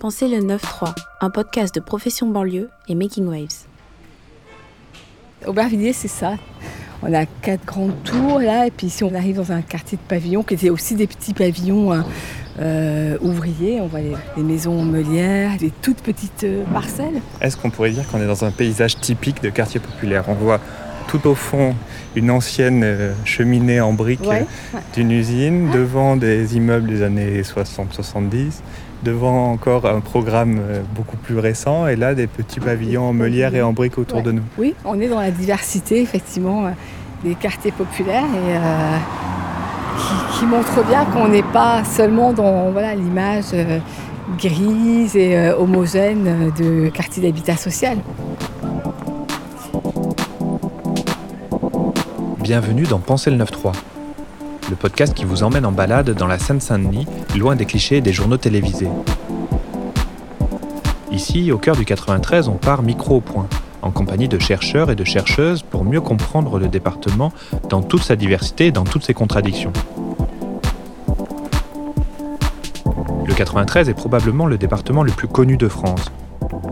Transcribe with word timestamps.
Pensez 0.00 0.28
le 0.28 0.38
9-3, 0.38 0.94
un 1.20 1.28
podcast 1.28 1.74
de 1.74 1.80
Profession 1.80 2.26
Banlieue 2.26 2.70
et 2.88 2.94
Making 2.94 3.26
Waves. 3.26 3.66
Aubervilliers, 5.46 5.92
c'est 5.92 6.08
ça. 6.08 6.36
On 7.02 7.12
a 7.12 7.26
quatre 7.26 7.66
grandes 7.66 8.02
tours 8.02 8.38
là, 8.40 8.66
et 8.66 8.70
puis 8.70 8.86
ici 8.86 9.04
on 9.04 9.14
arrive 9.14 9.36
dans 9.36 9.52
un 9.52 9.60
quartier 9.60 9.98
de 9.98 10.02
pavillons 10.08 10.42
qui 10.42 10.54
était 10.54 10.70
aussi 10.70 10.94
des 10.94 11.06
petits 11.06 11.34
pavillons 11.34 11.92
hein, 11.92 12.06
euh, 12.60 13.18
ouvriers. 13.20 13.82
On 13.82 13.88
voit 13.88 14.00
les, 14.00 14.42
maisons 14.42 14.82
meulières, 14.82 15.58
des 15.58 15.70
toutes 15.82 16.00
petites 16.00 16.44
euh, 16.44 16.64
parcelles. 16.72 17.20
Est-ce 17.42 17.58
qu'on 17.58 17.68
pourrait 17.68 17.90
dire 17.90 18.08
qu'on 18.08 18.22
est 18.22 18.26
dans 18.26 18.46
un 18.46 18.52
paysage 18.52 18.96
typique 18.96 19.42
de 19.42 19.50
quartier 19.50 19.80
populaire? 19.80 20.24
On 20.28 20.34
voit 20.34 20.60
tout 21.08 21.26
au 21.26 21.34
fond 21.34 21.74
une 22.16 22.30
ancienne 22.30 22.84
euh, 22.84 23.12
cheminée 23.26 23.82
en 23.82 23.92
briques 23.92 24.26
d'une 24.94 25.10
usine, 25.10 25.70
devant 25.72 26.16
des 26.16 26.56
immeubles 26.56 26.88
des 26.88 27.02
années 27.02 27.42
60-70, 27.42 28.62
devant 29.02 29.50
encore 29.50 29.86
un 29.86 30.00
programme 30.00 30.58
euh, 30.60 30.82
beaucoup 30.94 31.16
plus 31.16 31.38
récent, 31.38 31.86
et 31.86 31.96
là 31.96 32.14
des 32.14 32.26
petits 32.26 32.60
pavillons 32.60 33.08
en 33.08 33.12
meulière 33.12 33.54
et 33.54 33.62
en 33.62 33.72
briques 33.72 33.98
autour 33.98 34.22
de 34.22 34.32
nous. 34.32 34.42
Oui, 34.58 34.74
on 34.84 35.00
est 35.00 35.08
dans 35.08 35.20
la 35.20 35.30
diversité 35.30 36.02
effectivement 36.02 36.66
euh, 36.66 36.70
des 37.24 37.34
quartiers 37.34 37.72
populaires 37.72 38.24
et 38.24 38.56
qui, 40.38 40.46
montre 40.46 40.82
bien 40.86 41.04
qu'on 41.04 41.28
n'est 41.28 41.42
pas 41.42 41.84
seulement 41.84 42.32
dans 42.32 42.70
voilà, 42.70 42.94
l'image 42.94 43.54
grise 44.38 45.16
et 45.16 45.50
homogène 45.50 46.50
de 46.58 46.88
quartiers 46.88 47.22
d'habitat 47.22 47.56
social. 47.56 47.98
Bienvenue 52.50 52.82
dans 52.82 52.98
Penser 52.98 53.30
le 53.30 53.36
9-3, 53.36 53.74
le 54.70 54.76
podcast 54.76 55.12
qui 55.14 55.24
vous 55.24 55.42
emmène 55.42 55.66
en 55.66 55.72
balade 55.72 56.10
dans 56.10 56.28
la 56.28 56.38
Seine-Saint-Denis, 56.38 57.06
loin 57.36 57.56
des 57.56 57.66
clichés 57.66 58.00
des 58.00 58.12
journaux 58.12 58.36
télévisés. 58.36 58.88
Ici, 61.10 61.50
au 61.50 61.58
cœur 61.58 61.74
du 61.74 61.84
93, 61.84 62.46
on 62.46 62.54
part 62.54 62.84
micro 62.84 63.16
au 63.16 63.20
point, 63.20 63.48
en 63.82 63.90
compagnie 63.90 64.28
de 64.28 64.38
chercheurs 64.38 64.90
et 64.90 64.94
de 64.94 65.02
chercheuses 65.02 65.62
pour 65.62 65.84
mieux 65.84 66.00
comprendre 66.00 66.60
le 66.60 66.68
département 66.68 67.32
dans 67.68 67.82
toute 67.82 68.04
sa 68.04 68.14
diversité 68.14 68.70
dans 68.70 68.84
toutes 68.84 69.04
ses 69.04 69.12
contradictions. 69.12 69.72
Le 73.26 73.34
93 73.34 73.88
est 73.88 73.94
probablement 73.94 74.46
le 74.46 74.56
département 74.56 75.02
le 75.02 75.10
plus 75.10 75.28
connu 75.28 75.56
de 75.56 75.66
France. 75.66 76.12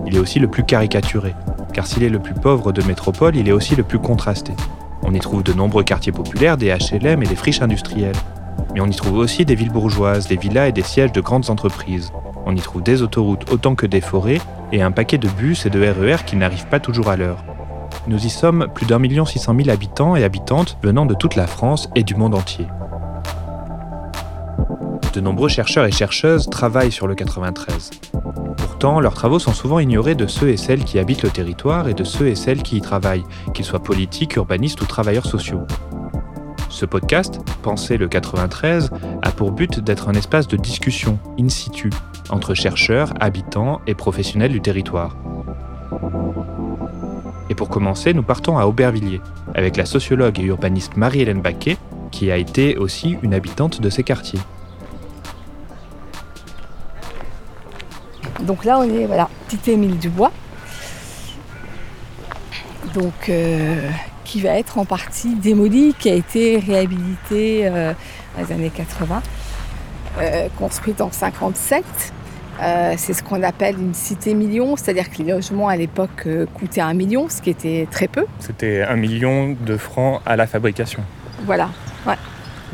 Il 0.07 0.15
est 0.15 0.21
aussi 0.21 0.39
le 0.39 0.49
plus 0.49 0.63
caricaturé, 0.63 1.35
car 1.73 1.87
s'il 1.89 2.05
est 2.05 2.09
le 2.09 2.21
plus 2.21 2.35
pauvre 2.35 2.71
de 2.71 2.83
métropole, 2.83 3.35
il 3.35 3.49
est 3.49 3.53
aussi 3.53 3.75
le 3.75 3.83
plus 3.83 3.99
contrasté. 3.99 4.53
On 5.03 5.15
y 5.15 5.19
trouve 5.21 5.43
de 5.43 5.53
nombreux 5.53 5.85
quartiers 5.85 6.13
populaires, 6.13 6.57
des 6.57 6.75
HLM 6.75 7.23
et 7.23 7.27
des 7.27 7.37
friches 7.37 7.63
industrielles. 7.63 8.17
Mais 8.75 8.81
on 8.81 8.87
y 8.87 8.95
trouve 8.95 9.19
aussi 9.19 9.45
des 9.45 9.55
villes 9.55 9.73
bourgeoises, 9.73 10.29
des 10.29 10.37
villas 10.37 10.69
et 10.69 10.73
des 10.73 10.83
sièges 10.83 11.13
de 11.13 11.21
grandes 11.21 11.51
entreprises. 11.51 12.13
On 12.47 12.55
y 12.57 12.61
trouve 12.61 12.83
des 12.83 13.03
autoroutes 13.03 13.51
autant 13.53 13.75
que 13.75 13.87
des 13.87 14.01
forêts 14.01 14.41
et 14.73 14.83
un 14.83 14.91
paquet 14.91 15.19
de 15.19 15.29
bus 15.29 15.67
et 15.67 15.71
de 15.71 15.81
RER 15.81 16.15
e 16.15 16.25
qui 16.27 16.37
n'arrivent 16.37 16.69
pas 16.69 16.81
toujours 16.81 17.09
à 17.09 17.17
l'heure. 17.17 17.45
Nous 18.07 18.25
y 18.25 18.31
sommes 18.31 18.69
plus 18.75 18.87
d'un 18.87 18.99
million 18.99 19.25
six 19.25 19.39
cent 19.39 19.55
mille 19.55 19.71
habitants 19.71 20.17
et 20.17 20.25
habitantes 20.25 20.79
venant 20.83 21.07
de 21.07 21.15
toute 21.15 21.37
la 21.37 21.47
France 21.47 21.89
et 21.95 22.03
du 22.03 22.15
monde 22.15 22.35
entier. 22.35 22.67
De 25.13 25.21
nombreux 25.21 25.49
chercheurs 25.49 25.87
et 25.87 25.91
chercheuses 25.91 26.49
travaillent 26.49 26.93
sur 26.93 27.07
le 27.07 27.15
93. 27.15 27.91
Pourtant, 28.81 29.01
leurs 29.01 29.15
travaux 29.15 29.41
sont 29.41 29.55
souvent 29.55 29.81
ignorés 29.81 30.15
de 30.15 30.29
ceux 30.29 30.51
et 30.51 30.57
celles 30.57 30.85
qui 30.85 31.01
habitent 31.01 31.25
le 31.25 31.31
territoire 31.31 31.89
et 31.89 31.95
de 31.95 32.05
ceux 32.05 32.29
et 32.29 32.37
celles 32.37 32.63
qui 32.63 32.77
y 32.77 32.81
travaillent, 32.81 33.25
qu'ils 33.53 33.65
soient 33.65 33.83
politiques, 33.83 34.37
urbanistes 34.37 34.81
ou 34.81 34.87
travailleurs 34.87 35.27
sociaux. 35.27 35.63
Ce 36.69 36.87
podcast, 36.87 37.41
Penser 37.63 37.97
le 37.97 38.07
93, 38.07 38.91
a 39.23 39.33
pour 39.33 39.51
but 39.51 39.81
d'être 39.81 40.09
un 40.09 40.13
espace 40.13 40.47
de 40.47 40.57
discussion 40.57 41.19
in 41.41 41.49
situ 41.49 41.91
entre 42.31 42.55
chercheurs, 42.55 43.13
habitants 43.19 43.81
et 43.89 43.97
professionnels 43.97 44.53
du 44.53 44.61
territoire. 44.61 45.17
Et 47.51 47.57
pour 47.57 47.71
commencer, 47.71 48.15
nous 48.15 48.23
partons 48.23 48.59
à 48.59 48.67
Aubervilliers, 48.67 49.23
avec 49.57 49.77
la 49.77 49.87
sociologue 49.87 50.39
et 50.39 50.45
urbaniste 50.45 50.97
Marie-Hélène 50.97 51.43
Baquet, 51.43 51.79
qui 52.13 52.31
a 52.31 52.37
été 52.37 52.77
aussi 52.77 53.17
une 53.25 53.35
habitante 53.35 53.81
de 53.81 53.91
ces 53.91 54.05
quartiers. 54.05 54.39
Donc 58.41 58.65
là, 58.65 58.79
on 58.79 58.85
est, 58.85 59.07
voilà, 59.07 59.29
Petit 59.49 59.73
Émile 59.73 59.99
Dubois. 59.99 60.33
Donc, 62.95 63.29
euh, 63.29 63.91
qui 64.25 64.41
va 64.41 64.51
être 64.59 64.79
en 64.79 64.85
partie 64.85 65.35
démoli, 65.35 65.95
qui 65.99 66.11
a 66.11 66.15
été 66.15 66.59
réhabilité 66.59 67.67
euh, 67.67 67.93
dans 68.37 68.45
les 68.45 68.53
années 68.53 68.71
80, 68.75 69.23
euh, 70.21 70.49
construite 70.59 71.01
en 71.01 71.11
57. 71.11 71.85
c'est 72.97 73.13
ce 73.13 73.23
qu'on 73.23 73.43
appelle 73.43 73.79
une 73.79 73.95
cité 73.95 74.35
million, 74.35 74.77
c'est-à-dire 74.77 75.11
que 75.11 75.19
les 75.23 75.33
logements 75.33 75.69
à 75.69 75.77
l'époque 75.77 76.27
coûtaient 76.55 76.81
un 76.81 76.95
million, 76.95 77.29
ce 77.29 77.43
qui 77.43 77.51
était 77.51 77.87
très 77.91 78.09
peu. 78.09 78.27
C'était 78.41 78.83
un 78.83 78.97
million 78.97 79.57
de 79.61 79.77
francs 79.77 80.21
à 80.27 80.37
la 80.37 80.47
fabrication. 80.47 81.03
Voilà, 81.45 81.71
ouais. 82.07 82.17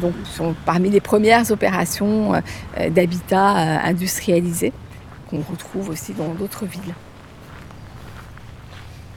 Donc, 0.01 0.15
sont 0.25 0.55
parmi 0.65 0.91
les 0.91 1.01
premières 1.01 1.51
opérations 1.51 2.33
d'habitat 2.91 3.45
industrialisé 3.85 4.73
qu'on 5.35 5.53
retrouve 5.53 5.91
aussi 5.91 6.13
dans 6.13 6.35
d'autres 6.35 6.67
villes. 6.67 6.95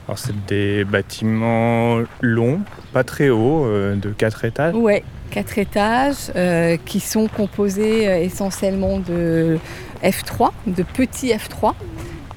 Alors 0.06 0.18
c'est 0.18 0.46
des 0.46 0.84
bâtiments 0.84 2.00
longs, 2.22 2.60
pas 2.92 3.04
très 3.04 3.28
hauts, 3.28 3.66
euh, 3.66 3.94
de 3.94 4.10
4 4.10 4.46
étages 4.46 4.74
Oui, 4.74 5.02
4 5.30 5.58
étages 5.58 6.32
euh, 6.34 6.78
qui 6.86 7.00
sont 7.00 7.28
composés 7.28 8.08
euh, 8.08 8.18
essentiellement 8.18 9.00
de 9.00 9.58
F3, 10.02 10.50
de 10.66 10.82
petits 10.82 11.28
F3. 11.28 11.74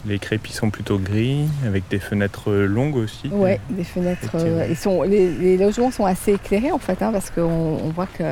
Les 0.05 0.19
crépis 0.19 0.51
sont 0.51 0.69
plutôt 0.69 0.97
gris, 0.97 1.47
avec 1.65 1.87
des 1.89 1.99
fenêtres 1.99 2.51
longues 2.51 2.97
aussi. 2.97 3.29
Oui, 3.31 3.51
des 3.69 3.83
fenêtres. 3.83 4.35
ils 4.69 4.75
sont, 4.75 5.03
les, 5.03 5.57
logements 5.57 5.91
sont 5.91 6.05
assez 6.05 6.33
éclairés 6.33 6.71
en 6.71 6.79
fait, 6.79 7.01
hein, 7.01 7.11
parce 7.13 7.29
qu'on 7.29 7.91
voit 7.95 8.07
que 8.07 8.23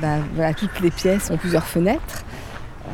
ben, 0.00 0.22
toutes 0.56 0.80
les 0.80 0.90
pièces 0.90 1.30
ont 1.30 1.36
plusieurs 1.36 1.66
fenêtres. 1.66 2.24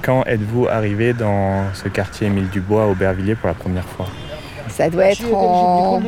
Quand 0.03 0.25
êtes-vous 0.25 0.67
arrivé 0.67 1.13
dans 1.13 1.73
ce 1.75 1.89
quartier 1.89 2.27
Émile 2.27 2.49
Dubois, 2.49 2.89
Aubervilliers, 2.89 3.37
pour 3.37 3.47
la 3.47 3.55
première 3.55 3.85
fois 3.85 4.07
Ça 4.69 4.91
doit 4.91 5.07
être 5.07 5.33
en, 5.33 6.03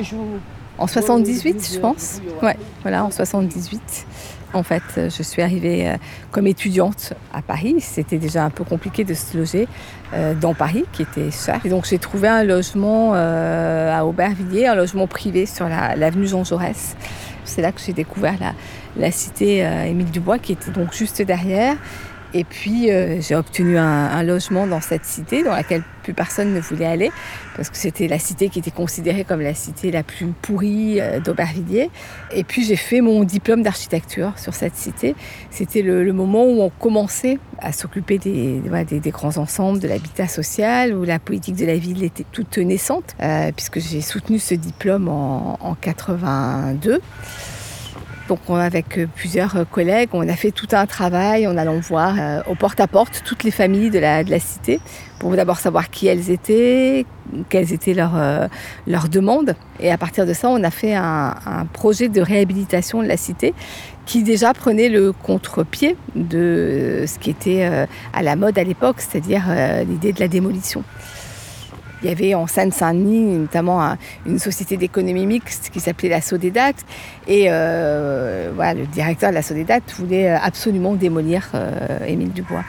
en 0.79 0.87
78, 0.89 1.71
je 1.75 1.79
pense. 1.79 2.21
Ouais, 2.43 2.57
voilà, 2.83 3.05
en 3.05 3.13
78. 3.13 4.07
En 4.53 4.65
fait, 4.65 4.83
je 4.97 5.23
suis 5.23 5.43
arrivée 5.43 5.89
euh, 5.89 5.97
comme 6.33 6.49
étudiante 6.49 7.13
à 7.33 7.41
Paris. 7.41 7.77
C'était 7.79 8.19
déjà 8.19 8.45
un 8.45 8.51
peu 8.51 8.65
compliqué 8.65 9.05
de 9.05 9.15
se 9.15 9.37
loger 9.37 9.69
euh, 10.13 10.35
dans 10.35 10.55
Paris, 10.55 10.85
qui 10.93 11.03
était 11.03 11.31
cher. 11.31 11.61
Et 11.65 11.69
donc, 11.69 11.87
j'ai 11.87 11.99
trouvé 11.99 12.27
un 12.27 12.43
logement 12.43 13.13
euh, 13.15 13.97
à 13.97 14.05
Aubervilliers, 14.05 14.67
un 14.67 14.75
logement 14.75 15.07
privé 15.07 15.47
sur 15.47 15.69
l'avenue 15.69 16.27
Jean 16.27 16.43
Jaurès. 16.43 16.97
C'est 17.45 17.63
là 17.63 17.71
que 17.71 17.81
j'ai 17.81 17.93
découvert 17.93 18.35
la, 18.41 18.55
la 18.97 19.13
cité 19.13 19.59
Émile 19.87 20.11
Dubois, 20.11 20.39
qui 20.39 20.53
était 20.53 20.71
donc 20.71 20.93
juste 20.95 21.23
derrière. 21.23 21.77
Et 22.35 22.43
puis 22.43 22.91
euh, 22.91 23.21
j'ai 23.21 23.37
obtenu 23.37 23.79
un, 23.79 24.23
logement 24.25 24.67
dans 24.67 24.81
cette 24.81 25.05
cité 25.05 25.45
dans 25.45 25.53
laquelle 25.53 25.83
plus 26.03 26.15
personne 26.15 26.53
ne 26.53 26.61
voulait 26.61 26.87
aller 26.87 27.11
parce 27.57 27.71
que 27.71 27.77
c'était 27.77 28.09
la 28.09 28.19
cité 28.19 28.49
qui 28.49 28.59
était 28.59 28.73
considérée 28.73 29.25
comme 29.25 29.41
la 29.41 29.55
cité 29.55 29.93
la 29.93 30.03
plus 30.03 30.27
pourrie 30.43 31.01
euh, 31.01 31.21
d'Aubervilliers. 31.21 31.91
Et 32.33 32.43
puis 32.43 32.65
j'ai 32.65 32.77
fait 32.77 33.01
mon 33.01 33.23
diplôme 33.23 33.63
d'architecture 33.63 34.33
sur 34.37 34.53
cette 34.53 34.75
cité. 34.75 35.15
C'était 35.51 35.83
le, 35.83 36.13
moment 36.13 36.45
où 36.45 36.61
on 36.61 36.71
commençait 36.71 37.39
à 37.61 37.73
s'occuper 37.73 38.19
des, 38.19 38.61
grands 39.11 39.37
ensembles, 39.37 39.79
de 39.79 39.89
l'habitat 39.89 40.27
social, 40.27 40.95
où 40.95 41.05
la 41.05 41.19
politique 41.19 41.57
de 41.57 41.67
la 41.67 41.77
ville 41.77 42.03
était 42.03 42.25
toute 42.33 42.59
naissante, 42.59 43.15
euh, 43.21 43.53
puisque 43.55 43.79
j'ai 43.81 44.01
soutenu 44.01 44.39
ce 44.39 44.55
diplôme 44.55 45.09
en, 45.09 45.59
en 45.61 45.75
82. 45.75 47.01
Donc 48.29 48.39
avec 48.49 48.97
euh, 48.97 49.07
plusieurs 49.15 49.57
euh, 49.57 49.65
collègues, 49.71 50.11
on 50.13 50.27
a 50.29 50.35
fait 50.35 50.51
tout 50.51 50.69
un 50.73 50.87
travail 50.87 51.47
en 51.47 51.57
allant 51.59 51.79
voir 51.79 52.15
euh, 52.19 52.41
au 52.49 52.55
porte-à-porte 52.55 53.23
toutes 53.25 53.45
les 53.45 53.51
familles 53.51 53.91
de 53.91 53.99
la, 53.99 54.25
de 54.25 54.31
la 54.31 54.39
cité 54.39 54.81
pour 55.19 55.37
d'abord 55.37 55.59
savoir 55.59 55.91
qui 55.91 56.07
elles 56.07 56.31
étaient, 56.31 57.05
quelles 57.51 57.73
étaient 57.73 57.95
leurs, 57.95 59.09
demandes. 59.11 59.55
Et 59.81 59.91
à 59.91 59.99
partir 59.99 60.27
de 60.27 60.33
ça, 60.33 60.49
on 60.49 60.63
a 60.63 60.71
fait 60.71 60.95
un, 60.95 61.35
projet 61.73 62.09
de 62.09 62.21
réhabilitation 62.21 63.03
de 63.03 63.09
la 63.09 63.17
cité 63.17 63.55
qui 64.07 64.23
déjà 64.23 64.53
prenait 64.53 64.89
le 64.89 65.13
contre-pied 65.13 65.97
de 66.15 67.05
ce 67.07 67.19
qui 67.19 67.31
était 67.31 67.87
à 68.13 68.23
la 68.23 68.37
mode 68.37 68.59
à 68.59 68.65
l'époque, 68.65 68.97
c'est-à-dire 68.99 69.45
l'idée 69.89 70.13
de 70.13 70.21
la 70.21 70.29
démolition. 70.29 70.85
Il 72.05 72.11
y 72.11 72.13
avait 72.13 72.35
en 72.35 72.47
Seine-Saint-Denis 72.47 73.39
notamment 73.39 73.97
une 74.27 74.39
société 74.39 74.77
d'économie 74.77 75.25
mixte 75.25 75.71
qui 75.71 75.81
s'appelait 75.81 76.11
la 76.11 76.21
Sodedat. 76.21 76.75
Et 77.27 77.47
euh, 77.49 78.53
voilà, 78.55 78.75
le 78.75 78.87
directeur 78.87 79.31
de 79.31 79.35
la 79.35 79.41
Sodedat 79.41 79.81
voulait 79.97 80.31
euh, 80.31 80.37
absolument 80.39 80.95
démolir 80.95 81.49
euh, 81.55 82.05
Émile 82.07 82.31
Dubois. 82.33 82.63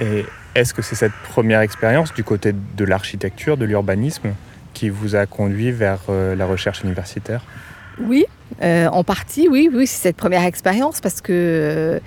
Et 0.00 0.26
est-ce 0.54 0.74
que 0.74 0.82
c'est 0.82 0.94
cette 0.94 1.14
première 1.30 1.62
expérience 1.62 2.12
du 2.12 2.22
côté 2.22 2.52
de 2.52 2.84
l'architecture, 2.84 3.56
de 3.56 3.64
l'urbanisme, 3.64 4.34
qui 4.74 4.90
vous 4.90 5.16
a 5.16 5.24
conduit 5.24 5.70
vers 5.70 6.00
la 6.10 6.44
recherche 6.44 6.82
universitaire? 6.82 7.42
Oui, 8.00 8.24
En 8.62 9.04
partie, 9.04 9.48
oui, 9.48 9.70
oui, 9.72 9.86
c'est 9.86 10.02
cette 10.02 10.16
première 10.16 10.44
expérience 10.44 11.00
parce 11.00 11.20
que 11.20 12.00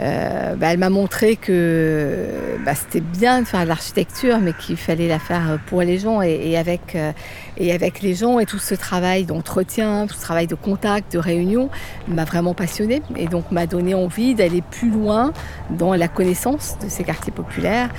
euh, 0.00 0.54
bah, 0.54 0.68
elle 0.72 0.78
m'a 0.78 0.90
montré 0.90 1.34
que 1.34 2.26
bah, 2.64 2.74
c'était 2.74 3.00
bien 3.00 3.40
de 3.40 3.46
faire 3.46 3.62
de 3.62 3.68
l'architecture, 3.68 4.38
mais 4.38 4.52
qu'il 4.52 4.76
fallait 4.76 5.08
la 5.08 5.18
faire 5.18 5.58
pour 5.66 5.82
les 5.82 5.98
gens 5.98 6.22
et, 6.22 6.56
avec, 6.56 6.94
euh, 6.94 7.12
et 7.56 7.72
avec 7.72 8.00
les 8.00 8.14
gens. 8.14 8.38
Et 8.38 8.46
tout 8.46 8.60
ce 8.60 8.74
travail 8.74 9.24
d'entretien, 9.24 10.06
tout 10.06 10.14
ce 10.14 10.20
travail 10.20 10.46
de 10.46 10.54
contact, 10.54 11.12
de 11.12 11.18
réunion, 11.18 11.68
m'a 12.06 12.24
vraiment 12.24 12.54
passionné 12.54 13.02
et 13.16 13.26
donc 13.26 13.50
m'a 13.50 13.66
donné 13.66 13.94
envie 13.94 14.34
d'aller 14.34 14.62
plus 14.62 14.90
loin 14.90 15.32
dans 15.70 15.94
la 15.94 16.06
connaissance 16.06 16.76
de 16.82 16.88
ces 16.88 17.02
quartiers 17.02 17.32
populaires 17.32 17.90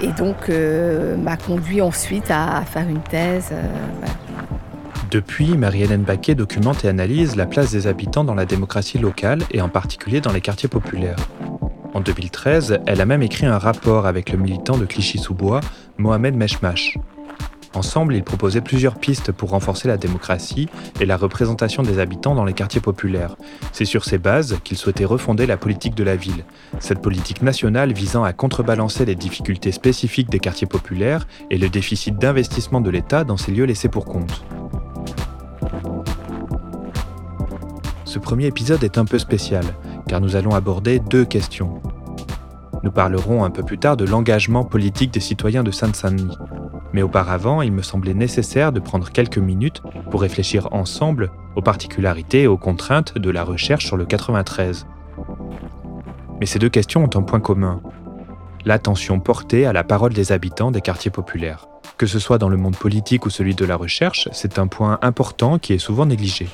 et 0.00 0.12
donc 0.12 0.48
euh, 0.48 1.16
m'a 1.16 1.36
conduit 1.36 1.80
ensuite 1.80 2.30
à, 2.30 2.62
faire 2.70 2.88
une 2.88 3.02
thèse. 3.02 3.52
Depuis, 5.10 5.56
Marie-Hélène 5.56 6.02
Baquet 6.02 6.34
documente 6.34 6.84
et 6.84 6.88
analyse 6.88 7.34
la 7.34 7.46
place 7.46 7.70
des 7.70 7.86
habitants 7.86 8.24
dans 8.24 8.34
la 8.34 8.44
démocratie 8.44 8.98
locale 8.98 9.40
et 9.50 9.62
en 9.62 9.70
particulier 9.70 10.20
dans 10.20 10.32
les 10.32 10.42
quartiers 10.42 10.68
populaires. 10.68 11.16
En 11.94 12.00
2013, 12.00 12.80
elle 12.86 13.00
a 13.00 13.06
même 13.06 13.22
écrit 13.22 13.46
un 13.46 13.56
rapport 13.56 14.06
avec 14.06 14.30
le 14.30 14.36
militant 14.36 14.76
de 14.76 14.84
Clichy-sous-Bois, 14.84 15.60
Mohamed 15.96 16.36
Meshmash. 16.36 16.98
Ensemble, 17.74 18.16
ils 18.16 18.22
proposaient 18.22 18.60
plusieurs 18.60 18.96
pistes 18.96 19.32
pour 19.32 19.50
renforcer 19.50 19.88
la 19.88 19.96
démocratie 19.96 20.68
et 21.00 21.06
la 21.06 21.16
représentation 21.16 21.82
des 21.82 21.98
habitants 22.00 22.34
dans 22.34 22.44
les 22.44 22.52
quartiers 22.52 22.80
populaires. 22.80 23.36
C'est 23.72 23.86
sur 23.86 24.04
ces 24.04 24.18
bases 24.18 24.58
qu'ils 24.62 24.76
souhaitaient 24.76 25.06
refonder 25.06 25.46
la 25.46 25.56
politique 25.56 25.94
de 25.94 26.04
la 26.04 26.16
ville, 26.16 26.44
cette 26.80 27.00
politique 27.00 27.40
nationale 27.40 27.94
visant 27.94 28.24
à 28.24 28.34
contrebalancer 28.34 29.06
les 29.06 29.14
difficultés 29.14 29.72
spécifiques 29.72 30.28
des 30.28 30.38
quartiers 30.38 30.66
populaires 30.66 31.26
et 31.50 31.56
le 31.56 31.70
déficit 31.70 32.18
d'investissement 32.18 32.82
de 32.82 32.90
l'État 32.90 33.24
dans 33.24 33.38
ces 33.38 33.52
lieux 33.52 33.64
laissés 33.64 33.88
pour 33.88 34.04
compte. 34.04 34.44
Ce 38.18 38.20
premier 38.20 38.46
épisode 38.46 38.82
est 38.82 38.98
un 38.98 39.04
peu 39.04 39.16
spécial, 39.16 39.62
car 40.08 40.20
nous 40.20 40.34
allons 40.34 40.50
aborder 40.50 40.98
deux 40.98 41.24
questions. 41.24 41.80
Nous 42.82 42.90
parlerons 42.90 43.44
un 43.44 43.50
peu 43.50 43.62
plus 43.62 43.78
tard 43.78 43.96
de 43.96 44.04
l'engagement 44.04 44.64
politique 44.64 45.12
des 45.12 45.20
citoyens 45.20 45.62
de 45.62 45.70
Seine-Saint-Denis. 45.70 46.36
Mais 46.92 47.02
auparavant, 47.02 47.62
il 47.62 47.70
me 47.70 47.80
semblait 47.80 48.14
nécessaire 48.14 48.72
de 48.72 48.80
prendre 48.80 49.12
quelques 49.12 49.38
minutes 49.38 49.82
pour 50.10 50.22
réfléchir 50.22 50.66
ensemble 50.72 51.30
aux 51.54 51.62
particularités 51.62 52.42
et 52.42 52.46
aux 52.48 52.56
contraintes 52.56 53.16
de 53.16 53.30
la 53.30 53.44
recherche 53.44 53.86
sur 53.86 53.96
le 53.96 54.04
93. 54.04 54.88
Mais 56.40 56.46
ces 56.46 56.58
deux 56.58 56.70
questions 56.70 57.04
ont 57.04 57.18
un 57.20 57.22
point 57.22 57.38
commun. 57.38 57.80
L'attention 58.64 59.20
portée 59.20 59.64
à 59.64 59.72
la 59.72 59.84
parole 59.84 60.12
des 60.12 60.32
habitants 60.32 60.72
des 60.72 60.80
quartiers 60.80 61.12
populaires. 61.12 61.68
Que 61.96 62.06
ce 62.06 62.18
soit 62.18 62.38
dans 62.38 62.48
le 62.48 62.56
monde 62.56 62.76
politique 62.76 63.26
ou 63.26 63.30
celui 63.30 63.54
de 63.54 63.64
la 63.64 63.76
recherche, 63.76 64.28
c'est 64.32 64.58
un 64.58 64.66
point 64.66 64.98
important 65.02 65.60
qui 65.60 65.72
est 65.72 65.78
souvent 65.78 66.04
négligé. 66.04 66.48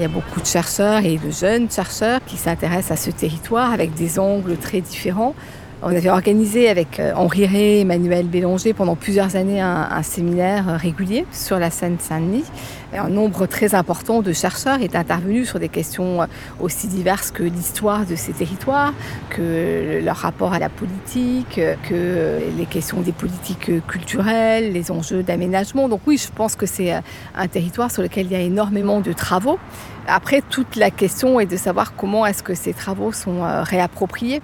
Il 0.00 0.04
y 0.04 0.06
a 0.06 0.08
beaucoup 0.08 0.40
de 0.40 0.46
chercheurs 0.46 1.04
et 1.04 1.18
de 1.18 1.30
jeunes 1.30 1.70
chercheurs 1.70 2.20
qui 2.24 2.38
s'intéressent 2.38 2.92
à 2.92 2.96
ce 2.96 3.10
territoire 3.10 3.70
avec 3.70 3.92
des 3.92 4.18
angles 4.18 4.56
très 4.56 4.80
différents. 4.80 5.34
On 5.82 5.96
avait 5.96 6.10
organisé 6.10 6.68
avec 6.68 7.00
euh, 7.00 7.12
Henri 7.16 7.44
et 7.44 7.80
Emmanuel 7.80 8.26
Bélanger 8.26 8.74
pendant 8.74 8.96
plusieurs 8.96 9.34
années 9.34 9.62
un, 9.62 10.02
séminaire 10.02 10.78
régulier 10.78 11.24
sur 11.32 11.58
la 11.58 11.70
Seine-Saint-Denis. 11.70 12.44
Un 12.92 13.08
nombre 13.08 13.46
très 13.46 13.74
important 13.74 14.20
de 14.20 14.32
chercheurs 14.34 14.82
est 14.82 14.94
intervenu 14.94 15.46
sur 15.46 15.58
des 15.58 15.70
questions 15.70 16.20
euh, 16.20 16.26
aussi 16.60 16.86
diverses 16.86 17.30
que 17.30 17.42
l'histoire 17.42 18.04
de 18.04 18.14
ces 18.14 18.32
territoires, 18.32 18.92
que 19.30 20.02
leur 20.04 20.16
rapport 20.16 20.52
à 20.52 20.58
la 20.58 20.68
politique, 20.68 21.58
que 21.88 22.40
les 22.58 22.66
questions 22.66 23.00
des 23.00 23.12
politiques 23.12 23.86
culturelles, 23.86 24.72
les 24.72 24.90
enjeux 24.90 25.22
d'aménagement. 25.22 25.88
Donc 25.88 26.02
oui, 26.06 26.18
je 26.18 26.30
pense 26.30 26.56
que 26.56 26.66
c'est 26.66 26.92
euh, 26.92 27.00
un 27.34 27.48
territoire 27.48 27.90
sur 27.90 28.02
lequel 28.02 28.26
il 28.26 28.32
y 28.32 28.36
a 28.36 28.40
énormément 28.40 29.00
de 29.00 29.14
travaux. 29.14 29.58
Après, 30.06 30.42
toute 30.42 30.76
la 30.76 30.90
question 30.90 31.40
est 31.40 31.46
de 31.46 31.56
savoir 31.56 31.94
comment 31.94 32.26
est-ce 32.26 32.42
que 32.42 32.54
ces 32.54 32.72
travaux 32.72 33.12
sont 33.12 33.42
réappropriés. 33.62 34.42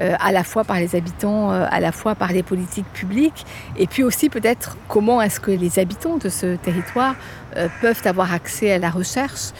Euh, 0.00 0.14
à 0.20 0.30
la 0.32 0.44
fois 0.44 0.64
par 0.64 0.78
les 0.78 0.94
habitants, 0.94 1.52
euh, 1.52 1.66
à 1.70 1.80
la 1.80 1.90
fois 1.90 2.14
par 2.14 2.32
les 2.32 2.42
politiques 2.42 2.90
publiques, 2.92 3.46
et 3.78 3.86
puis 3.86 4.02
aussi 4.02 4.28
peut-être 4.28 4.76
comment 4.88 5.22
est-ce 5.22 5.40
que 5.40 5.50
les 5.50 5.78
habitants 5.78 6.18
de 6.18 6.28
ce 6.28 6.56
territoire 6.56 7.14
euh, 7.56 7.68
peuvent 7.80 8.02
avoir 8.04 8.34
accès 8.34 8.72
à 8.72 8.78
la 8.78 8.90
recherche, 8.90 9.52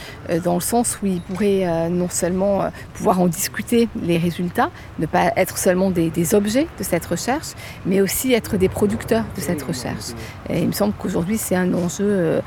dans 0.43 0.55
le 0.55 0.61
sens 0.61 0.99
où 1.01 1.07
ils 1.07 1.21
pourraient 1.21 1.89
non 1.89 2.09
seulement 2.09 2.69
pouvoir 2.93 3.19
en 3.21 3.27
discuter 3.27 3.87
les 4.01 4.17
résultats, 4.17 4.69
ne 4.99 5.05
pas 5.05 5.31
être 5.35 5.57
seulement 5.57 5.89
des, 5.89 6.35
objets 6.35 6.67
de 6.77 6.83
cette 6.83 7.05
recherche, 7.05 7.47
mais 7.85 8.01
aussi 8.01 8.33
être 8.33 8.57
des 8.57 8.69
producteurs 8.69 9.23
de 9.35 9.41
cette 9.41 9.63
recherche. 9.63 10.11
Il 10.49 10.67
me 10.67 10.71
semble 10.73 10.93
qu'aujourd'hui 10.93 11.37
c'est 11.37 11.55
un 11.55 11.73
enjeu 11.73 12.41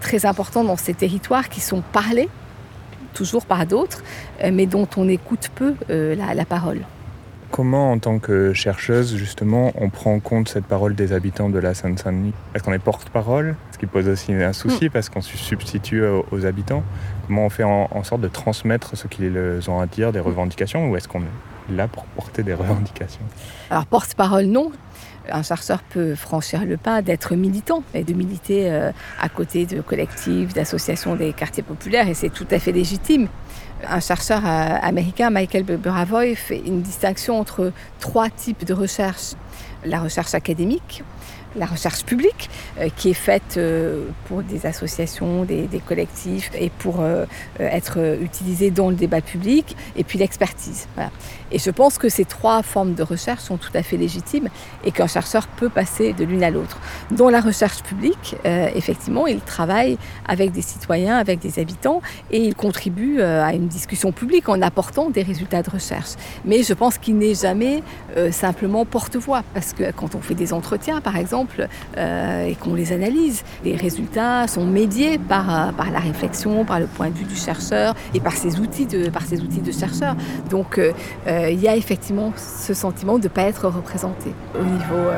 très 0.00 0.26
important 0.26 0.64
dans 0.64 0.76
ces 0.76 0.94
territoires 0.94 1.48
qui 1.48 1.60
sont 1.60 1.82
parlés 1.92 2.28
toujours 3.12 3.44
par 3.44 3.66
d'autres, 3.66 4.02
mais 4.50 4.66
dont 4.66 4.88
on 4.96 5.08
écoute 5.08 5.50
peu 5.54 5.74
la 5.88 6.44
parole. 6.44 6.80
Comment, 7.50 7.90
en 7.90 7.98
tant 7.98 8.20
que 8.20 8.52
chercheuse, 8.52 9.16
justement, 9.16 9.72
on 9.74 9.90
prend 9.90 10.14
en 10.14 10.20
compte 10.20 10.48
cette 10.48 10.66
parole 10.66 10.94
des 10.94 11.12
habitants 11.12 11.48
de 11.48 11.58
la 11.58 11.74
Seine-Saint-Denis? 11.74 12.32
Est-ce 12.54 12.62
qu'on 12.62 12.72
est 12.72 12.78
porte-parole? 12.78 13.56
Ce 13.72 13.78
qui 13.78 13.86
pose 13.86 14.08
aussi 14.08 14.32
un 14.32 14.52
souci 14.52 14.86
mm. 14.86 14.90
parce 14.90 15.08
qu'on 15.08 15.20
se 15.20 15.36
substitue 15.36 16.04
aux, 16.04 16.46
habitants. 16.46 16.84
Comment 17.26 17.46
on 17.46 17.50
fait 17.50 17.64
en, 17.64 18.04
sorte 18.04 18.20
de 18.20 18.28
transmettre 18.28 18.96
ce 18.96 19.08
qu'ils 19.08 19.36
ont 19.68 19.80
à 19.80 19.86
dire, 19.86 20.12
des 20.12 20.20
revendications, 20.20 20.90
ou 20.90 20.96
est-ce 20.96 21.08
qu'on 21.08 21.22
est 21.22 21.74
là 21.74 21.88
pour 21.88 22.04
porter 22.04 22.44
des 22.44 22.54
revendications? 22.54 23.22
Alors, 23.70 23.86
porte-parole, 23.86 24.44
non. 24.44 24.70
Un 25.28 25.42
chercheur 25.42 25.82
peut 25.82 26.14
franchir 26.14 26.64
le 26.64 26.76
pas 26.76 27.02
d'être 27.02 27.34
militant 27.34 27.82
et 27.94 28.04
de 28.04 28.14
militer 28.14 28.70
euh, 28.70 28.90
à 29.20 29.28
côté 29.28 29.66
de 29.66 29.80
collectifs, 29.80 30.54
d'associations 30.54 31.16
des 31.16 31.32
quartiers 31.32 31.62
populaires, 31.62 32.08
et 32.08 32.14
c'est 32.14 32.30
tout 32.30 32.46
à 32.50 32.58
fait 32.58 32.72
légitime. 32.72 33.28
Un 33.88 34.00
chercheur 34.00 34.42
euh, 34.44 34.76
américain, 34.82 35.30
Michael 35.30 35.64
Buravoy, 35.64 36.34
fait 36.34 36.58
une 36.58 36.82
distinction 36.82 37.38
entre 37.38 37.72
trois 37.98 38.28
types 38.28 38.64
de 38.64 38.74
recherche. 38.74 39.34
La 39.84 40.00
recherche 40.00 40.34
académique, 40.34 41.02
la 41.56 41.66
recherche 41.66 42.04
publique 42.04 42.48
euh, 42.78 42.88
qui 42.96 43.10
est 43.10 43.14
faite 43.14 43.56
euh, 43.56 44.06
pour 44.26 44.42
des 44.42 44.66
associations, 44.66 45.44
des, 45.44 45.68
collectifs 45.86 46.50
et 46.54 46.70
pour 46.70 47.00
euh, 47.00 47.24
être 47.58 48.16
utilisée 48.20 48.70
dans 48.70 48.90
le 48.90 48.96
débat 48.96 49.20
public, 49.20 49.76
et 49.96 50.04
puis 50.04 50.18
l'expertise. 50.18 50.86
Et 51.50 51.58
je 51.58 51.70
pense 51.70 51.98
que 51.98 52.08
ces 52.08 52.24
trois 52.24 52.62
formes 52.62 52.94
de 52.94 53.02
recherche 53.02 53.40
sont 53.40 53.56
tout 53.56 53.70
à 53.74 53.82
fait 53.82 53.96
légitimes 53.96 54.48
et 54.84 54.92
qu'un 54.92 55.06
chercheur 55.06 55.48
peut 55.48 55.68
passer 55.68 56.12
de 56.12 56.24
l'une 56.24 56.44
à 56.44 56.50
l'autre. 56.50 56.78
Dans 57.10 57.30
la 57.30 57.40
recherche 57.40 57.82
publique, 57.82 58.36
effectivement, 58.44 59.26
il 59.26 59.40
travaille 59.40 59.96
avec 60.28 60.52
des 60.52 60.62
citoyens, 60.62 61.16
avec 61.16 61.40
des 61.40 61.58
habitants, 61.58 62.02
et 62.30 62.44
il 62.44 62.54
contribue 62.54 63.22
à 63.22 63.52
une 63.54 63.68
discussion 63.68 64.12
publique 64.12 64.48
en 64.48 64.60
apportant 64.62 65.10
des 65.10 65.22
résultats 65.22 65.62
de 65.62 65.70
recherche. 65.70 66.10
Mais 66.44 66.62
je 66.62 66.74
pense 66.74 66.98
qu'il 66.98 67.16
n'est 67.16 67.34
jamais 67.34 67.82
simplement 68.30 68.84
porte-voix, 68.84 69.42
parce 69.54 69.72
que 69.72 69.90
quand 69.92 70.14
on 70.14 70.20
fait 70.20 70.34
des 70.34 70.52
entretiens, 70.52 71.00
par 71.00 71.16
exemple, 71.16 71.39
euh, 71.96 72.46
et 72.46 72.54
qu'on 72.54 72.74
les 72.74 72.92
analyse. 72.92 73.42
Les 73.64 73.76
résultats 73.76 74.46
sont 74.46 74.64
médiés 74.64 75.18
par, 75.18 75.50
euh, 75.50 75.72
par 75.72 75.90
la 75.90 75.98
réflexion, 75.98 76.64
par 76.64 76.80
le 76.80 76.86
point 76.86 77.08
de 77.10 77.14
vue 77.14 77.24
du 77.24 77.36
chercheur 77.36 77.94
et 78.14 78.20
par 78.20 78.32
ses 78.32 78.58
outils 78.58 78.86
de, 78.86 79.08
par 79.10 79.22
ses 79.22 79.40
outils 79.40 79.60
de 79.60 79.72
chercheur. 79.72 80.16
Donc 80.50 80.78
euh, 80.78 80.92
il 81.26 81.60
y 81.60 81.68
a 81.68 81.76
effectivement 81.76 82.32
ce 82.36 82.74
sentiment 82.74 83.18
de 83.18 83.24
ne 83.24 83.28
pas 83.28 83.42
être 83.42 83.68
représenté 83.68 84.32
au 84.58 84.64
niveau, 84.64 85.08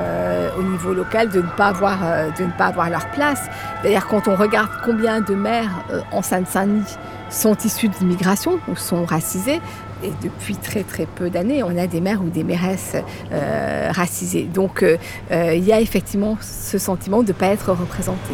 au 0.58 0.62
niveau 0.62 0.92
local, 0.92 1.30
de 1.30 1.40
ne, 1.40 1.46
pas 1.56 1.68
avoir, 1.68 1.98
de 2.38 2.44
ne 2.44 2.50
pas 2.58 2.66
avoir 2.66 2.90
leur 2.90 3.10
place. 3.10 3.40
D'ailleurs, 3.82 4.06
quand 4.06 4.28
on 4.28 4.36
regarde 4.36 4.70
combien 4.84 5.20
de 5.20 5.34
maires 5.34 5.84
en 6.12 6.22
Seine-Saint-Denis 6.22 6.96
sont 7.30 7.56
issus 7.64 7.88
de 7.88 7.94
l'immigration 8.00 8.58
ou 8.68 8.76
sont 8.76 9.04
racisés, 9.04 9.60
et 10.02 10.12
depuis 10.22 10.56
très 10.56 10.82
très 10.82 11.06
peu 11.06 11.30
d'années, 11.30 11.62
on 11.62 11.76
a 11.78 11.86
des 11.86 12.00
mères 12.00 12.22
ou 12.22 12.28
des 12.28 12.44
mairesses 12.44 12.96
euh, 13.32 13.90
racisées. 13.92 14.44
Donc 14.44 14.82
euh, 14.82 14.96
euh, 15.30 15.54
il 15.54 15.64
y 15.64 15.72
a 15.72 15.80
effectivement 15.80 16.36
ce 16.40 16.78
sentiment 16.78 17.22
de 17.22 17.28
ne 17.28 17.32
pas 17.32 17.46
être 17.46 17.72
représenté. 17.72 18.32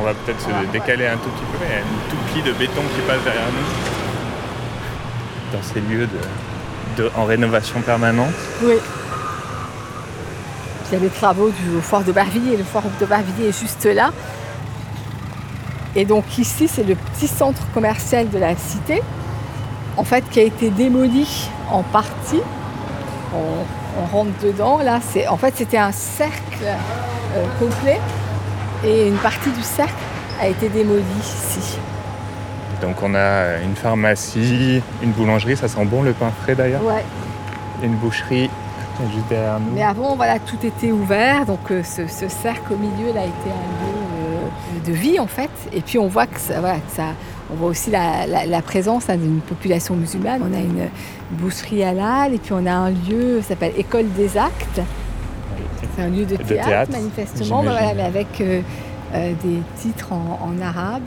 On 0.00 0.04
va 0.04 0.14
peut-être 0.14 0.40
se 0.40 0.72
décaler 0.72 1.06
un 1.06 1.16
tout 1.16 1.30
petit 1.30 1.44
peu, 1.52 1.58
il 1.64 1.70
y 1.70 1.74
a 1.74 1.78
une 1.78 1.84
toute 2.10 2.20
pli 2.32 2.42
de 2.42 2.52
béton 2.56 2.82
qui 2.94 3.00
passe 3.06 3.22
derrière 3.24 3.46
nous. 3.46 3.68
Dans 5.56 5.62
ces 5.62 5.80
lieux 5.80 6.08
de, 6.96 7.10
en 7.16 7.24
rénovation 7.24 7.80
permanente. 7.80 8.34
Oui. 8.62 8.74
Il 10.90 10.94
y 10.94 10.96
a 10.96 11.00
les 11.00 11.08
travaux 11.08 11.50
du 11.50 11.80
fort 11.82 12.02
de 12.02 12.12
Barvilliers. 12.12 12.56
Le 12.56 12.64
fort 12.64 12.84
de 13.00 13.06
Barvilliers 13.06 13.48
est 13.48 13.58
juste 13.58 13.84
là. 13.84 14.10
Et 15.96 16.04
donc 16.04 16.38
ici, 16.38 16.68
c'est 16.68 16.84
le 16.84 16.94
petit 16.94 17.26
centre 17.26 17.62
commercial 17.72 18.28
de 18.30 18.38
la 18.38 18.56
cité 18.56 19.02
en 19.98 20.04
fait, 20.04 20.24
qui 20.30 20.40
a 20.40 20.44
été 20.44 20.70
démoli 20.70 21.50
en 21.70 21.82
partie. 21.82 22.40
On, 23.34 24.06
rentre 24.12 24.30
dedans. 24.40 24.78
Là, 24.78 25.00
c'est 25.02 25.26
en 25.26 25.36
fait 25.36 25.54
c'était 25.56 25.76
un 25.76 25.90
cercle 25.90 26.64
euh, 26.64 27.44
complet 27.58 27.98
et 28.84 29.08
une 29.08 29.16
partie 29.16 29.50
du 29.50 29.62
cercle 29.62 29.92
a 30.40 30.46
été 30.46 30.68
démolie 30.68 31.02
ici. 31.20 31.78
Donc 32.80 33.02
on 33.02 33.12
a 33.16 33.58
une 33.58 33.74
pharmacie, 33.74 34.80
une 35.02 35.10
boulangerie, 35.10 35.56
ça 35.56 35.66
sent 35.66 35.84
bon 35.84 36.02
le 36.02 36.12
pain 36.12 36.30
frais 36.42 36.54
d'ailleurs? 36.54 36.84
Ouais. 36.84 37.04
une 37.82 37.96
boucherie 37.96 38.48
juste 39.12 39.28
derrière 39.28 39.58
nous. 39.58 39.74
Mais 39.74 39.82
avant, 39.82 40.14
voilà, 40.14 40.38
tout 40.38 40.64
était 40.64 40.92
ouvert, 40.92 41.44
donc 41.44 41.70
euh, 41.72 41.82
ce, 41.82 42.28
cercle 42.28 42.74
au 42.74 42.76
milieu 42.76 43.12
là, 43.12 43.22
a 43.22 43.24
été 43.24 43.50
un 43.50 43.84
lieu 43.84 44.07
de 44.86 44.92
vie 44.92 45.18
en 45.18 45.26
fait. 45.26 45.50
Et 45.72 45.80
puis 45.80 45.98
on 45.98 46.08
voit 46.08 46.26
que 46.26 46.38
ça, 46.38 46.60
ça 46.88 47.14
on 47.50 47.54
voit 47.54 47.68
aussi 47.68 47.90
la, 47.90 48.62
présence 48.62 49.08
hein, 49.08 49.16
d'une 49.16 49.40
population 49.40 49.94
musulmane. 49.94 50.42
On 50.42 50.54
a 50.54 50.60
une 50.60 50.88
boucherie 51.30 51.82
halal 51.82 52.34
et 52.34 52.38
puis 52.38 52.52
on 52.52 52.66
a 52.66 52.72
un 52.72 52.90
lieu 52.90 53.38
qui 53.38 53.44
s'appelle 53.44 53.72
École 53.76 54.10
des 54.12 54.36
Actes. 54.36 54.80
C'est 55.96 56.02
un 56.02 56.08
lieu 56.08 56.26
de 56.26 56.36
théâtre, 56.36 56.92
manifestement, 56.92 57.62
mais 57.62 58.02
avec 58.02 58.40
euh, 58.40 58.60
euh, 59.14 59.32
des 59.42 59.62
titres 59.80 60.12
en, 60.12 60.60
arabe. 60.60 61.02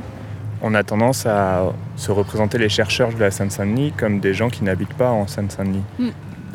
On 0.62 0.74
a 0.74 0.84
tendance 0.84 1.26
à 1.26 1.72
se 1.96 2.12
représenter 2.12 2.58
les 2.58 2.70
chercheurs 2.70 3.14
de 3.14 3.20
la 3.20 3.32
Seine-Saint-Denis 3.32 3.94
comme 3.98 4.20
des 4.20 4.34
gens 4.34 4.50
qui 4.50 4.64
n'habitent 4.64 4.94
pas 4.94 5.10
en 5.10 5.28
Seine-Saint-Denis. 5.28 5.84
Hmm 6.00 6.10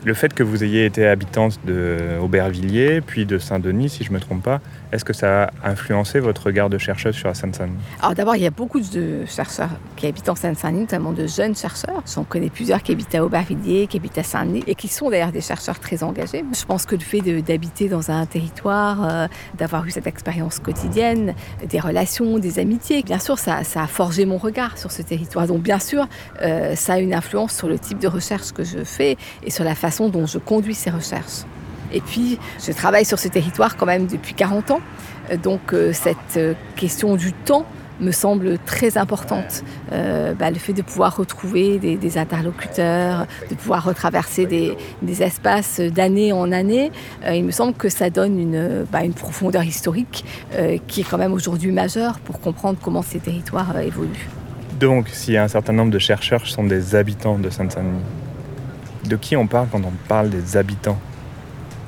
le 0.06 0.14
fait 0.14 0.32
que 0.32 0.44
vous 0.44 0.62
ayez 0.62 0.86
été 0.86 1.04
habitante 1.04 1.58
de 1.66 1.98
Aubervilliers, 2.22 3.00
puis 3.00 3.26
de 3.26 3.38
Saint-Denis, 3.38 3.88
si 3.88 4.04
je 4.04 4.10
ne 4.10 4.14
me 4.14 4.20
trompe 4.20 4.44
pas, 4.44 4.60
est-ce 4.92 5.04
que 5.04 5.12
ça 5.12 5.50
a 5.64 5.70
influencé 5.70 6.20
votre 6.20 6.46
regard 6.46 6.70
de 6.70 6.78
chercheuse 6.78 7.16
sur 7.16 7.26
la 7.26 7.34
Seine-Saint-Denis? 7.34 7.76
Alors 8.00 8.14
d'abord, 8.14 8.36
il 8.36 8.42
y 8.42 8.46
a 8.46 8.52
beaucoup 8.52 8.78
de 8.78 9.24
chercheurs 9.26 9.70
qui 9.96 10.06
habitent 10.06 10.28
en 10.28 10.36
Seine-Saint-Denis, 10.36 10.82
notamment 10.82 11.10
de 11.10 11.26
jeunes 11.26 11.56
chercheurs. 11.56 12.04
J'en 12.14 12.22
connais 12.22 12.50
plusieurs 12.50 12.84
qui 12.84 12.92
habitent 12.92 13.16
à 13.16 13.24
Aubervilliers, 13.24 13.88
qui 13.88 13.96
habitent 13.96 14.18
à 14.18 14.22
Saint-Denis, 14.22 14.62
et 14.68 14.76
qui 14.76 14.86
sont 14.86 15.10
d'ailleurs 15.10 15.32
des 15.32 15.40
chercheurs 15.40 15.80
très 15.80 16.04
engagés. 16.04 16.44
Je 16.56 16.64
pense 16.64 16.86
que 16.86 16.94
le 16.94 17.00
fait 17.00 17.20
d'habiter 17.42 17.88
dans 17.88 18.12
un 18.12 18.26
territoire, 18.26 19.04
euh, 19.04 19.26
d'avoir 19.58 19.84
eu 19.86 19.90
cette 19.90 20.06
expérience 20.06 20.60
quotidienne, 20.60 21.34
des 21.68 21.80
relations, 21.80 22.38
des 22.38 22.60
amitiés, 22.60 23.02
bien 23.02 23.18
sûr, 23.18 23.40
ça, 23.40 23.56
a 23.58 23.86
forgé 23.88 24.24
mon 24.24 24.38
regard 24.38 24.78
sur 24.78 24.92
ce 24.92 25.02
territoire. 25.02 25.48
Donc 25.48 25.62
bien 25.62 25.80
sûr, 25.80 26.06
euh, 26.42 26.76
ça 26.76 26.92
a 26.92 26.98
une 27.00 27.12
influence 27.12 27.56
sur 27.56 27.66
le 27.66 27.76
type 27.76 27.98
de 27.98 28.06
recherche 28.06 28.52
que 28.52 28.62
je 28.62 28.84
fais 28.84 29.16
et 29.42 29.50
sur 29.50 29.64
la 29.64 29.74
façon 29.74 29.95
dont 30.08 30.26
je 30.26 30.38
conduis 30.38 30.74
ces 30.74 30.90
recherches. 30.90 31.44
Et 31.92 32.00
puis, 32.00 32.38
je 32.64 32.72
travaille 32.72 33.04
sur 33.04 33.18
ce 33.18 33.28
territoire 33.28 33.76
quand 33.76 33.86
même 33.86 34.06
depuis 34.06 34.34
40 34.34 34.72
ans. 34.72 34.80
Donc, 35.42 35.72
euh, 35.72 35.92
cette 35.92 36.36
euh, 36.36 36.54
question 36.76 37.16
du 37.16 37.32
temps 37.32 37.64
me 37.98 38.10
semble 38.10 38.58
très 38.58 38.98
importante. 38.98 39.64
Euh, 39.90 40.34
bah, 40.34 40.50
le 40.50 40.58
fait 40.58 40.74
de 40.74 40.82
pouvoir 40.82 41.16
retrouver 41.16 41.78
des, 41.78 42.18
interlocuteurs, 42.18 43.26
de 43.48 43.54
pouvoir 43.54 43.84
retraverser 43.84 44.44
des, 44.44 44.76
espaces 45.22 45.80
d'année 45.80 46.30
en 46.30 46.52
année, 46.52 46.92
il 47.26 47.42
me 47.42 47.50
semble 47.52 47.72
que 47.72 47.88
ça 47.88 48.10
donne 48.10 48.38
une, 48.38 48.84
bah, 48.92 49.02
une 49.02 49.14
profondeur 49.14 49.64
historique 49.64 50.26
qui 50.86 51.00
est 51.00 51.04
quand 51.04 51.16
même 51.16 51.32
aujourd'hui 51.32 51.72
majeure 51.72 52.18
pour 52.18 52.38
comprendre 52.38 52.78
comment 52.82 53.00
ces 53.00 53.18
territoires 53.18 53.78
évoluent. 53.80 54.28
Donc, 54.78 55.08
s'il 55.08 55.32
y 55.32 55.38
a 55.38 55.44
un 55.44 55.48
certain 55.48 55.72
nombre 55.72 55.90
de 55.90 55.98
chercheurs 55.98 56.42
qui 56.42 56.52
sont 56.52 56.64
des 56.64 56.94
habitants 56.94 57.38
de 57.38 57.48
Sainte-Saint-Denis, 57.48 58.02
de 59.06 59.16
qui 59.16 59.36
on 59.36 59.46
parle 59.46 59.68
quand 59.70 59.82
on 59.84 59.92
parle 60.08 60.30
des 60.30 60.56
habitants? 60.56 60.98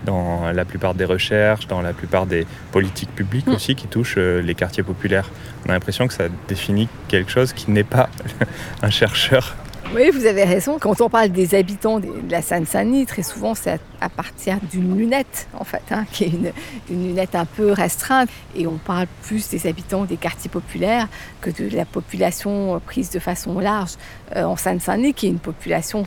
Dans 0.04 0.52
la 0.52 0.64
plupart 0.64 0.94
des 0.94 1.04
recherches, 1.04 1.66
dans 1.66 1.82
la 1.82 1.92
plupart 1.92 2.24
des 2.24 2.46
politiques 2.70 3.12
publiques 3.14 3.48
hmm. 3.48 3.54
aussi 3.54 3.74
qui 3.74 3.88
touchent 3.88 4.14
euh, 4.16 4.40
les 4.40 4.54
quartiers 4.54 4.84
populaires. 4.84 5.28
On 5.66 5.70
a 5.70 5.72
l'impression 5.72 6.06
que 6.06 6.14
ça 6.14 6.28
définit 6.46 6.88
quelque 7.08 7.30
chose 7.30 7.52
qui 7.52 7.70
n'est 7.72 7.82
pas 7.82 8.08
un 8.82 8.90
chercheur. 8.90 9.56
Oui, 9.94 10.10
vous 10.10 10.26
avez 10.26 10.44
raison. 10.44 10.78
Quand 10.78 11.00
on 11.00 11.08
parle 11.08 11.30
des 11.30 11.54
habitants 11.54 11.98
de 11.98 12.10
la 12.28 12.42
Seine-Saint-Denis, 12.42 13.06
très 13.06 13.22
souvent 13.22 13.54
c'est 13.54 13.80
à 14.02 14.10
partir 14.10 14.58
d'une 14.70 14.98
lunette, 14.98 15.48
en 15.54 15.64
fait, 15.64 15.82
hein, 15.90 16.04
qui 16.12 16.24
est 16.24 16.28
une, 16.28 16.52
lunette 16.90 17.34
un 17.34 17.46
peu 17.46 17.72
restreinte. 17.72 18.28
Et 18.54 18.66
on 18.66 18.76
parle 18.76 19.06
plus 19.22 19.48
des 19.48 19.66
habitants 19.66 20.04
des 20.04 20.18
quartiers 20.18 20.50
populaires 20.50 21.08
que 21.40 21.48
de 21.48 21.74
la 21.74 21.86
population 21.86 22.78
prise 22.84 23.08
de 23.10 23.18
façon 23.18 23.60
large 23.60 23.92
euh, 24.36 24.44
en 24.44 24.56
Seine-Saint-Denis, 24.56 25.14
qui 25.14 25.26
est 25.26 25.30
une 25.30 25.38
population 25.38 26.06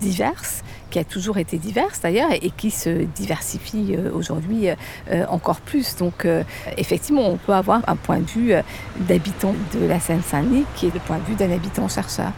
diverse, 0.00 0.62
qui 0.90 0.98
a 0.98 1.04
toujours 1.04 1.38
été 1.38 1.58
diverse 1.58 2.00
d'ailleurs, 2.00 2.30
et 2.32 2.50
qui 2.50 2.70
se 2.70 2.88
diversifie 2.88 3.94
euh, 3.96 4.10
aujourd'hui 4.12 4.68
euh, 4.68 4.74
euh, 5.10 5.26
encore 5.28 5.60
plus. 5.60 5.96
Donc 5.96 6.26
effectivement, 6.76 7.28
on 7.28 7.36
peut 7.36 7.52
avoir 7.52 7.82
un 7.88 7.96
point 7.96 8.18
de 8.18 8.26
vue 8.26 8.52
d'habitant 9.00 9.54
de 9.74 9.86
la 9.86 10.00
Seine-Saint-Denis 10.00 10.64
qui 10.76 10.86
est 10.86 10.94
le 10.94 11.00
point 11.00 11.18
de 11.18 11.24
vue 11.24 11.34
d'un 11.34 11.50
habitant 11.50 11.88
chercheur. 11.88 12.32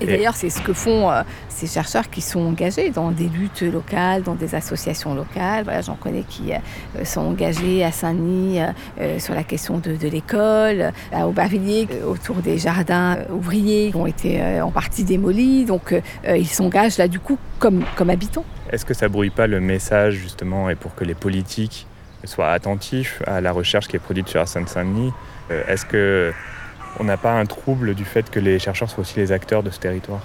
Et, 0.00 0.06
d'ailleurs, 0.06 0.36
c'est 0.36 0.50
ce 0.50 0.60
que 0.60 0.72
font 0.72 1.10
euh, 1.10 1.22
ces 1.48 1.66
chercheurs 1.66 2.10
qui 2.10 2.20
sont 2.20 2.40
engagés 2.40 2.90
dans 2.90 3.10
des 3.10 3.28
luttes 3.28 3.62
locales, 3.62 4.22
dans 4.22 4.34
des 4.34 4.54
associations 4.54 5.14
locales. 5.14 5.64
Voilà, 5.64 5.80
J'en 5.80 5.94
connais 5.94 6.22
qui 6.22 6.52
euh, 6.52 7.04
sont 7.04 7.22
engagés 7.22 7.84
à 7.84 7.92
Saint-Denis 7.92 8.60
euh, 9.00 9.18
sur 9.18 9.34
la 9.34 9.42
question 9.42 9.78
de, 9.78 9.96
l'école, 10.08 10.92
à 11.12 11.26
Aubervilliers 11.26 11.88
autour 12.06 12.36
des 12.36 12.58
jardins 12.58 13.18
ouvriers 13.30 13.90
qui 13.90 13.96
ont 13.96 14.06
été 14.06 14.60
en 14.60 14.70
partie 14.70 15.04
démolis. 15.04 15.64
Donc 15.64 15.94
ils 16.28 16.46
s'engagent 16.46 16.98
là 16.98 17.08
du 17.08 17.18
coup 17.18 17.38
comme, 17.58 17.84
comme 17.96 18.10
habitants. 18.10 18.44
Est-ce 18.70 18.84
que 18.84 18.94
ça 18.94 19.08
brouille 19.08 19.30
pas 19.30 19.46
le 19.46 19.60
message 19.60 20.14
justement 20.14 20.70
et 20.70 20.76
pour 20.76 20.94
que 20.94 21.04
les 21.04 21.14
politiques 21.14 21.86
soient 22.24 22.50
attentifs 22.50 23.20
à 23.26 23.40
la 23.40 23.50
recherche 23.50 23.88
qui 23.88 23.96
est 23.96 24.00
produite 24.00 24.28
sur 24.28 24.38
la 24.38 24.46
Seine-Saint-Denis 24.46 25.12
Est-ce 25.50 25.86
que 25.86 26.32
on 26.98 27.04
n'a 27.04 27.16
pas 27.16 27.32
un 27.32 27.46
trouble 27.46 27.94
du 27.94 28.04
fait 28.04 28.30
que 28.30 28.40
les 28.40 28.58
chercheurs 28.58 28.90
soient 28.90 29.02
aussi 29.02 29.18
les 29.18 29.32
acteurs 29.32 29.62
de 29.62 29.70
ce 29.70 29.78
territoire 29.78 30.20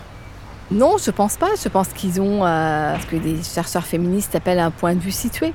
non, 0.71 0.95
je 0.97 1.11
pense 1.11 1.35
pas. 1.35 1.49
Je 1.61 1.67
pense 1.67 1.89
qu'ils 1.89 2.21
ont 2.21 2.45
euh, 2.45 2.97
ce 2.97 3.05
que 3.05 3.17
des 3.17 3.43
chercheurs 3.43 3.83
féministes 3.83 4.35
appellent 4.35 4.59
un 4.59 4.71
point 4.71 4.95
de 4.95 5.01
vue 5.01 5.11
situé. 5.11 5.53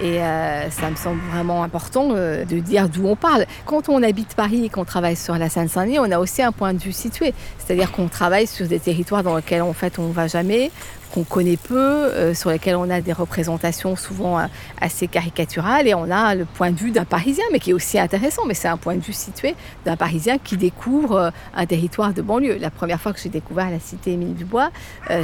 Et 0.00 0.20
euh, 0.20 0.70
ça 0.70 0.90
me 0.90 0.96
semble 0.96 1.20
vraiment 1.30 1.62
important 1.62 2.08
euh, 2.12 2.44
de 2.44 2.58
dire 2.58 2.88
d'où 2.88 3.06
on 3.06 3.14
parle. 3.14 3.44
Quand 3.66 3.88
on 3.88 4.02
habite 4.02 4.34
Paris 4.34 4.64
et 4.64 4.68
qu'on 4.70 4.84
travaille 4.84 5.16
sur 5.16 5.36
la 5.36 5.48
Seine-Saint-Denis, 5.48 5.98
on 6.00 6.10
a 6.10 6.18
aussi 6.18 6.42
un 6.42 6.50
point 6.50 6.72
de 6.72 6.78
vue 6.78 6.92
situé. 6.92 7.34
C'est-à-dire 7.58 7.92
qu'on 7.92 8.08
travaille 8.08 8.46
sur 8.46 8.66
des 8.66 8.80
territoires 8.80 9.22
dans 9.22 9.36
lesquels 9.36 9.62
en 9.62 9.74
fait 9.74 9.98
on 9.98 10.08
ne 10.08 10.12
va 10.12 10.26
jamais, 10.26 10.72
qu'on 11.14 11.22
connaît 11.22 11.56
peu, 11.56 11.78
euh, 11.78 12.34
sur 12.34 12.50
lesquels 12.50 12.74
on 12.74 12.90
a 12.90 13.00
des 13.00 13.12
représentations 13.12 13.94
souvent 13.94 14.40
euh, 14.40 14.46
assez 14.80 15.06
caricaturales, 15.06 15.86
et 15.86 15.94
on 15.94 16.10
a 16.10 16.34
le 16.34 16.44
point 16.44 16.72
de 16.72 16.76
vue 16.76 16.90
d'un 16.90 17.04
Parisien, 17.04 17.44
mais 17.52 17.60
qui 17.60 17.70
est 17.70 17.72
aussi 17.72 18.00
intéressant, 18.00 18.42
mais 18.46 18.54
c'est 18.54 18.66
un 18.66 18.76
point 18.76 18.96
de 18.96 19.00
vue 19.00 19.12
situé 19.12 19.54
d'un 19.84 19.96
Parisien 19.96 20.38
qui 20.38 20.56
découvre 20.56 21.16
euh, 21.16 21.30
un 21.54 21.66
territoire 21.66 22.14
de 22.14 22.20
banlieue. 22.20 22.58
La 22.58 22.70
première 22.70 23.00
fois 23.00 23.12
que 23.12 23.20
j'ai 23.20 23.28
découvert 23.28 23.70
la 23.70 23.78
cité 23.78 24.12
Émile 24.14 24.34
Dubois, 24.34 24.70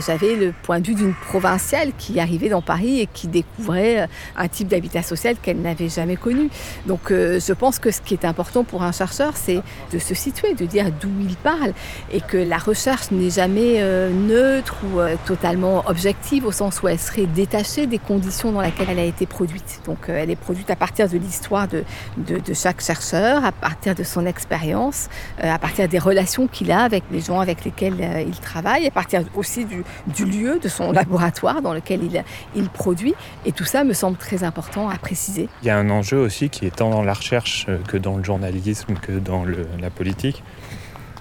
j'avais 0.06 0.36
le 0.36 0.52
point 0.62 0.78
de 0.78 0.86
vue 0.86 0.94
d'une 0.94 1.14
provinciale 1.14 1.90
qui 1.98 2.20
arrivait 2.20 2.48
dans 2.48 2.62
Paris 2.62 3.00
et 3.00 3.06
qui 3.06 3.26
découvrait 3.26 4.08
un 4.36 4.48
type 4.48 4.68
d'habitat 4.68 5.02
social 5.02 5.36
qu'elle 5.42 5.60
n'avait 5.60 5.88
jamais 5.88 6.16
connu. 6.16 6.50
Donc 6.86 7.00
je 7.08 7.52
pense 7.52 7.78
que 7.78 7.90
ce 7.90 8.00
qui 8.00 8.14
est 8.14 8.24
important 8.24 8.64
pour 8.64 8.82
un 8.82 8.92
chercheur, 8.92 9.36
c'est 9.36 9.62
de 9.92 9.98
se 9.98 10.14
situer, 10.14 10.54
de 10.54 10.66
dire 10.66 10.86
d'où 11.00 11.10
il 11.20 11.36
parle, 11.36 11.72
et 12.12 12.20
que 12.20 12.36
la 12.36 12.58
recherche 12.58 13.10
n'est 13.10 13.30
jamais 13.30 13.82
neutre 14.12 14.76
ou 14.84 15.00
totalement 15.26 15.79
objective 15.88 16.46
au 16.46 16.52
sens 16.52 16.82
où 16.82 16.88
elle 16.88 16.98
serait 16.98 17.26
détachée 17.26 17.86
des 17.86 17.98
conditions 17.98 18.52
dans 18.52 18.60
lesquelles 18.60 18.88
elle 18.90 18.98
a 18.98 19.04
été 19.04 19.26
produite. 19.26 19.80
Donc 19.84 20.08
euh, 20.08 20.18
elle 20.18 20.30
est 20.30 20.36
produite 20.36 20.70
à 20.70 20.76
partir 20.76 21.08
de 21.08 21.18
l'histoire 21.18 21.68
de, 21.68 21.84
de, 22.16 22.54
chaque 22.54 22.82
chercheur, 22.82 23.44
à 23.44 23.52
partir 23.52 23.94
de 23.94 24.02
son 24.02 24.26
expérience, 24.26 25.08
euh, 25.42 25.52
à 25.52 25.58
partir 25.58 25.88
des 25.88 25.98
relations 25.98 26.46
qu'il 26.46 26.70
a 26.72 26.82
avec 26.82 27.04
les 27.10 27.20
gens 27.20 27.40
avec 27.40 27.64
lesquels 27.64 27.96
euh, 28.00 28.22
il 28.22 28.38
travaille, 28.38 28.86
à 28.86 28.90
partir 28.90 29.22
aussi 29.34 29.64
du, 29.64 29.84
du, 30.06 30.24
lieu, 30.24 30.58
de 30.58 30.68
son 30.68 30.92
laboratoire 31.00 31.62
dans 31.62 31.74
lequel 31.74 32.02
il, 32.02 32.24
il 32.54 32.68
produit. 32.68 33.14
Et 33.44 33.52
tout 33.52 33.64
ça 33.64 33.84
me 33.84 33.92
semble 33.92 34.16
très 34.16 34.44
important 34.44 34.88
à 34.88 34.96
préciser. 34.96 35.48
Il 35.62 35.66
y 35.66 35.70
a 35.70 35.78
un 35.78 35.90
enjeu 35.90 36.18
aussi 36.18 36.50
qui 36.50 36.66
est 36.66 36.76
tant 36.76 36.90
dans 36.90 37.02
la 37.02 37.14
recherche 37.14 37.66
que 37.88 37.96
dans 37.96 38.16
le 38.16 38.24
journalisme, 38.24 38.94
que 38.94 39.12
dans 39.12 39.44
la 39.44 39.90
politique. 39.90 40.42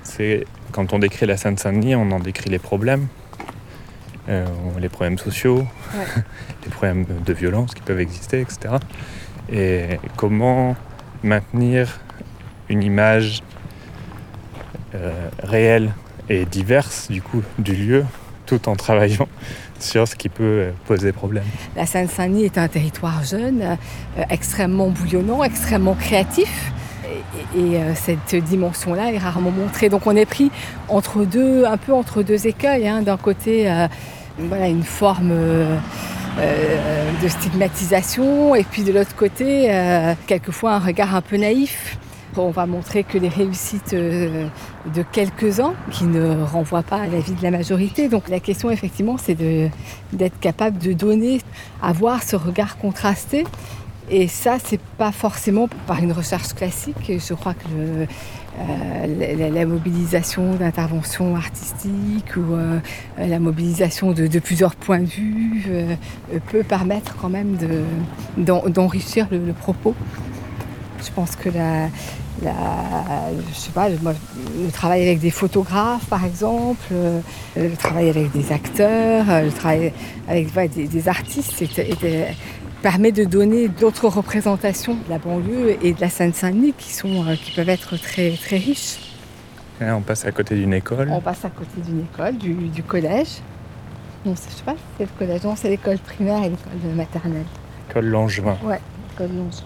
C'est 0.03 0.45
quand 0.71 0.93
on 0.93 0.99
décrit 0.99 1.25
la 1.25 1.37
Seine-Saint-Denis, 1.37 1.95
on 1.95 2.11
en 2.11 2.19
décrit 2.19 2.49
les 2.49 2.59
problèmes, 2.59 3.07
euh, 4.29 4.45
les 4.79 4.89
problèmes 4.89 5.17
sociaux, 5.17 5.65
les 6.63 6.69
problèmes 6.69 7.05
de 7.25 7.33
violence 7.33 7.73
qui 7.73 7.81
peuvent 7.81 7.99
exister, 7.99 8.41
etc. 8.41 8.75
Et 9.51 9.99
comment 10.17 10.75
maintenir 11.23 11.99
une 12.69 12.83
image 12.83 13.41
euh, 14.93 15.29
réelle 15.41 15.93
et 16.29 16.45
diverse 16.45 17.09
du 17.09 17.23
coup 17.23 17.41
du 17.57 17.73
lieu 17.73 18.05
tout 18.45 18.69
en 18.69 18.75
travaillant 18.75 19.27
sur 19.79 20.07
ce 20.07 20.15
qui 20.15 20.29
peut 20.29 20.67
poser 20.85 21.11
problème? 21.11 21.45
La 21.75 21.87
Seine-Saint-Denis 21.87 22.45
est 22.45 22.59
un 22.59 22.67
territoire 22.67 23.23
jeune, 23.23 23.63
euh, 23.63 24.23
extrêmement 24.29 24.89
bouillonnant, 24.89 25.43
extrêmement 25.43 25.95
créatif. 25.95 26.71
Et, 27.57 27.79
cette 27.95 28.35
dimension-là 28.35 29.11
est 29.11 29.17
rarement 29.17 29.49
montrée. 29.49 29.89
Donc 29.89 30.05
on 30.05 30.15
est 30.15 30.27
pris 30.27 30.51
entre 30.87 31.25
deux, 31.25 31.65
un 31.65 31.77
peu 31.77 31.93
entre 31.93 32.21
deux 32.21 32.45
écueils. 32.45 32.87
Hein. 32.87 33.01
D'un 33.01 33.17
côté, 33.17 33.67
voilà, 34.47 34.67
une 34.67 34.83
forme 34.83 35.31
euh, 35.31 35.75
euh, 36.39 37.11
de 37.21 37.27
stigmatisation 37.27 38.55
et 38.55 38.63
puis 38.63 38.83
de 38.83 38.91
l'autre 38.91 39.15
côté, 39.15 39.67
euh, 39.69 40.13
quelquefois 40.27 40.73
un 40.73 40.79
regard 40.79 41.15
un 41.15 41.21
peu 41.21 41.37
naïf. 41.37 41.97
On 42.37 42.51
va 42.51 42.65
montrer 42.67 43.03
que 43.03 43.17
les 43.17 43.27
réussites 43.27 43.93
de 43.93 45.03
quelques-uns 45.11 45.73
qui 45.91 46.05
ne 46.05 46.41
renvoient 46.43 46.83
pas 46.83 47.01
à 47.01 47.07
la 47.07 47.19
vie 47.19 47.33
de 47.33 47.43
la 47.43 47.51
majorité. 47.51 48.07
Donc 48.07 48.29
la 48.29 48.39
question 48.39 48.69
effectivement 48.69 49.17
c'est 49.17 49.35
d'être 49.35 50.39
capable 50.39 50.77
de 50.77 50.93
donner, 50.93 51.41
avoir 51.81 52.23
ce 52.23 52.37
regard 52.37 52.77
contrasté. 52.77 53.45
Et 54.11 54.27
ça, 54.27 54.57
c'est 54.63 54.79
pas 54.97 55.11
forcément 55.11 55.67
par 55.85 56.01
une 56.01 56.11
recherche 56.11 56.53
classique. 56.53 56.95
Je 57.07 57.33
crois 57.33 57.53
que 57.53 57.67
le, 57.75 58.07
euh, 58.59 59.49
la, 59.49 59.65
mobilisation 59.65 60.55
d'interventions 60.55 61.35
artistiques 61.35 62.35
ou 62.35 62.55
euh, 62.55 62.79
la 63.17 63.39
mobilisation 63.39 64.11
de, 64.11 64.39
plusieurs 64.39 64.75
points 64.75 64.99
de 64.99 65.05
vue 65.05 65.63
euh, 65.69 65.95
peut 66.51 66.63
permettre 66.63 67.15
quand 67.15 67.29
même 67.29 67.57
d'enrichir 68.37 69.27
le, 69.31 69.53
propos. 69.53 69.95
Je 71.01 71.09
pense 71.11 71.37
que 71.37 71.49
la, 71.49 71.87
je 72.43 73.55
sais 73.55 73.71
pas, 73.71 73.87
le 73.87 74.71
travail 74.73 75.03
avec 75.03 75.19
des 75.19 75.31
photographes, 75.31 76.05
par 76.07 76.25
exemple, 76.25 76.93
le 77.55 77.75
travail 77.77 78.09
avec 78.09 78.31
des 78.33 78.51
acteurs, 78.51 79.25
le 79.41 79.51
travail 79.51 79.93
avec 80.27 80.51
des, 80.73 81.07
artistes 81.07 81.63
permet 82.81 83.11
de 83.11 83.25
donner 83.25 83.67
d'autres 83.67 84.07
représentations 84.07 84.95
de 84.95 85.09
la 85.09 85.17
banlieue 85.17 85.77
et 85.83 85.93
de 85.93 86.01
la 86.01 86.09
Seine-Saint-Denis 86.09 86.73
qui, 86.77 86.93
sont, 86.93 87.25
euh, 87.27 87.35
qui 87.35 87.51
peuvent 87.51 87.69
être 87.69 87.97
très, 87.97 88.31
très 88.31 88.57
riches. 88.57 88.99
on 89.81 90.01
passe 90.01 90.25
à 90.25 90.31
côté 90.31 90.55
d'une 90.55 90.73
école. 90.73 91.09
On 91.11 91.21
passe 91.21 91.43
à 91.45 91.49
côté 91.49 91.81
d'une 91.81 92.01
école, 92.01 92.37
du, 92.37 92.83
collège. 92.83 93.41
Non, 94.25 94.33
je 94.33 94.39
sais 94.39 94.63
pas 94.63 94.73
si 94.73 94.79
c'est 94.97 95.03
le 95.03 95.09
collège, 95.17 95.43
non, 95.43 95.55
c'est 95.55 95.69
l'école 95.69 95.97
primaire 95.97 96.43
et 96.43 96.49
l'école 96.49 96.95
maternelle. 96.95 97.45
École 97.89 98.05
Langevin. 98.05 98.57
Ouais, 98.63 98.79
l'école 99.11 99.35
Langevin. 99.35 99.63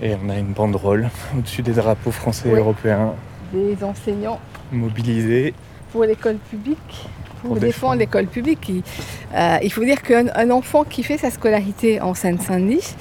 Et 0.00 0.14
on 0.22 0.28
a 0.30 0.36
une 0.36 0.52
banderole 0.52 1.10
au-dessus 1.36 1.62
des 1.62 1.72
drapeaux 1.72 2.12
français 2.12 2.48
et 2.48 2.54
européens. 2.54 3.14
Des 3.52 3.82
enseignants 3.82 4.40
mobilisés 4.70 5.54
pour 5.92 6.04
l'école 6.04 6.36
publique, 6.36 7.08
pour, 7.42 7.56
défendre, 7.56 7.96
l'école 7.96 8.26
publique. 8.26 8.70
Euh, 9.34 9.58
il, 9.62 9.72
faut 9.72 9.84
dire 9.84 10.02
qu'un 10.02 10.50
enfant 10.50 10.84
qui 10.84 11.02
fait 11.02 11.18
sa 11.18 11.30
scolarité 11.30 12.00
en 12.00 12.14
Seine-Saint-Denis, 12.14 12.94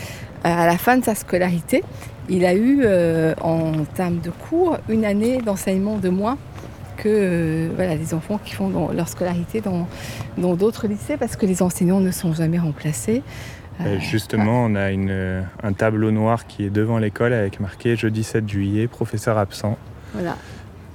euh, 0.46 0.50
à 0.50 0.66
la 0.66 0.78
fin 0.78 0.98
de 0.98 1.04
sa 1.04 1.16
scolarité, 1.16 1.84
il 2.30 2.46
a 2.46 2.54
eu 2.54 2.82
euh, 2.84 3.34
en 3.42 3.84
termes 3.96 4.20
de 4.20 4.30
cours 4.30 4.78
une 4.90 5.06
année 5.06 5.40
d'enseignement 5.40 5.98
de 5.98 6.10
moins 6.10 6.38
que 6.98 7.70
voilà, 7.76 7.96
les 7.96 8.14
enfants 8.14 8.40
qui 8.44 8.54
font 8.54 8.90
leur 8.92 9.08
scolarité 9.08 9.62
dans 9.62 10.56
d'autres 10.56 10.88
lycées 10.88 11.16
parce 11.16 11.36
que 11.36 11.46
les 11.46 11.62
enseignants 11.62 12.00
ne 12.00 12.12
sont 12.12 12.34
jamais 12.34 12.58
remplacés. 12.58 13.22
Justement, 14.00 14.66
on 14.66 14.74
a 14.74 14.90
une, 14.90 15.44
un 15.62 15.74
tableau 15.74 16.10
noir 16.10 16.48
qui 16.48 16.66
est 16.66 16.72
devant 16.72 16.98
l'école 16.98 17.34
avec 17.34 17.60
marqué 17.60 17.96
jeudi 17.96 18.24
7 18.24 18.50
juillet, 18.50 18.88
professeur 18.88 19.38
absent. 19.38 19.78
Voilà. 20.16 20.36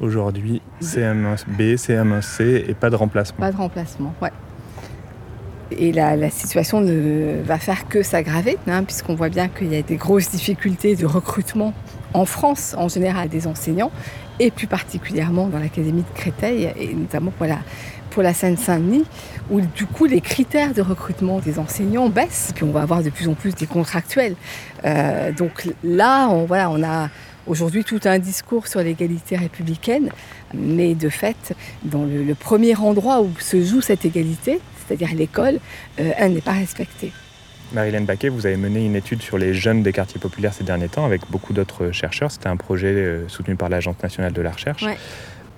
Aujourd'hui, 0.02 0.60
CM1B, 0.82 1.76
CM1C 1.76 2.68
et 2.68 2.74
pas 2.74 2.90
de 2.90 2.96
remplacement. 2.96 3.38
Pas 3.38 3.52
de 3.52 3.56
remplacement, 3.56 4.12
ouais. 4.20 4.32
Et 5.70 5.92
la, 5.92 6.28
situation 6.28 6.80
ne 6.80 7.40
va 7.44 7.56
faire 7.56 7.86
que 7.86 8.02
s'aggraver, 8.02 8.58
hein, 8.66 8.82
puisqu'on 8.82 9.14
voit 9.14 9.28
bien 9.28 9.46
qu'il 9.46 9.72
y 9.72 9.76
a 9.76 9.82
des 9.82 9.94
grosses 9.94 10.28
difficultés 10.28 10.96
de 10.96 11.06
recrutement 11.06 11.72
en 12.14 12.24
France 12.24 12.74
en 12.76 12.88
général 12.88 13.28
des 13.28 13.46
enseignants, 13.46 13.92
et 14.40 14.50
plus 14.50 14.66
particulièrement 14.66 15.46
dans 15.46 15.60
l'Académie 15.60 16.02
de 16.02 16.18
Créteil, 16.18 16.72
et 16.76 16.94
notamment 16.94 17.30
pour 17.30 17.46
la, 17.46 17.58
pour 18.10 18.24
la 18.24 18.34
Seine-Saint-Denis, 18.34 19.04
où 19.50 19.60
du 19.60 19.86
coup 19.86 20.06
les 20.06 20.20
critères 20.20 20.74
de 20.74 20.82
recrutement 20.82 21.38
des 21.38 21.60
enseignants 21.60 22.08
baissent, 22.08 22.50
puis 22.54 22.64
on 22.64 22.72
va 22.72 22.82
avoir 22.82 23.04
de 23.04 23.10
plus 23.10 23.28
en 23.28 23.34
plus 23.34 23.54
des 23.54 23.66
contractuels. 23.66 24.34
Euh, 24.84 25.30
donc 25.30 25.68
là, 25.84 26.28
on, 26.28 26.44
voilà, 26.44 26.70
on 26.70 26.82
a 26.82 27.08
aujourd'hui 27.46 27.84
tout 27.84 28.00
un 28.04 28.18
discours 28.18 28.66
sur 28.66 28.80
l'égalité 28.80 29.36
républicaine, 29.36 30.10
mais 30.54 30.94
de 30.94 31.08
fait, 31.08 31.54
dans 31.84 32.04
le, 32.04 32.34
premier 32.34 32.76
endroit 32.76 33.20
où 33.20 33.30
se 33.38 33.62
joue 33.62 33.80
cette 33.80 34.04
égalité, 34.04 34.60
c'est-à-dire 34.86 35.08
l'école, 35.14 35.58
euh, 36.00 36.10
elle 36.16 36.32
n'est 36.34 36.40
pas 36.40 36.52
respectée. 36.52 37.12
Marilène 37.72 38.04
Baquet, 38.04 38.28
vous 38.28 38.46
avez 38.46 38.56
mené 38.56 38.84
une 38.84 38.96
étude 38.96 39.22
sur 39.22 39.38
les 39.38 39.54
jeunes 39.54 39.82
des 39.82 39.92
quartiers 39.92 40.20
populaires 40.20 40.52
ces 40.52 40.64
derniers 40.64 40.88
temps 40.88 41.06
avec 41.06 41.22
beaucoup 41.30 41.54
d'autres 41.54 41.90
chercheurs. 41.90 42.30
C'était 42.30 42.48
un 42.48 42.56
projet 42.56 42.88
euh, 42.88 43.28
soutenu 43.28 43.56
par 43.56 43.68
l'Agence 43.70 43.96
nationale 44.02 44.32
de 44.32 44.42
la 44.42 44.50
recherche. 44.50 44.84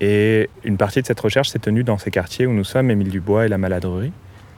Et 0.01 0.49
une 0.65 0.77
partie 0.77 1.01
de 1.03 1.07
cette 1.07 1.21
recherche 1.21 1.49
s'est 1.49 1.59
tenue 1.59 1.83
dans 1.83 1.99
ces 1.99 2.11
quartiers 2.11 2.47
où 2.47 2.53
nous 2.53 2.65
sommes, 2.65 2.91
Émile 2.91 3.11
Dubois 3.11 3.47
et 3.47 3.49
la 3.49 3.59
Maladrerie. 3.59 4.13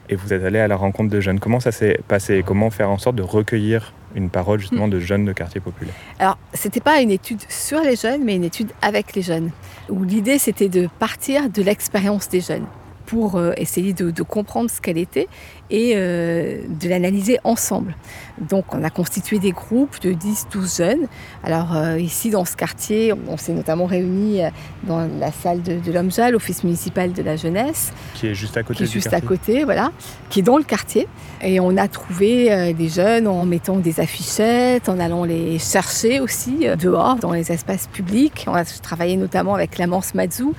Et 0.08 0.16
vous 0.16 0.32
êtes 0.32 0.44
allé 0.44 0.58
à 0.58 0.68
la 0.68 0.76
rencontre 0.76 1.10
de 1.10 1.20
jeunes. 1.20 1.40
Comment 1.40 1.60
ça 1.60 1.72
s'est 1.72 1.98
passé? 2.08 2.42
Comment 2.44 2.70
faire 2.70 2.90
en 2.90 2.98
sorte 2.98 3.16
de 3.16 3.22
recueillir 3.22 3.92
une 4.14 4.30
parole 4.30 4.60
justement 4.60 4.88
de 4.88 5.00
jeunes 5.00 5.24
de 5.24 5.32
quartiers 5.32 5.60
populaires 5.60 5.94
Alors, 6.18 6.38
ce 6.54 6.68
n'était 6.68 6.80
pas 6.80 7.00
une 7.00 7.10
étude 7.10 7.40
sur 7.48 7.80
les 7.80 7.96
jeunes, 7.96 8.24
mais 8.24 8.36
une 8.36 8.44
étude 8.44 8.70
avec 8.82 9.14
les 9.14 9.22
jeunes. 9.22 9.50
Où 9.88 10.04
l'idée, 10.04 10.38
c'était 10.38 10.68
de 10.68 10.88
partir 10.98 11.50
de 11.50 11.62
l'expérience 11.62 12.28
des 12.28 12.40
jeunes 12.40 12.66
pour 13.06 13.36
euh, 13.36 13.52
essayer 13.56 13.92
de, 13.92 14.22
comprendre 14.22 14.68
ce 14.68 14.80
qu'elle 14.80 14.98
était 14.98 15.28
et 15.70 15.92
euh, 15.94 16.60
de 16.68 16.88
l'analyser 16.88 17.38
ensemble. 17.44 17.94
Donc 18.40 18.74
on 18.74 18.82
a 18.84 18.90
constitué 18.90 19.38
des 19.38 19.52
groupes 19.52 20.00
de 20.00 20.12
10-12 20.12 20.76
jeunes. 20.76 21.06
Alors 21.44 21.76
euh, 21.76 21.98
ici 21.98 22.30
dans 22.30 22.44
ce 22.44 22.56
quartier, 22.56 23.12
on 23.28 23.36
s'est 23.36 23.52
notamment 23.52 23.86
réunis 23.86 24.40
dans 24.84 25.08
la 25.18 25.32
salle 25.32 25.62
de, 25.62 25.78
de 25.78 25.92
l'OMJA, 25.92 26.30
l'Office 26.30 26.64
municipal 26.64 27.12
de 27.12 27.22
la 27.22 27.36
jeunesse. 27.36 27.92
Qui 28.14 28.28
est 28.28 28.34
juste 28.34 28.56
à 28.56 28.62
côté. 28.62 28.78
Qui 28.78 28.84
est 28.84 28.92
juste 28.92 29.12
à 29.12 29.20
côté, 29.20 29.64
voilà. 29.64 29.92
Qui 30.30 30.40
est 30.40 30.42
dans 30.42 30.58
le 30.58 30.64
quartier. 30.64 31.08
Et 31.42 31.60
on 31.60 31.76
a 31.76 31.86
trouvé 31.88 32.72
des 32.72 32.88
jeunes 32.88 33.26
en 33.26 33.44
mettant 33.44 33.76
des 33.76 34.00
affichettes, 34.00 34.88
en 34.88 34.98
allant 34.98 35.24
les 35.24 35.58
chercher 35.58 36.20
aussi 36.20 36.66
dehors, 36.78 37.16
dans 37.16 37.32
les 37.32 37.52
espaces 37.52 37.88
publics. 37.88 38.46
On 38.48 38.54
a 38.54 38.64
travaillé 38.64 39.16
notamment 39.16 39.54
avec 39.54 39.78
Lamance 39.78 40.14
Mazou, 40.14 40.54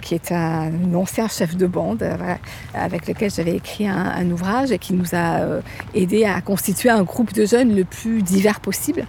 qui 0.00 0.14
est 0.14 0.32
un 0.32 0.72
ancien 0.94 1.28
chef 1.28 1.56
de 1.56 1.66
bande 1.66 2.02
euh, 2.02 2.34
avec 2.74 3.06
lequel 3.06 3.30
j'avais 3.30 3.56
écrit 3.56 3.86
un, 3.86 4.30
ouvrage 4.30 4.72
et 4.72 4.78
qui 4.78 4.94
nous 4.94 5.14
a 5.14 5.40
euh, 5.40 5.60
aidé 5.94 6.24
à 6.24 6.40
constituer 6.40 6.90
un 6.90 7.02
groupe 7.02 7.21
de 7.30 7.46
jeunes 7.46 7.74
le 7.74 7.84
plus 7.84 8.22
divers 8.22 8.60
possible. 8.60 9.06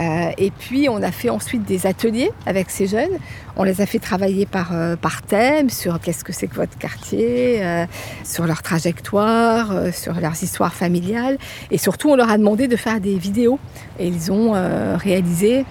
Euh, 0.00 0.30
et 0.38 0.50
puis 0.50 0.88
on 0.88 1.00
a 1.02 1.12
fait 1.12 1.30
ensuite 1.30 1.64
des 1.64 1.86
ateliers 1.86 2.32
avec 2.46 2.70
ces 2.70 2.88
jeunes. 2.88 3.16
On 3.56 3.62
les 3.62 3.80
a 3.80 3.86
fait 3.86 4.00
travailler 4.00 4.44
par, 4.44 4.72
par 5.00 5.22
thème 5.22 5.70
sur 5.70 6.00
qu'est-ce 6.00 6.24
que 6.24 6.32
c'est 6.32 6.48
que 6.48 6.56
votre 6.56 6.76
quartier, 6.76 7.62
sur 8.24 8.44
leur 8.46 8.62
trajectoire, 8.62 9.72
sur 9.92 10.14
leurs 10.14 10.42
histoires 10.42 10.74
familiales. 10.74 11.38
Et 11.70 11.78
surtout 11.78 12.10
on 12.10 12.16
leur 12.16 12.30
a 12.30 12.38
demandé 12.38 12.66
de 12.66 12.74
faire 12.74 13.00
des 13.00 13.16
vidéos. 13.16 13.60
Et 14.00 14.08
ils 14.08 14.32
ont 14.32 14.54
réalisé 14.96 15.64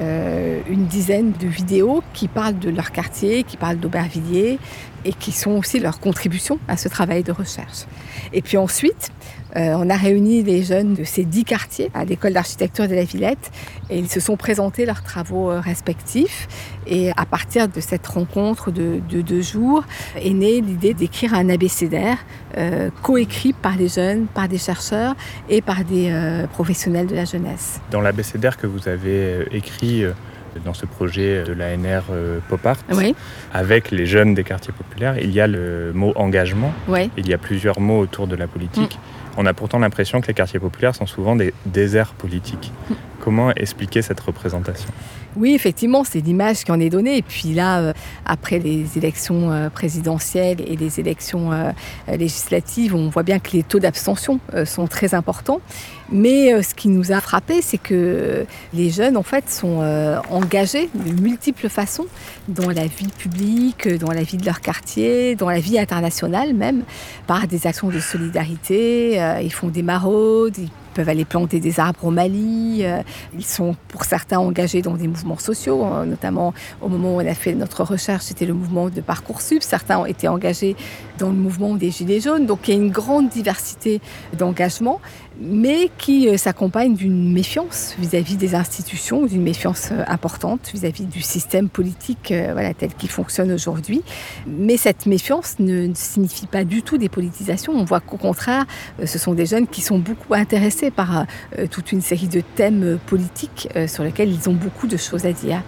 une 0.00 0.86
dizaine 0.86 1.30
de 1.30 1.46
vidéos 1.46 2.02
qui 2.14 2.26
parlent 2.26 2.58
de 2.58 2.70
leur 2.70 2.90
quartier, 2.90 3.44
qui 3.44 3.56
parlent 3.56 3.78
d'Aubervilliers, 3.78 4.58
et 5.04 5.12
qui 5.12 5.32
sont 5.32 5.52
aussi 5.52 5.78
leur 5.78 6.00
contribution 6.00 6.58
à 6.68 6.76
ce 6.76 6.88
travail 6.88 7.22
de 7.22 7.32
recherche. 7.32 7.86
Et 8.32 8.42
puis 8.42 8.56
ensuite, 8.56 9.10
euh, 9.56 9.74
on 9.76 9.88
a 9.88 9.96
réuni 9.96 10.42
les 10.42 10.62
jeunes 10.62 10.94
de 10.94 11.04
ces 11.04 11.24
dix 11.24 11.44
quartiers 11.44 11.90
à 11.94 12.04
l'école 12.04 12.32
d'architecture 12.32 12.88
de 12.88 12.94
la 12.94 13.04
Villette 13.04 13.50
et 13.90 13.98
ils 13.98 14.08
se 14.08 14.20
sont 14.20 14.36
présentés 14.36 14.84
leurs 14.86 15.02
travaux 15.02 15.50
euh, 15.50 15.60
respectifs. 15.60 16.48
Et 16.86 17.10
à 17.16 17.24
partir 17.24 17.68
de 17.68 17.80
cette 17.80 18.06
rencontre 18.06 18.70
de, 18.70 19.00
deux 19.00 19.42
jours 19.42 19.84
est 20.16 20.30
née 20.30 20.60
l'idée 20.60 20.94
d'écrire 20.94 21.34
un 21.34 21.48
abécédaire 21.48 22.18
euh, 22.56 22.90
coécrit 23.02 23.52
par 23.52 23.76
les 23.76 23.88
jeunes, 23.88 24.26
par 24.26 24.48
des 24.48 24.58
chercheurs 24.58 25.14
et 25.48 25.60
par 25.60 25.84
des 25.84 26.14
professionnels 26.52 27.06
de 27.06 27.14
la 27.14 27.24
jeunesse. 27.24 27.80
Dans 27.90 28.00
l'abécédaire 28.00 28.56
que 28.56 28.66
vous 28.66 28.88
avez 28.88 29.46
écrit, 29.52 30.04
dans 30.64 30.74
ce 30.74 30.86
projet 30.86 31.42
de 31.44 31.52
l'ANR 31.52 32.04
euh, 32.10 32.38
Pop 32.48 32.64
Art, 32.66 32.78
avec 33.52 33.90
les 33.90 34.06
jeunes 34.06 34.34
des 34.34 34.44
quartiers 34.44 34.72
populaires, 34.72 35.18
il 35.18 35.30
y 35.30 35.40
a 35.40 35.46
le 35.46 35.92
mot 35.94 36.12
engagement, 36.16 36.72
il 37.16 37.28
y 37.28 37.34
a 37.34 37.38
plusieurs 37.38 37.80
mots 37.80 38.00
autour 38.00 38.26
de 38.26 38.36
la 38.36 38.46
politique. 38.46 38.96
Mm. 38.96 39.40
On 39.40 39.46
a 39.46 39.54
pourtant 39.54 39.78
l'impression 39.78 40.20
que 40.20 40.26
les 40.26 40.34
quartiers 40.34 40.58
populaires 40.58 40.94
sont 40.94 41.06
souvent 41.06 41.36
des 41.36 41.54
déserts 41.66 42.12
politiques. 42.14 42.72
Mm. 42.90 42.94
Comment 43.20 43.50
expliquer 43.54 44.02
cette 44.02 44.20
représentation? 44.20 44.88
Oui, 45.36 45.54
effectivement, 45.54 46.02
c'est 46.02 46.20
l'image 46.20 46.64
qui 46.64 46.72
en 46.72 46.80
est 46.80 46.88
donnée. 46.88 47.18
Et 47.18 47.22
puis 47.22 47.52
là, 47.52 47.80
euh, 47.80 47.92
après 48.24 48.58
les 48.58 48.96
élections 48.96 49.52
euh, 49.52 49.68
présidentielles 49.68 50.60
et 50.66 50.76
les 50.76 50.98
élections 50.98 51.50
législatives, 52.08 52.94
on 52.94 53.08
voit 53.08 53.22
bien 53.22 53.38
que 53.38 53.50
les 53.52 53.62
taux 53.62 53.78
d'abstention 53.78 54.40
sont 54.64 54.86
très 54.86 55.14
importants. 55.14 55.60
Mais 56.10 56.52
euh, 56.52 56.62
ce 56.62 56.74
qui 56.74 56.88
nous 56.88 57.12
a 57.12 57.20
frappé, 57.20 57.60
c'est 57.60 57.78
que 57.78 58.46
les 58.72 58.90
jeunes, 58.90 59.16
en 59.16 59.22
fait, 59.22 59.50
sont 59.50 59.80
euh, 59.82 60.18
engagés 60.30 60.88
de 60.94 61.20
multiples 61.20 61.68
façons 61.68 62.06
dans 62.48 62.70
la 62.70 62.86
vie 62.86 63.08
publique, 63.18 63.88
dans 63.98 64.12
la 64.12 64.22
vie 64.22 64.38
de 64.38 64.46
leur 64.46 64.60
quartier, 64.60 65.34
dans 65.34 65.50
la 65.50 65.60
vie 65.60 65.78
internationale 65.78 66.54
même, 66.54 66.82
par 67.26 67.46
des 67.46 67.66
actions 67.66 67.88
de 67.88 68.00
solidarité. 68.00 69.20
Euh, 69.20 69.40
ils 69.42 69.52
font 69.52 69.68
des 69.68 69.82
maraudes, 69.82 70.56
ils 70.56 70.70
peuvent 70.94 71.10
aller 71.10 71.26
planter 71.26 71.60
des 71.60 71.78
arbres 71.78 72.06
au 72.06 72.10
Mali. 72.10 72.84
Ils 73.34 73.44
sont 73.44 73.76
pour 73.86 74.04
certains 74.04 74.38
engagés 74.38 74.82
dans 74.82 74.94
des 74.94 75.06
mouvements 75.06 75.38
sociaux, 75.38 75.84
notamment 76.04 76.52
au 76.80 76.88
moment 76.88 77.14
où 77.14 77.20
on 77.20 77.26
a 77.26 77.34
fait 77.34 77.54
notre 77.54 77.84
recherche, 77.84 78.24
c'était 78.24 78.46
le 78.46 78.54
mouvement 78.54 78.88
de 78.88 79.00
Parcoursup. 79.00 79.62
Certains 79.62 79.98
ont 79.98 80.06
été 80.06 80.26
engagés 80.26 80.74
dans 81.18 81.28
le 81.28 81.36
mouvement 81.36 81.76
des 81.76 81.92
Gilets 81.92 82.20
jaunes. 82.20 82.46
Donc 82.46 82.66
il 82.66 82.74
y 82.74 82.76
a 82.76 82.80
une 82.80 82.90
grande 82.90 83.28
diversité 83.28 84.00
d'engagements 84.36 85.00
mais 85.40 85.90
qui 85.98 86.28
euh, 86.28 86.36
s'accompagne 86.36 86.94
d'une 86.94 87.32
méfiance 87.32 87.94
vis-à-vis 87.98 88.36
des 88.36 88.54
institutions, 88.54 89.26
d'une 89.26 89.42
méfiance 89.42 89.90
euh, 89.92 90.02
importante 90.08 90.70
vis-à-vis 90.72 91.04
du 91.04 91.20
système 91.20 91.68
politique 91.68 92.32
euh, 92.32 92.72
tel 92.76 92.92
qu'il 92.94 93.08
fonctionne 93.08 93.52
aujourd'hui. 93.52 94.02
Mais 94.46 94.76
cette 94.76 95.06
méfiance 95.06 95.56
ne, 95.58 95.92
signifie 95.94 96.46
pas 96.46 96.64
du 96.64 96.82
tout 96.82 96.98
des 96.98 97.08
politisations. 97.08 97.72
On 97.72 97.84
voit 97.84 98.00
qu'au 98.00 98.16
contraire, 98.16 98.66
ce 99.04 99.18
sont 99.18 99.34
des 99.34 99.46
jeunes 99.46 99.66
qui 99.66 99.80
sont 99.80 99.98
beaucoup 99.98 100.34
intéressés 100.34 100.90
par 100.90 101.26
toute 101.70 101.92
une 101.92 102.00
série 102.00 102.28
de 102.28 102.42
thèmes 102.56 102.98
politiques 103.06 103.68
sur 103.86 104.04
lesquels 104.04 104.30
ils 104.30 104.48
ont 104.48 104.54
beaucoup 104.54 104.86
de 104.86 104.96
choses 104.96 105.26
à 105.26 105.32
dire. 105.32 105.62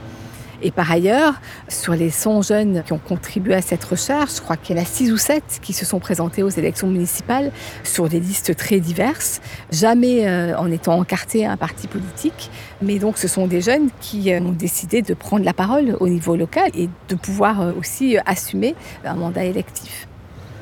Et 0.63 0.71
par 0.71 0.91
ailleurs, 0.91 1.35
sur 1.69 1.95
les 1.95 2.11
100 2.11 2.43
jeunes 2.43 2.83
qui 2.85 2.93
ont 2.93 2.99
contribué 2.99 3.55
à 3.55 3.63
cette 3.63 3.85
recherche, 3.85 4.37
je 4.37 4.41
crois 4.41 4.57
qu'il 4.57 4.77
y 4.77 4.79
en 4.79 4.83
a 4.83 4.87
6 4.87 5.13
ou 5.13 5.17
7 5.17 5.61
qui 5.63 5.73
se 5.73 5.85
sont 5.85 6.01
présentés 6.01 6.43
aux 6.43 6.51
élections 6.51 6.89
municipales 6.89 7.51
sur 7.83 8.09
des 8.09 8.21
listes 8.21 8.55
très 8.57 8.81
diverses, 8.81 9.41
jamais 9.71 10.29
euh, 10.29 10.57
en 10.57 10.71
étant 10.71 10.99
encartés 10.99 11.47
à 11.47 11.53
un 11.53 11.57
parti 11.57 11.87
politique. 11.87 12.51
Mais 12.83 12.99
donc 12.99 13.17
ce 13.17 13.29
sont 13.29 13.47
des 13.47 13.61
jeunes 13.61 13.89
qui 14.01 14.33
euh, 14.33 14.41
ont 14.41 14.53
décidé 14.53 15.03
de 15.03 15.15
prendre 15.15 15.45
la 15.45 15.55
parole 15.55 15.97
au 16.01 16.09
niveau 16.09 16.37
local 16.37 16.71
et 16.75 16.89
de 17.09 17.15
pouvoir 17.15 17.61
euh, 17.61 17.73
aussi 17.79 18.19
assumer 18.27 18.75
un 19.05 19.15
mandat 19.15 19.45
électif. 19.45 20.07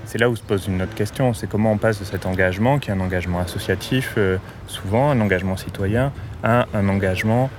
C'est 0.05 0.19
là 0.19 0.31
où 0.31 0.37
se 0.37 0.43
pose 0.43 0.67
une 0.69 0.81
autre 0.81 0.95
question, 0.95 1.35
c'est 1.35 1.49
comment 1.49 1.73
on 1.73 1.77
passe 1.77 1.99
de 2.01 2.05
cet 2.05 2.25
engagement, 2.25 2.79
qui 2.79 2.89
est 2.89 2.95
un 2.95 3.01
engagement 3.01 3.41
associatif, 3.41 4.17
souvent 4.67 5.11
un 5.11 5.21
engagement 5.21 5.59
citoyen, 5.59 6.13
à 6.43 6.67
un 6.73 6.89
engagement 6.89 7.51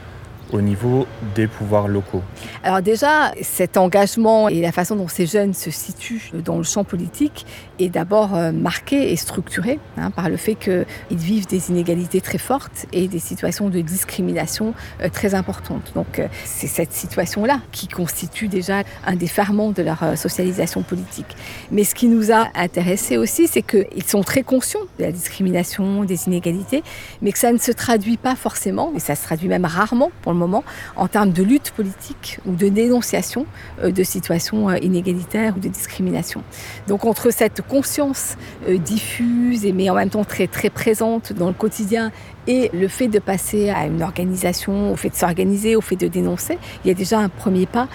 au 0.52 0.62
niveau 0.62 1.06
des 1.36 1.48
pouvoirs 1.48 1.88
locaux 1.88 2.22
Alors 2.64 2.82
déjà, 2.82 3.32
cet 3.42 3.78
engagement 3.78 4.50
et 4.50 4.62
la 4.62 4.72
façon 4.72 4.96
dont 4.96 5.08
ces 5.08 5.26
jeunes 5.26 5.54
se 5.54 5.72
situent 5.72 6.32
dans 6.44 6.58
le 6.58 6.64
champ 6.64 6.84
politique 6.84 7.46
est 7.80 7.90
d'abord 7.90 8.36
euh, 8.36 8.52
marqué 8.52 9.12
et 9.12 9.16
structuré 9.16 9.80
hein, 9.98 10.12
par 10.12 10.30
le 10.30 10.38
fait 10.38 10.56
qu'ils 10.56 10.86
vivent 11.10 11.48
des 11.48 11.70
inégalités 11.70 12.22
très 12.22 12.38
fortes 12.38 12.86
et 12.94 13.08
des 13.08 13.20
situations 13.20 13.70
de 13.70 13.82
discrimination 13.82 14.74
euh, 15.02 15.10
très 15.10 15.36
importantes. 15.36 15.92
Donc 15.96 16.20
euh, 16.20 16.28
c'est 16.46 16.68
cette 16.68 16.94
situation-là 16.94 17.60
qui 17.72 17.88
constitue 17.88 18.48
déjà 18.48 18.84
un 19.06 19.16
des 19.16 19.28
ferments 19.28 19.72
de 19.72 19.84
leur 19.84 20.18
socialisation 20.18 20.82
politique. 20.82 21.38
Mais 21.72 21.84
ce 21.84 21.96
qui 21.96 22.08
nous 22.08 22.32
a 22.32 22.48
intéressés 22.56 23.18
aussi, 23.18 23.48
c'est 23.48 23.62
qu'ils 23.62 24.04
sont 24.06 24.24
très 24.24 24.44
conscients 24.44 24.80
de 24.98 25.04
la 25.04 25.12
discrimination, 25.12 26.04
des 26.04 26.28
inégalités, 26.28 26.84
mais 27.22 27.32
que 27.32 27.40
ça 27.40 27.52
ne 27.52 27.58
se 27.58 27.72
traduit 27.72 28.18
pas 28.18 28.36
forcément, 28.36 28.92
et 28.96 29.00
ça 29.00 29.16
se 29.16 29.24
traduit 29.24 29.48
même 29.48 29.66
rarement 29.66 30.12
pour 30.22 30.34
le 30.34 30.39
moment 30.40 30.64
en 30.96 31.08
termes 31.08 31.32
de 31.32 31.44
lutte 31.44 31.72
politique 31.72 32.40
ou 32.46 32.56
de 32.56 32.68
dénonciation 32.70 33.46
euh, 33.84 33.92
de 33.92 34.04
situations 34.04 34.70
euh, 34.70 34.78
inégalitaires 34.82 35.56
ou 35.58 35.60
de 35.60 35.68
discrimination. 35.68 36.44
Donc 36.88 37.06
entre 37.06 37.32
cette 37.32 37.62
conscience 37.62 38.36
euh, 38.68 38.78
diffuse 38.78 39.66
et 39.66 39.72
mais 39.72 39.90
en 39.90 39.96
même 39.96 40.10
temps 40.10 40.26
très 40.26 40.48
très 40.48 40.70
présente 40.70 41.34
dans 41.34 41.48
le 41.48 41.54
quotidien 41.54 42.12
et 42.48 42.70
le 42.74 42.88
fait 42.88 43.08
de 43.08 43.20
passer 43.20 43.70
à 43.70 43.86
une 43.86 44.04
organisation, 44.04 44.92
au 44.92 44.96
fait 44.96 45.10
de 45.10 45.16
s'organiser, 45.16 45.76
au 45.76 45.82
fait 45.82 45.96
de 45.96 46.08
dénoncer, 46.08 46.58
il 46.84 46.88
y 46.88 46.92
a 46.92 46.94
déjà 46.94 47.20
un 47.20 47.30
premier 47.30 47.66
pas 47.66 47.88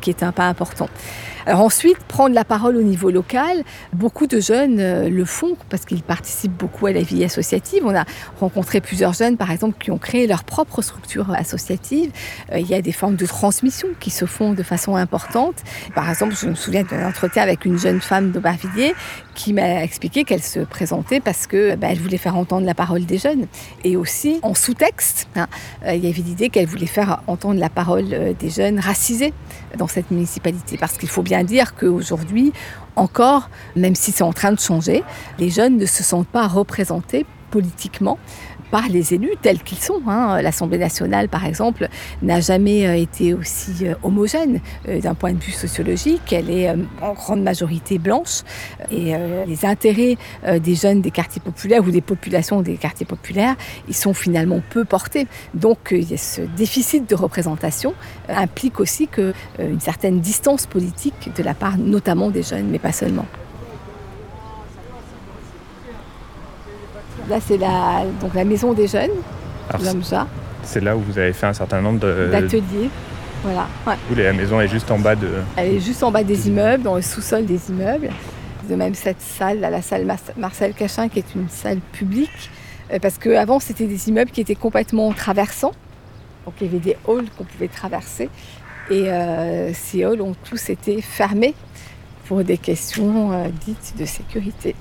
qui 0.00 0.10
est 0.10 0.22
un 0.22 0.32
pas 0.32 0.46
important. 0.46 0.88
Alors 1.46 1.60
ensuite, 1.60 1.98
prendre 2.04 2.34
la 2.34 2.44
parole 2.44 2.76
au 2.76 2.82
niveau 2.82 3.10
local, 3.10 3.64
beaucoup 3.92 4.28
de 4.28 4.38
jeunes 4.38 4.78
euh, 4.78 5.08
le 5.08 5.24
font 5.24 5.56
parce 5.70 5.84
qu'ils 5.84 6.02
participent 6.02 6.56
beaucoup 6.56 6.86
à 6.86 6.92
la 6.92 7.02
vie 7.02 7.24
associative. 7.24 7.82
On 7.84 7.94
a 7.96 8.04
rencontré 8.38 8.80
plusieurs 8.80 9.12
jeunes, 9.12 9.36
par 9.36 9.50
exemple, 9.50 9.76
qui 9.80 9.90
ont 9.90 9.98
créé 9.98 10.28
leur 10.28 10.44
propre 10.44 10.82
structure 10.82 11.32
associative. 11.32 12.12
Euh, 12.52 12.60
il 12.60 12.68
y 12.68 12.74
a 12.74 12.82
des 12.82 12.92
formes 12.92 13.16
de 13.16 13.26
transmission 13.26 13.88
qui 13.98 14.10
se 14.10 14.24
font 14.24 14.52
de 14.52 14.62
façon 14.62 14.94
importante. 14.94 15.56
Par 15.94 16.08
exemple, 16.08 16.36
je 16.40 16.46
me 16.46 16.54
souviens 16.54 16.84
d'un 16.84 17.08
entretien 17.08 17.42
avec 17.42 17.64
une 17.64 17.78
jeune 17.78 18.00
femme 18.00 18.30
d'Aubervilliers 18.30 18.94
qui 19.34 19.52
m'a 19.52 19.82
expliqué 19.82 20.24
qu'elle 20.24 20.42
se 20.42 20.60
présentait 20.60 21.20
parce 21.20 21.46
que 21.46 21.74
bah, 21.76 21.88
elle 21.90 21.98
voulait 21.98 22.18
faire 22.18 22.36
entendre 22.36 22.66
la 22.66 22.74
parole 22.74 23.04
des 23.04 23.18
jeunes. 23.18 23.46
Et 23.84 23.96
aussi, 23.96 24.38
en 24.42 24.54
sous-texte, 24.54 25.28
hein, 25.36 25.46
euh, 25.84 25.94
il 25.94 26.04
y 26.04 26.08
avait 26.08 26.22
l'idée 26.22 26.48
qu'elle 26.48 26.66
voulait 26.66 26.86
faire 26.86 27.22
entendre 27.26 27.58
la 27.58 27.70
parole 27.70 28.34
des 28.38 28.50
jeunes 28.50 28.78
racisés 28.78 29.32
dans 29.78 29.88
cette 29.88 30.10
municipalité. 30.10 30.76
Parce 30.76 30.98
qu'il 30.98 31.08
faut 31.08 31.22
bien 31.22 31.44
dire 31.44 31.74
qu'aujourd'hui, 31.74 32.52
encore, 32.96 33.48
même 33.76 33.94
si 33.94 34.12
c'est 34.12 34.24
en 34.24 34.32
train 34.32 34.52
de 34.52 34.60
changer, 34.60 35.02
les 35.38 35.50
jeunes 35.50 35.76
ne 35.76 35.86
se 35.86 36.02
sentent 36.02 36.28
pas 36.28 36.46
représentés 36.46 37.26
politiquement 37.50 38.18
par 38.72 38.88
les 38.88 39.12
élus 39.12 39.34
tels 39.40 39.62
qu'ils 39.62 39.78
sont. 39.78 40.00
Hein. 40.08 40.40
L'Assemblée 40.40 40.78
nationale, 40.78 41.28
par 41.28 41.44
exemple, 41.44 41.88
n'a 42.22 42.40
jamais 42.40 42.86
euh, 42.86 42.96
été 42.96 43.34
aussi 43.34 43.72
euh, 43.82 43.94
homogène 44.02 44.60
euh, 44.88 44.98
d'un 44.98 45.14
point 45.14 45.34
de 45.34 45.38
vue 45.38 45.52
sociologique. 45.52 46.32
Elle 46.32 46.50
est 46.50 46.70
en 47.02 47.12
grande 47.12 47.42
majorité 47.42 47.98
blanche 47.98 48.40
et 48.90 49.12
les 49.46 49.66
intérêts 49.66 50.16
des 50.58 50.74
jeunes 50.74 51.02
des 51.02 51.10
quartiers 51.10 51.42
populaires 51.42 51.82
ou 51.84 51.90
des 51.90 52.00
populations 52.00 52.62
des 52.62 52.76
quartiers 52.76 53.04
populaires, 53.04 53.56
ils 53.88 53.94
sont 53.94 54.14
finalement 54.14 54.60
peu 54.70 54.84
portés. 54.84 55.26
Donc 55.52 55.94
ce 56.16 56.40
déficit 56.56 57.08
de 57.08 57.14
représentation 57.14 57.92
implique 58.28 58.80
aussi 58.80 59.08
une 59.58 59.80
certaine 59.80 60.20
distance 60.20 60.66
politique 60.66 61.30
de 61.36 61.42
la 61.42 61.52
part 61.54 61.76
notamment 61.76 62.30
des 62.30 62.42
jeunes, 62.42 62.68
mais 62.70 62.78
pas 62.78 62.92
seulement. 62.92 63.26
Là, 67.28 67.38
c'est 67.40 67.56
la, 67.56 68.04
donc 68.20 68.34
la 68.34 68.44
maison 68.44 68.72
des 68.72 68.86
jeunes, 68.86 69.10
C'est 70.62 70.80
là 70.80 70.96
où 70.96 71.00
vous 71.00 71.18
avez 71.18 71.32
fait 71.32 71.46
un 71.46 71.52
certain 71.52 71.80
nombre 71.80 72.00
d'ateliers. 72.30 72.90
Voilà. 73.42 73.66
la 74.16 74.32
maison 74.32 74.60
est 74.60 74.68
juste 74.68 74.90
en 74.90 74.98
bas 74.98 75.16
de. 75.16 75.28
Elle 75.56 75.74
est 75.74 75.80
juste 75.80 76.02
en 76.02 76.12
bas 76.12 76.22
des 76.22 76.48
immeubles, 76.48 76.84
dans 76.84 76.94
le 76.94 77.02
sous-sol 77.02 77.44
des 77.44 77.70
immeubles. 77.70 78.10
De 78.68 78.76
même 78.76 78.94
cette 78.94 79.20
salle, 79.20 79.60
la 79.60 79.82
salle 79.82 80.06
Marcel 80.36 80.74
Cachin, 80.74 81.08
qui 81.08 81.18
est 81.18 81.34
une 81.34 81.48
salle 81.48 81.78
publique, 81.92 82.50
euh, 82.92 83.00
parce 83.00 83.18
qu'avant 83.18 83.58
c'était 83.58 83.86
des 83.86 84.08
immeubles 84.08 84.30
qui 84.30 84.40
étaient 84.40 84.54
complètement 84.54 85.12
traversants. 85.12 85.72
Donc 86.44 86.54
il 86.60 86.68
y 86.68 86.70
avait 86.70 86.78
des 86.78 86.96
halls 87.08 87.28
qu'on 87.36 87.44
pouvait 87.44 87.68
traverser. 87.68 88.28
Et 88.90 89.10
euh, 89.10 89.72
ces 89.74 90.04
halls 90.04 90.22
ont 90.22 90.34
tous 90.44 90.70
été 90.70 91.02
fermés 91.02 91.54
pour 92.26 92.44
des 92.44 92.58
questions 92.58 93.32
euh, 93.32 93.48
dites 93.66 93.94
de 93.98 94.04
sécurité 94.04 94.76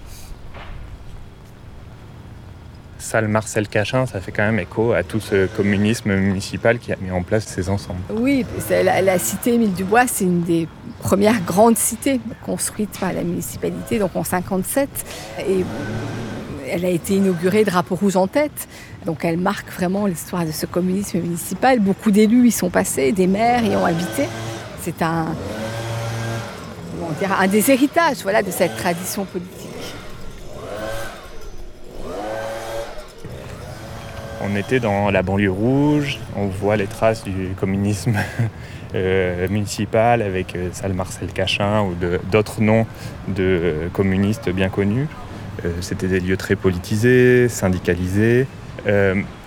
salle 3.02 3.28
Marcel 3.28 3.68
Cachin, 3.68 4.06
ça 4.06 4.22
fait 4.22 4.32
quand 4.32 4.44
même 4.44 4.60
écho 4.60 4.94
à 4.94 5.04
tout 5.04 5.20
ce 5.20 5.48
communisme 5.48 6.16
municipal 6.16 6.80
qui 6.80 6.94
a 6.94 6.96
mis 7.02 7.12
en 7.12 7.24
place 7.24 7.46
ces 7.46 7.70
ensembles. 7.70 8.00
Oui, 8.14 8.46
la, 8.70 9.20
cité 9.20 9.56
Émile 9.56 9.74
Dubois, 9.74 10.08
c'est 10.08 10.26
une 10.26 10.44
des 10.44 10.68
premières 11.00 11.42
grandes 11.42 11.78
cités 11.78 12.22
construites 12.46 13.00
par 13.00 13.14
la 13.14 13.24
municipalité, 13.24 14.00
donc 14.00 14.16
en 14.16 14.24
57. 14.24 14.90
Et 15.48 15.66
elle 16.70 16.86
a 16.86 16.90
été 16.90 17.16
inaugurée 17.16 17.64
drapeau 17.64 17.96
rouge 17.96 18.16
en 18.16 18.28
tête. 18.28 18.68
Donc 19.06 19.26
elle 19.26 19.38
marque 19.38 19.70
vraiment 19.72 20.06
l'histoire 20.06 20.46
de 20.46 20.52
ce 20.52 20.66
communisme 20.66 21.20
municipal. 21.20 21.80
Beaucoup 21.80 22.12
d'élus 22.12 22.48
y 22.48 22.52
sont 22.52 22.70
passés, 22.70 23.12
des 23.12 23.28
maires 23.28 23.66
y 23.66 23.76
ont 23.76 23.86
habité. 23.86 24.28
C'est 24.82 25.02
un, 25.02 25.28
un 27.40 27.48
des 27.48 27.72
héritages 27.72 28.18
voilà, 28.24 28.42
de 28.42 28.52
cette 28.52 28.76
tradition 28.78 29.26
politique. 29.26 29.61
On 34.44 34.56
était 34.56 34.80
dans 34.80 35.12
la 35.12 35.22
banlieue 35.22 35.52
rouge, 35.52 36.18
on 36.36 36.48
voit 36.48 36.76
les 36.76 36.88
traces 36.88 37.24
du 37.24 37.50
communisme 37.60 38.16
euh, 38.96 39.48
municipal 39.50 40.22
avec 40.22 40.56
euh, 40.56 40.70
salle 40.72 40.94
Marcel 40.94 41.32
Cachin 41.32 41.84
ou 41.84 41.96
d'autres 42.32 42.62
noms 42.62 42.88
de 43.28 43.90
communistes 43.94 44.50
bien 44.50 44.70
connus. 44.70 45.08
Euh, 45.64 45.70
c'était 45.82 46.08
des 46.08 46.20
lieux 46.20 46.38
très 46.38 46.56
politisés, 46.56 47.50
syndicalisés. 47.50 48.48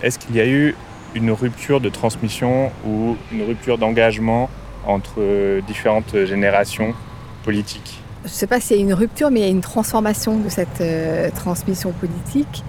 Est-ce 0.01 0.17
qu'il 0.17 0.35
y 0.35 0.39
a 0.39 0.47
eu 0.47 0.75
une 1.13 1.31
rupture 1.31 1.81
de 1.81 1.89
transmission 1.89 2.71
ou 2.87 3.17
une 3.33 3.43
rupture 3.43 3.77
d'engagement 3.77 4.49
entre 4.85 5.59
différentes 5.67 6.23
générations 6.23 6.93
politiques? 7.43 7.99
Je 8.23 8.29
ne 8.29 8.33
sais 8.33 8.47
pas 8.47 8.61
s'il 8.61 8.77
y 8.77 8.79
a 8.79 8.83
une 8.83 8.93
rupture, 8.93 9.29
mais 9.29 9.41
il 9.41 9.43
y 9.43 9.47
a 9.47 9.51
une 9.51 9.61
transformation 9.61 10.37
de 10.37 10.47
cette 10.47 10.81
transmission 11.35 11.91
politique. 11.91 12.63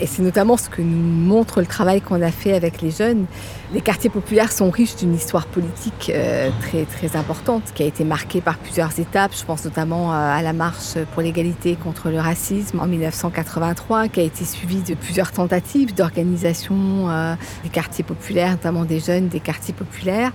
Et 0.00 0.06
c'est 0.06 0.22
notamment 0.22 0.56
ce 0.56 0.68
que 0.68 0.82
nous 0.82 1.02
montre 1.02 1.60
le 1.60 1.66
travail 1.66 2.00
qu'on 2.00 2.20
a 2.22 2.30
fait 2.30 2.52
avec 2.52 2.82
les 2.82 2.90
jeunes. 2.90 3.26
Les 3.72 3.80
quartiers 3.80 4.10
populaires 4.10 4.52
sont 4.52 4.70
riches 4.70 4.96
d'une 4.96 5.14
histoire 5.14 5.46
politique 5.46 6.10
euh, 6.14 6.50
très, 6.60 6.84
très 6.84 7.16
importante 7.16 7.62
qui 7.74 7.82
a 7.82 7.86
été 7.86 8.04
marquée 8.04 8.40
par 8.40 8.58
plusieurs 8.58 8.98
étapes. 8.98 9.32
Je 9.38 9.44
pense 9.44 9.64
notamment 9.64 10.12
euh, 10.12 10.16
à 10.16 10.42
la 10.42 10.52
marche 10.52 10.96
pour 11.12 11.22
l'égalité 11.22 11.76
contre 11.76 12.10
le 12.10 12.18
racisme 12.18 12.80
en 12.80 12.86
1983 12.86 14.08
qui 14.08 14.20
a 14.20 14.22
été 14.24 14.44
suivie 14.44 14.82
de 14.82 14.94
plusieurs 14.94 15.32
tentatives 15.32 15.94
d'organisation 15.94 17.08
euh, 17.08 17.34
des 17.62 17.70
quartiers 17.70 18.04
populaires, 18.04 18.52
notamment 18.52 18.84
des 18.84 19.00
jeunes 19.00 19.28
des 19.28 19.40
quartiers 19.40 19.74
populaires. 19.74 20.32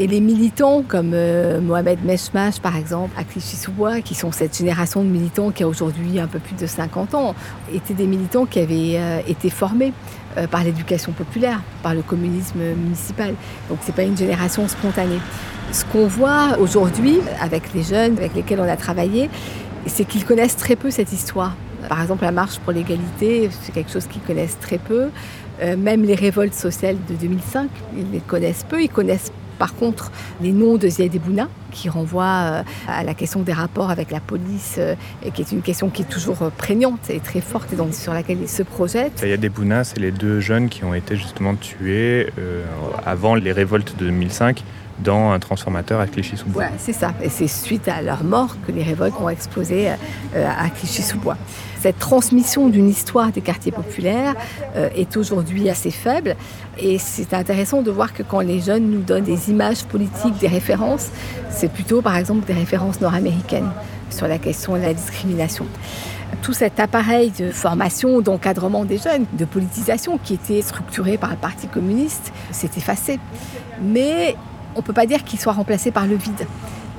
Et 0.00 0.06
les 0.06 0.20
militants 0.20 0.84
comme 0.86 1.12
Mohamed 1.60 2.04
Meshmash 2.04 2.60
par 2.60 2.76
exemple, 2.76 3.18
à 3.18 3.24
Clichy-sous-Bois, 3.24 4.00
qui 4.00 4.14
sont 4.14 4.30
cette 4.30 4.56
génération 4.56 5.02
de 5.02 5.08
militants 5.08 5.50
qui 5.50 5.64
a 5.64 5.68
aujourd'hui 5.68 6.20
un 6.20 6.28
peu 6.28 6.38
plus 6.38 6.54
de 6.54 6.68
50 6.68 7.14
ans, 7.14 7.34
étaient 7.74 7.94
des 7.94 8.06
militants 8.06 8.46
qui 8.46 8.60
avaient 8.60 8.96
euh, 8.96 9.18
été 9.26 9.50
formés 9.50 9.92
euh, 10.36 10.46
par 10.46 10.62
l'éducation 10.62 11.10
populaire, 11.10 11.60
par 11.82 11.94
le 11.94 12.02
communisme 12.02 12.60
municipal. 12.60 13.34
Donc 13.68 13.78
c'est 13.82 13.94
pas 13.94 14.04
une 14.04 14.16
génération 14.16 14.68
spontanée. 14.68 15.18
Ce 15.72 15.84
qu'on 15.84 16.06
voit 16.06 16.58
aujourd'hui 16.60 17.18
avec 17.40 17.74
les 17.74 17.82
jeunes 17.82 18.18
avec 18.18 18.36
lesquels 18.36 18.60
on 18.60 18.68
a 18.68 18.76
travaillé, 18.76 19.28
c'est 19.86 20.04
qu'ils 20.04 20.24
connaissent 20.24 20.56
très 20.56 20.76
peu 20.76 20.92
cette 20.92 21.12
histoire. 21.12 21.56
Par 21.88 22.00
exemple, 22.00 22.22
la 22.22 22.32
marche 22.32 22.60
pour 22.60 22.72
l'égalité, 22.72 23.50
c'est 23.62 23.72
quelque 23.72 23.90
chose 23.90 24.06
qu'ils 24.06 24.22
connaissent 24.22 24.58
très 24.60 24.78
peu. 24.78 25.08
Euh, 25.60 25.76
même 25.76 26.02
les 26.04 26.14
révoltes 26.14 26.54
sociales 26.54 26.98
de 27.08 27.14
2005, 27.14 27.68
ils 27.96 28.10
les 28.12 28.20
connaissent 28.20 28.64
peu. 28.68 28.80
Ils 28.80 28.88
connaissent 28.88 29.32
par 29.58 29.74
contre, 29.74 30.12
les 30.40 30.52
noms 30.52 30.76
de 30.76 30.88
Ziad 30.88 31.14
Ebouna, 31.14 31.48
qui 31.72 31.88
renvoient 31.88 32.24
euh, 32.24 32.62
à 32.86 33.04
la 33.04 33.14
question 33.14 33.40
des 33.42 33.52
rapports 33.52 33.90
avec 33.90 34.10
la 34.10 34.20
police, 34.20 34.76
euh, 34.78 34.94
qui 35.34 35.42
est 35.42 35.52
une 35.52 35.62
question 35.62 35.90
qui 35.90 36.02
est 36.02 36.08
toujours 36.08 36.42
euh, 36.42 36.50
prégnante 36.50 37.10
et 37.10 37.20
très 37.20 37.40
forte 37.40 37.72
et 37.72 37.76
donc 37.76 37.94
sur 37.94 38.12
laquelle 38.12 38.38
ils 38.40 38.48
se 38.48 38.62
projettent. 38.62 39.18
Ziad 39.18 39.44
Ebouna, 39.44 39.84
c'est 39.84 40.00
les 40.00 40.12
deux 40.12 40.40
jeunes 40.40 40.68
qui 40.68 40.84
ont 40.84 40.94
été 40.94 41.16
justement 41.16 41.54
tués 41.54 42.28
avant 43.04 43.34
les 43.34 43.52
révoltes 43.52 43.94
de 43.98 44.06
2005 44.06 44.62
dans 45.00 45.30
un 45.30 45.38
transformateur 45.38 46.00
à 46.00 46.06
Clichy-sous-Bois. 46.06 46.64
c'est 46.78 46.92
ça. 46.92 47.12
Et 47.22 47.28
c'est 47.28 47.46
suite 47.46 47.88
à 47.88 48.02
leur 48.02 48.24
mort 48.24 48.56
que 48.66 48.72
les 48.72 48.82
révoltes 48.82 49.14
ont 49.20 49.28
explosé 49.28 49.90
euh, 50.34 50.48
à 50.48 50.68
Clichy-sous-Bois. 50.70 51.36
Cette 51.80 51.98
transmission 51.98 52.68
d'une 52.68 52.88
histoire 52.88 53.30
des 53.30 53.40
quartiers 53.40 53.72
populaires 53.72 54.34
euh, 54.76 54.88
est 54.96 55.16
aujourd'hui 55.16 55.70
assez 55.70 55.90
faible. 55.90 56.34
Et 56.78 56.98
c'est 56.98 57.34
intéressant 57.34 57.82
de 57.82 57.90
voir 57.90 58.12
que 58.12 58.22
quand 58.22 58.40
les 58.40 58.60
jeunes 58.60 58.90
nous 58.90 59.02
donnent 59.02 59.24
des 59.24 59.50
images 59.50 59.84
politiques, 59.84 60.38
des 60.38 60.48
références, 60.48 61.08
c'est 61.50 61.70
plutôt 61.70 62.02
par 62.02 62.16
exemple 62.16 62.46
des 62.46 62.54
références 62.54 63.00
nord-américaines 63.00 63.70
sur 64.10 64.26
la 64.26 64.38
question 64.38 64.74
de 64.74 64.82
la 64.82 64.94
discrimination 64.94 65.66
tout 66.42 66.52
cet 66.52 66.78
appareil 66.78 67.30
de 67.30 67.50
formation, 67.50 68.20
d'encadrement 68.20 68.84
des 68.84 68.98
jeunes, 68.98 69.26
de 69.32 69.44
politisation 69.44 70.18
qui 70.18 70.34
était 70.34 70.62
structuré 70.62 71.16
par 71.16 71.30
le 71.30 71.36
Parti 71.36 71.66
communiste, 71.68 72.32
s'est 72.52 72.70
effacé. 72.76 73.18
Mais 73.82 74.36
on 74.78 74.80
ne 74.80 74.86
peut 74.86 74.92
pas 74.92 75.06
dire 75.06 75.24
qu'il 75.24 75.40
soit 75.40 75.52
remplacé 75.52 75.90
par 75.90 76.06
le 76.06 76.14
vide. 76.14 76.46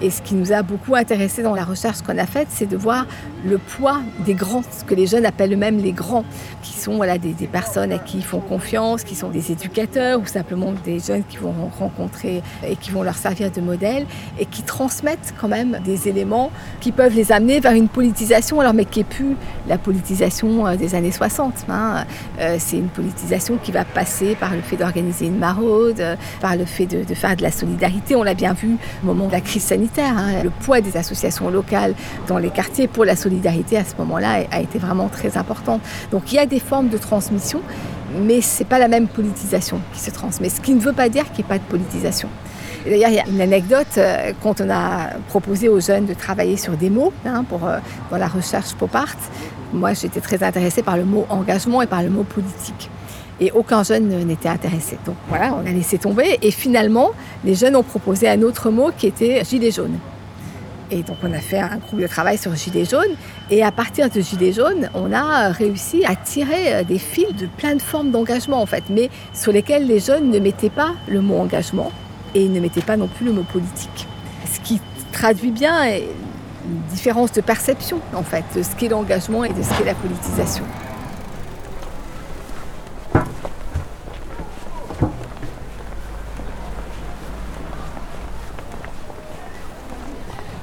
Et 0.02 0.10
ce 0.12 0.22
qui 0.22 0.36
nous 0.36 0.54
a 0.54 0.62
beaucoup 0.62 0.96
intéressé 0.96 1.44
dans 1.44 1.56
la 1.56 1.66
recherche 1.66 2.02
qu'on 2.02 2.18
a 2.18 2.26
faite, 2.26 2.48
c'est 2.50 2.66
de 2.66 2.78
voir 2.78 3.06
le 3.46 3.58
poids 3.58 4.00
des 4.26 4.34
grands, 4.34 4.62
ce 4.64 4.86
que 4.86 4.96
les 4.96 5.08
jeunes 5.08 5.26
appellent 5.26 5.54
eux-mêmes 5.54 5.78
les 5.78 5.92
grands, 5.92 6.24
qui 6.62 6.74
sont 6.74 6.96
voilà, 6.96 7.18
des, 7.18 7.34
personnes 7.48 7.92
à 7.92 7.98
qui 7.98 8.18
ils 8.18 8.24
font 8.24 8.40
confiance, 8.40 9.04
qui 9.04 9.16
sont 9.16 9.30
des 9.30 9.52
éducateurs 9.52 10.20
ou 10.22 10.26
simplement 10.26 10.74
des 10.86 11.00
jeunes 11.00 11.24
qui 11.28 11.38
vont 11.38 11.54
rencontrer 11.80 12.42
et 12.66 12.76
qui 12.76 12.92
vont 12.92 13.04
leur 13.04 13.16
servir 13.16 13.52
de 13.52 13.60
modèle 13.60 14.06
et 14.40 14.46
qui 14.46 14.64
transmettent 14.64 15.34
quand 15.40 15.48
même 15.48 15.80
des 15.84 16.08
éléments 16.08 16.52
qui 16.80 16.92
peuvent 16.92 17.16
les 17.16 17.32
amener 17.32 17.60
vers 17.60 17.74
une 17.74 17.90
politisation, 17.90 18.62
alors 18.62 18.74
mais 18.74 18.86
qui 18.86 19.00
n'est 19.00 19.06
plus 19.06 19.36
la 19.68 19.78
politisation 19.78 20.66
euh, 20.66 20.76
des 20.76 20.96
années 20.96 21.12
60. 21.12 21.66
Hein. 21.70 22.06
Euh, 22.40 22.56
c'est 22.60 22.78
une 22.78 22.88
politisation 22.88 23.58
qui 23.62 23.72
va 23.72 23.84
passer 23.84 24.36
par 24.36 24.56
le 24.56 24.62
fait 24.62 24.78
d'organiser 24.78 25.28
une 25.28 25.38
maraude, 25.38 26.18
par 26.40 26.56
le 26.56 26.66
fait 26.66 26.86
de 26.86 27.14
faire 27.14 27.36
de 27.36 27.42
la 27.42 27.52
solidarité. 27.52 28.16
On 28.16 28.24
l'a 28.24 28.34
bien 28.34 28.54
vu 28.54 28.78
au 29.04 29.08
moment 29.08 29.28
de 29.28 29.32
la 29.34 29.42
crise 29.42 29.64
sanitaire 29.64 29.88
Hein. 29.97 30.43
Le 30.43 30.49
poids 30.49 30.82
des 30.82 30.97
associations 30.97 31.49
locales 31.49 31.95
dans 32.28 32.38
les 32.38 32.49
quartiers 32.49 32.88
pour 32.88 33.06
la 33.06 33.15
solidarité 33.15 33.78
à 33.78 33.84
ce 33.84 33.95
moment-là 33.97 34.45
a 34.52 34.62
été 34.62 34.80
vraiment 34.80 35.10
très 35.10 35.38
important. 35.38 35.80
Donc 36.12 36.32
il 36.32 36.36
y 36.36 36.39
a 36.39 36.45
des 36.45 36.60
formes 36.60 36.89
de 36.89 36.97
transmission, 36.97 37.62
mais 38.15 38.41
ce 38.41 38.60
n'est 38.60 38.69
pas 38.69 38.80
la 38.80 38.88
même 38.88 39.08
politisation 39.08 39.82
qui 39.93 39.99
se 39.99 40.12
transmet. 40.12 40.49
Ce 40.49 40.62
qui 40.62 40.73
ne 40.73 40.80
veut 40.80 40.93
pas 40.93 41.10
dire 41.10 41.25
qu'il 41.32 41.45
n'y 41.45 41.52
ait 41.52 41.58
pas 41.58 41.58
de 41.58 41.69
politisation. 41.69 42.30
D'ailleurs, 42.86 43.10
il 43.10 43.15
y 43.15 43.19
a 43.19 43.28
une 43.28 43.41
anecdote, 43.41 43.97
euh, 43.97 44.32
quand 44.41 44.62
on 44.62 44.69
a 44.69 45.10
proposé 45.28 45.67
aux 45.67 45.82
jeunes 45.82 46.06
de 46.06 46.13
travailler 46.13 46.56
sur 46.56 46.78
des 46.78 46.89
mots 46.89 47.12
hein, 47.25 47.43
pour, 47.43 47.67
euh, 47.67 47.80
dans 48.10 48.17
la 48.17 48.28
recherche 48.28 48.73
pop 48.73 48.95
art, 48.95 49.17
moi 49.73 49.93
j'étais 49.93 50.21
très 50.21 50.41
intéressée 50.43 50.82
par 50.82 50.95
le 50.95 51.04
mot 51.04 51.25
engagement 51.30 51.82
et 51.82 51.88
par 51.88 52.02
le 52.02 52.10
mot 52.10 52.23
politique 52.23 52.89
et 53.39 53.52
aucun 53.52 53.84
jeune 53.84 54.08
n'était 54.25 54.49
intéressé. 54.49 54.97
Donc 55.06 55.15
voilà, 55.28 55.54
on 55.54 55.65
a 55.65 55.71
laissé 55.71 55.97
tomber 55.97 56.38
et 56.41 56.52
finalement, 56.52 57.12
les 57.43 57.56
jeunes 57.56 57.75
ont 57.75 57.84
proposé 57.84 58.30
un 58.30 58.41
autre 58.41 58.69
mot 58.69 58.91
qui 58.97 59.08
était 59.08 59.43
gilet 59.43 59.71
jaune. 59.71 59.97
Et 60.91 61.04
donc 61.04 61.17
on 61.21 61.32
a 61.34 61.39
fait 61.39 61.60
un 61.60 61.78
groupe 61.78 62.02
de 62.02 62.08
travail 62.08 62.38
sur 62.38 62.56
gilet 62.56 62.84
jaune 62.84 63.15
et 63.52 63.63
à 63.63 63.71
partir 63.71 64.10
de 64.10 64.21
gilet 64.21 64.52
jaune, 64.52 64.89
on 64.95 65.13
a 65.13 65.49
réussi 65.49 66.04
à 66.06 66.15
tirer 66.15 66.73
euh, 66.73 66.84
des 66.84 66.97
fils 66.97 67.36
de 67.36 67.45
plein 67.45 67.75
de 67.75 67.82
formes 67.82 68.10
d'engagement 68.10 68.60
en 68.62 68.65
fait, 68.65 68.84
mais 68.89 69.10
sur 69.34 69.52
lesquels 69.52 69.86
les 69.86 69.99
jeunes 69.99 70.32
ne 70.32 70.39
mettaient 70.39 70.71
pas 70.71 70.93
le 71.08 71.21
mot 71.21 71.38
engagement 71.38 71.91
et 72.34 72.47
ne 72.47 72.60
mettaient 72.60 72.82
pas 72.82 72.97
non 72.97 73.08
plus 73.08 73.28
le 73.28 73.34
mot 73.34 73.43
politique. 73.43 74.08
Ce 74.52 74.60
qui 74.62 74.82
traduit 75.12 75.52
bien 75.52 75.73
une 75.86 76.82
différence 76.91 77.32
de 77.34 77.41
perception 77.41 77.99
en 78.15 78.23
fait 78.23 78.43
de 78.56 78.63
ce 78.63 78.75
qu'est 78.75 78.89
l'engagement 78.89 79.43
et 79.43 79.49
de 79.49 79.62
ce 79.62 79.69
qu'est 79.78 79.86
la 79.86 79.95
politisation. 79.95 80.63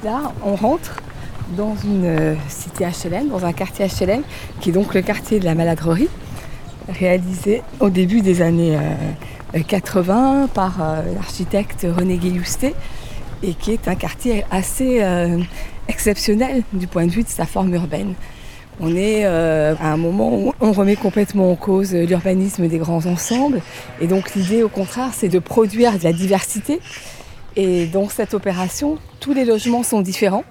Là, 0.03 0.31
on 0.45 0.55
rentre 0.55 0.97
dans 1.55 1.75
une 1.83 2.05
euh, 2.05 2.35
cité 2.49 2.85
HLM, 2.85 3.29
dans 3.29 3.45
un 3.45 3.53
quartier 3.53 3.87
HLM, 3.87 4.21
qui 4.59 4.69
est 4.69 4.73
donc 4.73 4.93
le 4.93 5.01
quartier 5.01 5.39
de 5.39 5.45
la 5.45 5.55
maladrerie, 5.55 6.09
réalisé 6.87 7.63
au 7.79 7.89
début 7.89 8.21
des 8.21 8.41
années 8.41 8.77
80 9.67 10.43
euh, 10.43 10.47
par 10.47 10.77
euh, 10.81 11.01
l'architecte 11.15 11.87
René 11.89 12.17
Guilloustet, 12.17 12.75
et 13.41 13.53
qui 13.53 13.71
est 13.71 13.87
un 13.87 13.95
quartier 13.95 14.45
assez 14.51 14.99
exceptionnel 15.87 16.63
du 16.73 16.87
point 16.87 17.05
de 17.05 17.11
vue 17.11 17.21
de 17.21 17.29
sa 17.29 17.45
forme 17.45 17.71
urbaine. 17.73 18.15
On 18.79 18.95
est 18.95 19.25
à 19.25 19.91
un 19.91 19.97
moment 19.97 20.33
où 20.33 20.53
on 20.59 20.71
remet 20.71 20.95
complètement 20.95 21.51
en 21.51 21.55
cause 21.55 21.93
l'urbanisme 21.93 22.67
des 22.67 22.79
grands 22.79 23.05
ensembles. 23.05 23.61
Et 24.01 24.07
donc 24.07 24.33
l'idée, 24.33 24.63
au 24.63 24.69
contraire, 24.69 25.11
c'est 25.13 25.29
de 25.29 25.37
produire 25.37 25.99
de 25.99 26.03
la 26.03 26.13
diversité 26.13 26.79
et 27.57 27.87
dans 27.87 28.07
cette 28.07 28.35
opération, 28.35 28.99
tous 29.19 29.33
les 29.33 29.43
logements 29.43 29.81
sont 29.81 30.01
différents. 30.01 30.45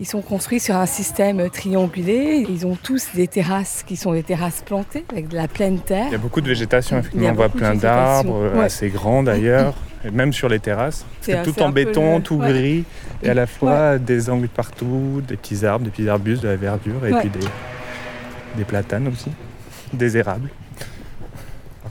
Ils 0.00 0.06
sont 0.06 0.20
construits 0.20 0.58
sur 0.58 0.74
un 0.74 0.86
système 0.86 1.48
triangulé. 1.48 2.44
Ils 2.48 2.66
ont 2.66 2.74
tous 2.74 3.10
des 3.14 3.28
terrasses 3.28 3.84
qui 3.86 3.96
sont 3.96 4.12
des 4.12 4.24
terrasses 4.24 4.62
plantées 4.66 5.04
avec 5.12 5.28
de 5.28 5.36
la 5.36 5.46
pleine 5.46 5.78
terre. 5.78 6.06
Il 6.08 6.12
y 6.12 6.16
a 6.16 6.18
beaucoup 6.18 6.40
de 6.40 6.48
végétation, 6.48 6.98
effectivement. 6.98 7.28
On 7.28 7.34
voit 7.34 7.50
plein 7.50 7.76
d'arbres, 7.76 8.50
assez 8.58 8.88
grands 8.88 9.22
d'ailleurs, 9.22 9.74
et 10.04 10.10
même 10.10 10.32
sur 10.32 10.48
les 10.48 10.58
terrasses. 10.58 11.06
C'est 11.20 11.40
tout 11.44 11.62
en 11.62 11.68
béton, 11.68 12.20
tout 12.20 12.38
gris, 12.38 12.84
et 13.22 13.28
à 13.28 13.34
la 13.34 13.46
fois 13.46 13.98
des 13.98 14.28
angles 14.28 14.48
partout, 14.48 15.22
des 15.28 15.36
petits 15.36 15.64
arbres, 15.64 15.84
des 15.84 15.90
petits 15.92 16.08
arbustes, 16.08 16.42
de 16.42 16.48
la 16.48 16.56
verdure, 16.56 17.06
et 17.06 17.12
puis 17.12 17.28
des, 17.28 17.46
des 18.56 18.64
platanes 18.64 19.06
aussi, 19.06 19.30
des 19.92 20.16
érables. 20.16 20.48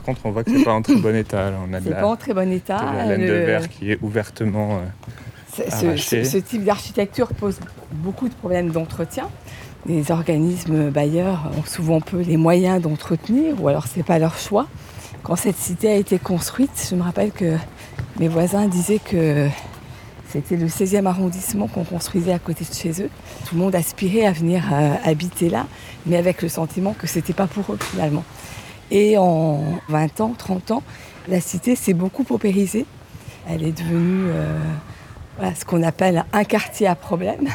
Par 0.00 0.14
contre, 0.14 0.24
on 0.24 0.30
voit 0.30 0.44
que 0.44 0.50
c'est 0.50 0.64
pas 0.64 0.72
en 0.72 0.80
très 0.80 0.96
bon 0.96 1.14
état. 1.14 1.52
On 1.68 1.74
a 1.74 1.80
de 1.80 1.90
pas 1.90 2.06
en 2.06 2.16
très 2.16 2.32
bon 2.32 2.50
état. 2.50 2.80
la 2.96 3.04
laine 3.04 3.26
de 3.26 3.32
verre 3.32 3.68
qui 3.68 3.92
est 3.92 3.98
ouvertement 4.00 4.78
euh, 4.78 5.96
ce, 5.96 6.24
ce, 6.24 6.38
type 6.38 6.64
d'architecture 6.64 7.28
pose 7.28 7.58
beaucoup 7.92 8.28
de 8.30 8.34
problèmes 8.34 8.70
d'entretien. 8.70 9.28
Les 9.86 10.10
organismes 10.10 10.90
bailleurs 10.90 11.50
ont 11.58 11.64
souvent 11.64 12.00
peu 12.00 12.20
les 12.20 12.38
moyens 12.38 12.80
d'entretenir, 12.80 13.62
ou 13.62 13.68
alors 13.68 13.86
c'est 13.86 14.02
pas 14.02 14.18
leur 14.18 14.38
choix. 14.38 14.68
Quand 15.22 15.36
cette 15.36 15.56
cité 15.56 15.90
a 15.90 15.96
été 15.96 16.18
construite, 16.18 16.88
je 16.88 16.94
me 16.94 17.02
rappelle 17.02 17.30
que 17.30 17.56
mes 18.18 18.28
voisins 18.28 18.68
disaient 18.68 19.00
que 19.00 19.48
c'était 20.30 20.56
le 20.56 20.66
16e 20.66 21.06
arrondissement 21.06 21.66
qu'on 21.66 21.84
construisait 21.84 22.32
à 22.32 22.38
côté 22.38 22.64
de 22.64 22.74
chez 22.74 23.02
eux. 23.02 23.10
Tout 23.46 23.56
le 23.56 23.60
monde 23.60 23.74
aspirait 23.74 24.24
à 24.24 24.32
venir 24.32 24.62
euh, 24.72 24.94
habiter 25.04 25.50
là, 25.50 25.66
mais 26.06 26.16
avec 26.16 26.40
le 26.40 26.48
sentiment 26.48 26.94
que 26.96 27.06
c'était 27.06 27.32
pas 27.32 27.46
pour 27.46 27.74
eux 27.74 27.78
finalement. 27.80 28.24
Et 28.90 29.16
en 29.18 29.60
20 29.88 30.20
ans, 30.20 30.34
30 30.36 30.70
ans, 30.72 30.82
la 31.28 31.40
cité 31.40 31.76
s'est 31.76 31.94
beaucoup 31.94 32.24
paupérisée. 32.24 32.86
Elle 33.48 33.62
est 33.62 33.76
devenue 33.76 34.30
euh, 34.30 34.58
ce 35.54 35.64
qu'on 35.64 35.82
appelle 35.82 36.24
un 36.32 36.44
quartier 36.44 36.86
à 36.86 36.94
problème, 36.94 37.48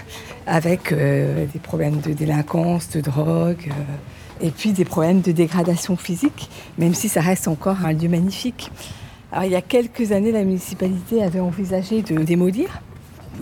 avec 0.47 0.91
euh, 0.91 1.45
des 1.51 1.59
problèmes 1.59 1.99
de 1.99 2.13
délinquance, 2.13 2.89
de 2.89 3.01
drogue, 3.01 3.67
euh, 3.67 4.45
et 4.45 4.51
puis 4.51 4.71
des 4.71 4.85
problèmes 4.85 5.21
de 5.21 5.31
dégradation 5.31 5.95
physique, 5.95 6.49
même 6.77 6.93
si 6.93 7.09
ça 7.09 7.21
reste 7.21 7.47
encore 7.47 7.85
un 7.85 7.93
lieu 7.93 8.09
magnifique. 8.09 8.71
Alors, 9.31 9.45
il 9.45 9.51
y 9.51 9.55
a 9.55 9.61
quelques 9.61 10.11
années, 10.11 10.31
la 10.31 10.43
municipalité 10.43 11.23
avait 11.23 11.39
envisagé 11.39 12.01
de 12.01 12.23
démolir 12.23 12.81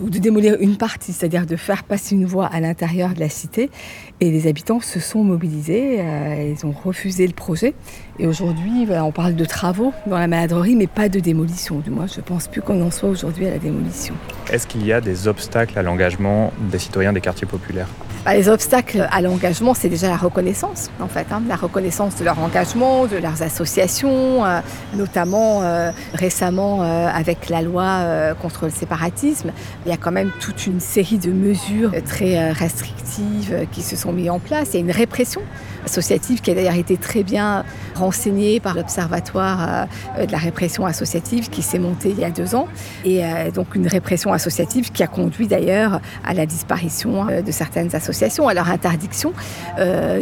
ou 0.02 0.10
de 0.10 0.18
démolir 0.18 0.56
une 0.60 0.76
partie, 0.76 1.12
c'est-à-dire 1.12 1.46
de 1.46 1.56
faire 1.56 1.84
passer 1.84 2.14
une 2.14 2.26
voie 2.26 2.46
à 2.46 2.60
l'intérieur 2.60 3.14
de 3.14 3.20
la 3.20 3.28
cité. 3.28 3.70
Et 4.20 4.30
les 4.30 4.46
habitants 4.46 4.80
se 4.80 5.00
sont 5.00 5.24
mobilisés, 5.24 6.00
euh, 6.00 6.54
ils 6.56 6.66
ont 6.66 6.72
refusé 6.72 7.26
le 7.26 7.32
projet. 7.32 7.74
Et 8.18 8.26
aujourd'hui, 8.26 8.86
on 8.90 9.12
parle 9.12 9.34
de 9.34 9.44
travaux 9.44 9.92
dans 10.06 10.18
la 10.18 10.26
maladrerie, 10.26 10.76
mais 10.76 10.86
pas 10.86 11.08
de 11.08 11.20
démolition. 11.20 11.78
Du 11.78 11.90
moins, 11.90 12.06
je 12.06 12.18
ne 12.18 12.24
pense 12.24 12.48
plus 12.48 12.62
qu'on 12.62 12.80
en 12.82 12.90
soit 12.90 13.08
aujourd'hui 13.08 13.46
à 13.46 13.50
la 13.50 13.58
démolition. 13.58 14.14
Est-ce 14.52 14.66
qu'il 14.66 14.86
y 14.86 14.92
a 14.92 15.00
des 15.00 15.28
obstacles 15.28 15.78
à 15.78 15.82
l'engagement 15.82 16.52
des 16.70 16.78
citoyens 16.78 17.12
des 17.12 17.20
quartiers 17.20 17.46
populaires? 17.46 17.88
Bah, 18.24 18.34
Les 18.34 18.48
obstacles 18.48 19.06
à 19.10 19.20
l'engagement, 19.20 19.74
c'est 19.74 19.88
déjà 19.88 20.08
la 20.08 20.16
reconnaissance, 20.16 20.90
en 21.00 21.08
fait. 21.08 21.26
Hein. 21.30 21.42
la 21.48 21.56
reconnaissance 21.56 22.16
de 22.16 22.24
leur 22.24 22.38
engagement, 22.38 23.06
de 23.06 23.16
leurs 23.16 23.42
associations, 23.42 24.44
euh, 24.44 24.60
notamment 24.94 25.62
euh, 25.62 25.90
récemment 26.12 26.82
avec 26.82 27.48
la 27.48 27.62
loi 27.62 28.34
contre 28.40 28.64
le 28.64 28.70
séparatisme. 28.70 29.52
Il 29.86 29.90
y 29.90 29.94
a 29.94 29.96
quand 29.96 30.12
même 30.12 30.30
toute 30.40 30.66
une 30.66 30.80
série 30.80 31.18
de 31.18 31.30
mesures 31.30 31.92
très 32.04 32.52
restrictives 32.52 33.66
qui 33.72 33.82
se 33.82 33.96
sont 33.96 34.12
mises 34.12 34.30
en 34.30 34.38
place. 34.38 34.70
Il 34.72 34.74
y 34.74 34.76
a 34.78 34.80
une 34.80 34.90
répression 34.90 35.42
associative 35.84 36.40
qui 36.40 36.50
a 36.50 36.54
d'ailleurs 36.54 36.74
été 36.74 36.96
très 36.96 37.22
bien 37.22 37.64
renseignée 37.94 38.60
par 38.60 38.74
l'Observatoire 38.74 39.86
euh, 40.18 40.26
de 40.26 40.32
la 40.32 40.38
répression 40.38 40.86
associative 40.86 41.50
qui 41.50 41.62
s'est 41.62 41.78
monté 41.78 42.10
il 42.10 42.18
y 42.18 42.24
a 42.24 42.30
deux 42.30 42.54
ans. 42.54 42.68
Et 43.04 43.24
euh, 43.24 43.50
donc 43.50 43.74
une 43.74 43.86
répression 43.86 44.32
associative 44.32 44.92
qui 44.92 45.02
a 45.02 45.06
conduit 45.06 45.46
d'ailleurs 45.46 46.00
à 46.24 46.34
la 46.34 46.46
disparition 46.46 47.28
euh, 47.28 47.42
de 47.42 47.52
certaines 47.52 47.94
associations, 47.94 48.48
à 48.48 48.54
leur 48.54 48.68
interdiction, 48.68 49.32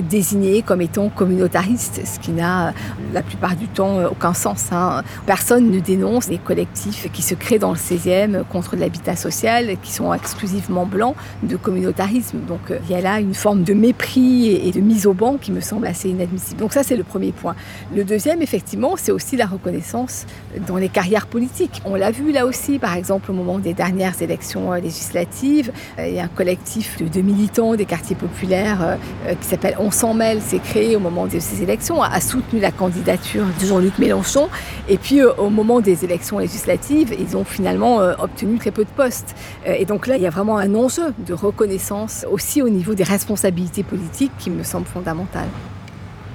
désignées 0.08 0.62
comme 0.62 0.80
étant 0.80 1.08
communautaristes, 1.08 2.00
ce 2.04 2.18
qui 2.18 2.32
n'a 2.32 2.72
la 3.12 3.22
plupart 3.22 3.56
du 3.56 3.68
temps 3.68 4.04
aucun 4.04 4.34
sens. 4.34 4.68
Hein. 4.72 5.02
Personne 5.26 5.70
ne 5.70 5.80
dénonce 5.80 6.28
les 6.28 6.38
collectifs 6.38 7.10
qui 7.12 7.22
se 7.22 7.34
créent 7.34 7.58
dans 7.58 7.70
le 7.70 7.76
16e 7.76 8.44
contre 8.44 8.76
l'habitat 8.76 9.16
social, 9.16 9.76
qui 9.82 9.92
sont 9.92 10.12
exclusivement 10.12 10.86
blancs 10.86 11.14
de 11.42 11.56
communautarisme. 11.56 12.38
Donc 12.46 12.60
il 12.70 12.90
y 12.90 12.98
a 12.98 13.00
là 13.00 13.20
une 13.20 13.34
forme 13.34 13.62
de 13.62 13.74
mépris 13.74 14.48
et 14.48 14.70
de 14.70 14.80
mise 14.80 15.06
au 15.06 15.14
banc 15.14 15.36
me 15.52 15.60
semble 15.60 15.86
assez 15.86 16.08
inadmissible. 16.08 16.60
Donc 16.60 16.72
ça, 16.72 16.82
c'est 16.82 16.96
le 16.96 17.04
premier 17.04 17.32
point. 17.32 17.54
Le 17.94 18.04
deuxième, 18.04 18.42
effectivement, 18.42 18.94
c'est 18.96 19.12
aussi 19.12 19.36
la 19.36 19.46
reconnaissance 19.46 20.26
dans 20.66 20.76
les 20.76 20.88
carrières 20.88 21.26
politiques. 21.26 21.82
On 21.84 21.94
l'a 21.94 22.10
vu 22.10 22.32
là 22.32 22.46
aussi, 22.46 22.78
par 22.78 22.94
exemple, 22.94 23.30
au 23.30 23.34
moment 23.34 23.58
des 23.58 23.74
dernières 23.74 24.20
élections 24.22 24.72
euh, 24.72 24.78
législatives, 24.78 25.72
euh, 25.98 26.08
il 26.08 26.14
y 26.14 26.20
a 26.20 26.24
un 26.24 26.28
collectif 26.28 27.02
de, 27.02 27.20
militants 27.20 27.74
des 27.74 27.84
quartiers 27.84 28.16
populaires 28.16 28.98
euh, 29.26 29.34
qui 29.34 29.46
s'appelle 29.46 29.76
On 29.78 29.90
s'en 29.90 30.14
mêle, 30.14 30.40
s'est 30.40 30.58
créé 30.58 30.96
au 30.96 31.00
moment 31.00 31.26
de 31.26 31.38
ces 31.38 31.62
élections, 31.62 32.02
a 32.02 32.20
soutenu 32.20 32.60
la 32.60 32.70
candidature 32.70 33.44
de 33.60 33.66
Jean-Luc 33.66 33.98
Mélenchon. 33.98 34.48
Et 34.88 34.98
puis, 34.98 35.22
au 35.22 35.50
moment 35.50 35.80
des 35.80 36.04
élections 36.04 36.38
législatives, 36.38 37.14
ils 37.18 37.36
ont 37.36 37.44
finalement 37.44 37.98
obtenu 38.18 38.58
très 38.58 38.70
peu 38.70 38.84
de 38.84 38.90
postes. 38.90 39.34
Et 39.66 39.84
donc 39.84 40.06
là, 40.06 40.16
il 40.16 40.22
y 40.22 40.26
a 40.26 40.30
vraiment 40.30 40.58
un 40.58 40.74
enjeu 40.74 41.14
de 41.26 41.34
reconnaissance 41.34 42.26
aussi 42.30 42.62
au 42.62 42.68
niveau 42.68 42.94
des 42.94 43.04
responsabilités 43.04 43.82
politiques 43.82 44.32
qui 44.38 44.50
me 44.50 44.62
semble 44.62 44.86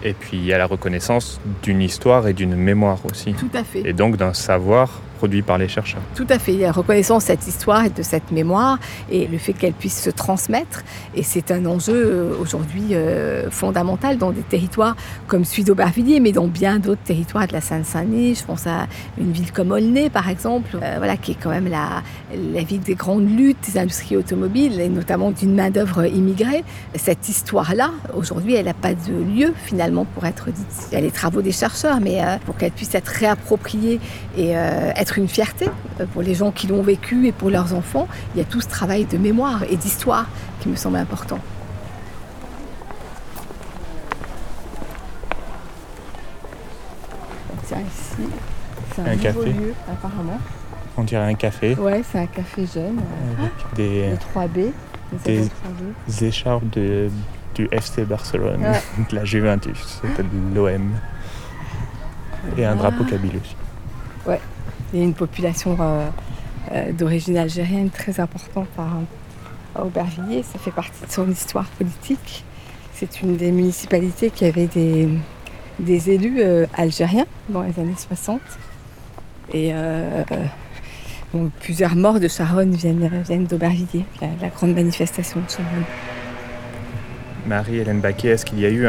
Et 0.03 0.13
puis 0.13 0.37
il 0.37 0.45
y 0.45 0.53
a 0.53 0.57
la 0.57 0.67
reconnaissance 0.67 1.39
d'une 1.63 1.81
histoire 1.81 2.27
et 2.27 2.33
d'une 2.33 2.55
mémoire 2.55 2.99
aussi. 3.05 3.33
Tout 3.33 3.49
à 3.53 3.63
fait. 3.63 3.81
Et 3.85 3.93
donc 3.93 4.17
d'un 4.17 4.33
savoir 4.33 5.01
produit 5.17 5.41
par 5.41 5.58
les 5.58 5.67
chercheurs. 5.67 6.01
Tout 6.15 6.27
à 6.30 6.39
fait. 6.39 6.53
De 6.58 7.19
cette 7.19 7.47
histoire 7.47 7.86
et 7.86 7.89
de 7.89 8.03
cette 8.03 8.32
mémoire 8.32 8.80
et 9.12 9.27
le 9.27 9.38
fait 9.38 9.53
qu'elle 9.53 9.73
puisse 9.73 10.01
se 10.01 10.10
transmettre. 10.10 10.84
Et 11.15 11.23
c'est 11.23 11.51
un 11.51 11.65
enjeu 11.65 11.95
euh, 11.95 12.36
aujourd'hui 12.39 12.93
euh, 12.93 13.49
fondamental 13.49 14.17
dans 14.17 14.32
des 14.32 14.41
territoires 14.41 14.95
comme 15.27 15.43
celui 15.45 15.63
d'Aubervilliers, 15.63 16.19
mais 16.19 16.32
dans 16.32 16.47
bien 16.47 16.80
d'autres 16.80 17.03
territoires 17.03 17.47
de 17.47 17.53
la 17.53 17.62
Seine-Saint-Denis. 17.62 18.36
Je 18.36 18.45
pense 18.45 18.67
à 18.67 18.88
une 19.17 19.32
ville 19.32 19.51
comme 19.51 19.71
Aulnay, 19.71 20.10
par 20.10 20.30
exemple, 20.30 20.77
euh, 20.82 20.95
voilà, 20.97 21.17
qui 21.17 21.32
est 21.32 21.38
quand 21.41 21.49
même 21.49 21.67
la, 21.67 22.03
la 22.53 22.63
ville 22.63 22.82
des 22.82 22.95
grandes 22.95 23.30
luttes 23.30 23.58
des 23.67 23.77
industries 23.80 24.17
automobiles 24.17 24.80
et 24.80 24.89
notamment 24.89 25.32
d'une 25.32 25.56
main-d'œuvre 25.56 26.06
immigrée. 26.06 26.63
Cette 26.95 27.27
histoire-là, 27.27 27.91
aujourd'hui, 28.15 28.56
elle 28.56 28.65
n'a 28.65 28.73
pas 28.73 28.93
de 28.93 29.13
lieu 29.36 29.53
finalement 29.65 30.06
pour 30.06 30.25
être 30.25 30.45
dite. 30.51 30.88
Il 30.91 30.95
y 30.95 30.97
a 30.97 31.01
les 31.01 31.12
travaux 31.12 31.41
des 31.41 31.51
chercheurs, 31.51 31.99
mais 32.01 32.21
pour 32.45 32.58
qu'elle 32.58 32.71
puisse 32.71 32.93
être 32.95 33.08
réappropriée 33.08 33.99
et 34.38 34.51
être 34.51 35.06
une 35.15 35.29
fierté 35.29 35.69
euh, 35.99 36.05
pour 36.07 36.21
les 36.21 36.33
gens 36.33 36.51
qui 36.51 36.67
l'ont 36.67 36.81
vécu 36.81 37.27
et 37.27 37.31
pour 37.31 37.49
leurs 37.49 37.73
enfants. 37.73 38.07
Il 38.35 38.39
y 38.39 38.41
a 38.41 38.45
tout 38.45 38.59
ce 38.59 38.67
travail 38.67 39.05
de 39.05 39.17
mémoire 39.17 39.63
et 39.69 39.77
d'histoire 39.77 40.27
qui 40.59 40.67
me 40.69 40.75
semble 40.75 40.97
important. 40.97 41.39
Tiens, 47.67 47.77
ici, 47.79 48.29
c'est 48.95 49.01
un, 49.01 49.17
café. 49.17 49.51
lieu, 49.51 49.73
apparemment. 49.91 50.39
On 50.95 51.03
dirait 51.03 51.29
un 51.29 51.35
café. 51.35 51.75
Ouais, 51.75 52.01
c'est 52.09 52.19
un 52.19 52.25
café 52.27 52.65
jeune. 52.65 52.97
Avec 53.37 53.75
des, 53.75 54.13
3B. 54.33 54.71
Des, 55.25 56.25
écharpes 56.25 56.69
de, 56.71 57.09
du 57.55 57.67
FC 57.71 58.05
Barcelone, 58.05 58.65
de 59.09 59.15
la 59.15 59.25
Juventus, 59.25 60.01
de 60.03 60.55
l'OM. 60.55 60.91
Et 62.57 62.65
un 62.65 62.75
drapeau 62.75 63.03
kabyle 63.03 63.33
aussi. 63.41 63.56
Il 64.93 65.00
y 65.00 65.02
a 65.02 65.06
une 65.06 65.13
population 65.13 65.76
euh, 65.80 66.08
euh, 66.71 66.91
d'origine 66.93 67.38
algérienne 67.38 67.89
très 67.89 68.19
importante 68.19 68.69
à, 68.78 69.82
Aubervilliers. 69.82 70.43
Ça 70.43 70.58
fait 70.58 70.71
partie 70.71 71.06
de 71.06 71.12
son 71.12 71.30
histoire 71.30 71.65
politique. 71.65 72.43
C'est 72.93 73.21
une 73.21 73.36
des 73.38 73.52
municipalités 73.52 74.32
qui 74.32 74.45
avait 74.45 74.67
des, 74.67 76.10
élus 76.10 76.38
euh, 76.39 76.65
algériens 76.73 77.28
dans 77.50 77.62
les 77.62 77.80
années 77.80 77.93
60. 77.95 78.41
Et 79.54 79.71
plusieurs 81.60 81.95
morts 81.95 82.19
de 82.19 82.28
Charonne 82.28 82.71
viennent, 82.71 83.21
viennent 83.26 83.45
d'Aubervilliers, 83.45 84.06
la, 84.19 84.50
grande 84.50 84.73
manifestation 84.73 85.39
de 85.39 85.50
Charonne. 85.50 85.86
Marie-Hélène 87.45 88.02
Baquet, 88.02 88.30
est-ce 88.30 88.45
qu'il 88.45 88.60
y 88.60 88.65
a 88.65 88.69
eu 88.69 88.88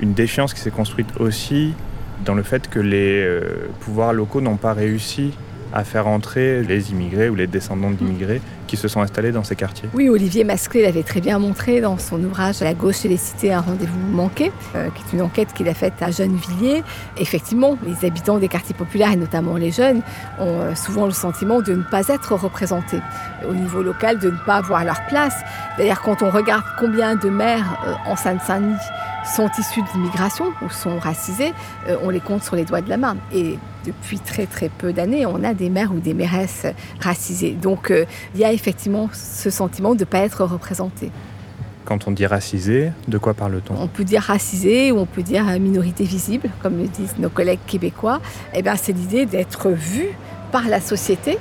une 0.00 0.14
défiance 0.14 0.52
qui 0.54 0.60
s'est 0.60 0.70
construite 0.70 1.20
aussi 1.20 1.74
dans 2.24 2.34
le 2.34 2.42
fait 2.42 2.68
que 2.68 2.80
les 2.80 3.22
euh, 3.22 3.68
pouvoirs 3.80 4.12
locaux 4.12 4.40
n'ont 4.40 4.56
pas 4.56 4.72
réussi 4.72 5.32
à 5.72 5.84
faire 5.84 6.06
entrer 6.06 6.62
les 6.62 6.90
immigrés 6.90 7.28
ou 7.28 7.34
les 7.34 7.46
descendants 7.46 7.90
d'immigrés 7.90 8.40
qui 8.66 8.76
se 8.76 8.88
sont 8.88 9.00
installés 9.00 9.32
dans 9.32 9.44
ces 9.44 9.56
quartiers. 9.56 9.88
Oui, 9.94 10.08
Olivier 10.08 10.44
Masclé 10.44 10.82
l'avait 10.82 11.02
très 11.02 11.20
bien 11.20 11.38
montré 11.38 11.80
dans 11.80 11.98
son 11.98 12.22
ouvrage 12.22 12.60
La 12.60 12.74
gauche 12.74 13.04
et 13.04 13.08
les 13.08 13.16
cités, 13.16 13.52
un 13.52 13.60
rendez-vous 13.60 13.98
manqué, 14.12 14.52
euh, 14.74 14.88
qui 14.90 15.02
est 15.02 15.16
une 15.16 15.22
enquête 15.22 15.52
qu'il 15.52 15.68
a 15.68 15.74
faite 15.74 15.94
à 16.00 16.10
Gennevilliers. 16.10 16.82
Effectivement, 17.18 17.76
les 17.84 18.06
habitants 18.06 18.38
des 18.38 18.48
quartiers 18.48 18.74
populaires, 18.74 19.12
et 19.12 19.16
notamment 19.16 19.56
les 19.56 19.72
jeunes, 19.72 20.02
ont 20.38 20.60
euh, 20.60 20.74
souvent 20.74 21.06
le 21.06 21.12
sentiment 21.12 21.60
de 21.60 21.74
ne 21.74 21.82
pas 21.82 22.08
être 22.08 22.34
représentés 22.34 23.00
au 23.48 23.54
niveau 23.54 23.82
local, 23.82 24.18
de 24.18 24.30
ne 24.30 24.38
pas 24.46 24.56
avoir 24.56 24.84
leur 24.84 25.00
place. 25.08 25.34
D'ailleurs, 25.78 26.00
quand 26.02 26.22
on 26.22 26.30
regarde 26.30 26.64
combien 26.78 27.16
de 27.16 27.28
maires 27.28 27.98
en 28.06 28.14
Seine-Saint-Denis 28.16 28.76
sont 29.24 29.48
issus 29.58 29.82
de 29.82 29.86
l'immigration 29.94 30.52
ou 30.62 30.70
sont 30.70 30.98
racisés, 30.98 31.52
euh, 31.88 31.96
on 32.02 32.10
les 32.10 32.20
compte 32.20 32.42
sur 32.42 32.56
les 32.56 32.64
doigts 32.64 32.80
de 32.80 32.88
la 32.88 32.96
main. 32.96 33.16
Et 33.34 33.58
depuis 33.84 34.18
très 34.18 34.46
très 34.46 34.68
peu 34.68 34.92
d'années, 34.92 35.26
on 35.26 35.42
a 35.44 35.54
des 35.54 35.70
mères 35.70 35.92
ou 35.92 36.00
des 36.00 36.14
mairesses 36.14 36.66
racisées. 37.00 37.52
Donc 37.52 37.90
euh, 37.90 38.04
il 38.34 38.40
y 38.40 38.44
a 38.44 38.52
effectivement 38.52 39.08
ce 39.12 39.50
sentiment 39.50 39.94
de 39.94 40.00
ne 40.00 40.04
pas 40.04 40.20
être 40.20 40.44
représenté. 40.44 41.10
Quand 41.84 42.06
on 42.06 42.12
dit 42.12 42.26
racisé, 42.26 42.92
de 43.08 43.18
quoi 43.18 43.34
parle-t-on? 43.34 43.74
On 43.80 43.88
peut 43.88 44.04
dire 44.04 44.22
racisé 44.22 44.92
ou 44.92 44.98
on 44.98 45.06
peut 45.06 45.22
dire 45.22 45.44
minorité 45.58 46.04
visible, 46.04 46.50
comme 46.62 46.78
le 46.78 46.86
disent 46.86 47.16
nos 47.18 47.30
collègues 47.30 47.58
québécois. 47.66 48.20
Eh 48.54 48.62
bien, 48.62 48.76
c'est 48.76 48.92
l'idée 48.92 49.26
d'être 49.26 49.70
vu 49.70 50.06
par 50.52 50.68
la 50.68 50.80
société 50.80 51.38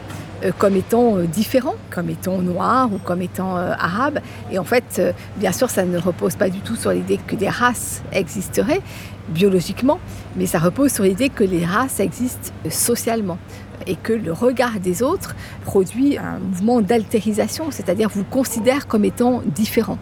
comme 0.58 0.76
étant 0.76 1.18
euh, 1.18 1.24
différents, 1.24 1.76
comme 1.90 2.10
étant 2.10 2.40
noirs 2.40 2.90
ou 2.94 2.98
comme 2.98 3.22
étant 3.22 3.58
euh, 3.58 3.74
arabes. 3.78 4.20
Et 4.52 4.60
en 4.60 4.64
fait, 4.64 5.02
bien 5.38 5.52
sûr, 5.52 5.70
ça 5.70 5.86
ne 5.86 5.98
repose 5.98 6.36
pas 6.36 6.50
du 6.50 6.60
tout 6.60 6.76
sur 6.76 6.92
l'idée 6.92 7.20
que 7.26 7.36
des 7.36 7.50
races 7.50 8.02
existeraient 8.12 8.82
biologiquement, 9.30 10.00
mais 10.36 10.46
ça 10.46 10.60
repose 10.60 10.92
sur 10.92 11.04
l'idée 11.04 11.30
que 11.30 11.44
les 11.44 11.66
races 11.66 12.00
existent 12.00 12.52
socialement 12.70 13.38
et 13.86 13.96
que 13.96 14.14
le 14.14 14.34
regard 14.34 14.80
des 14.80 15.04
autres 15.04 15.36
produit 15.64 16.18
un 16.18 16.40
mouvement 16.40 16.82
d'altérisation, 16.82 17.72
c'est-à-dire 17.72 18.10
vous 18.10 18.24
considère 18.24 18.88
comme 18.88 19.06
étant 19.06 19.42
différent 19.46 19.98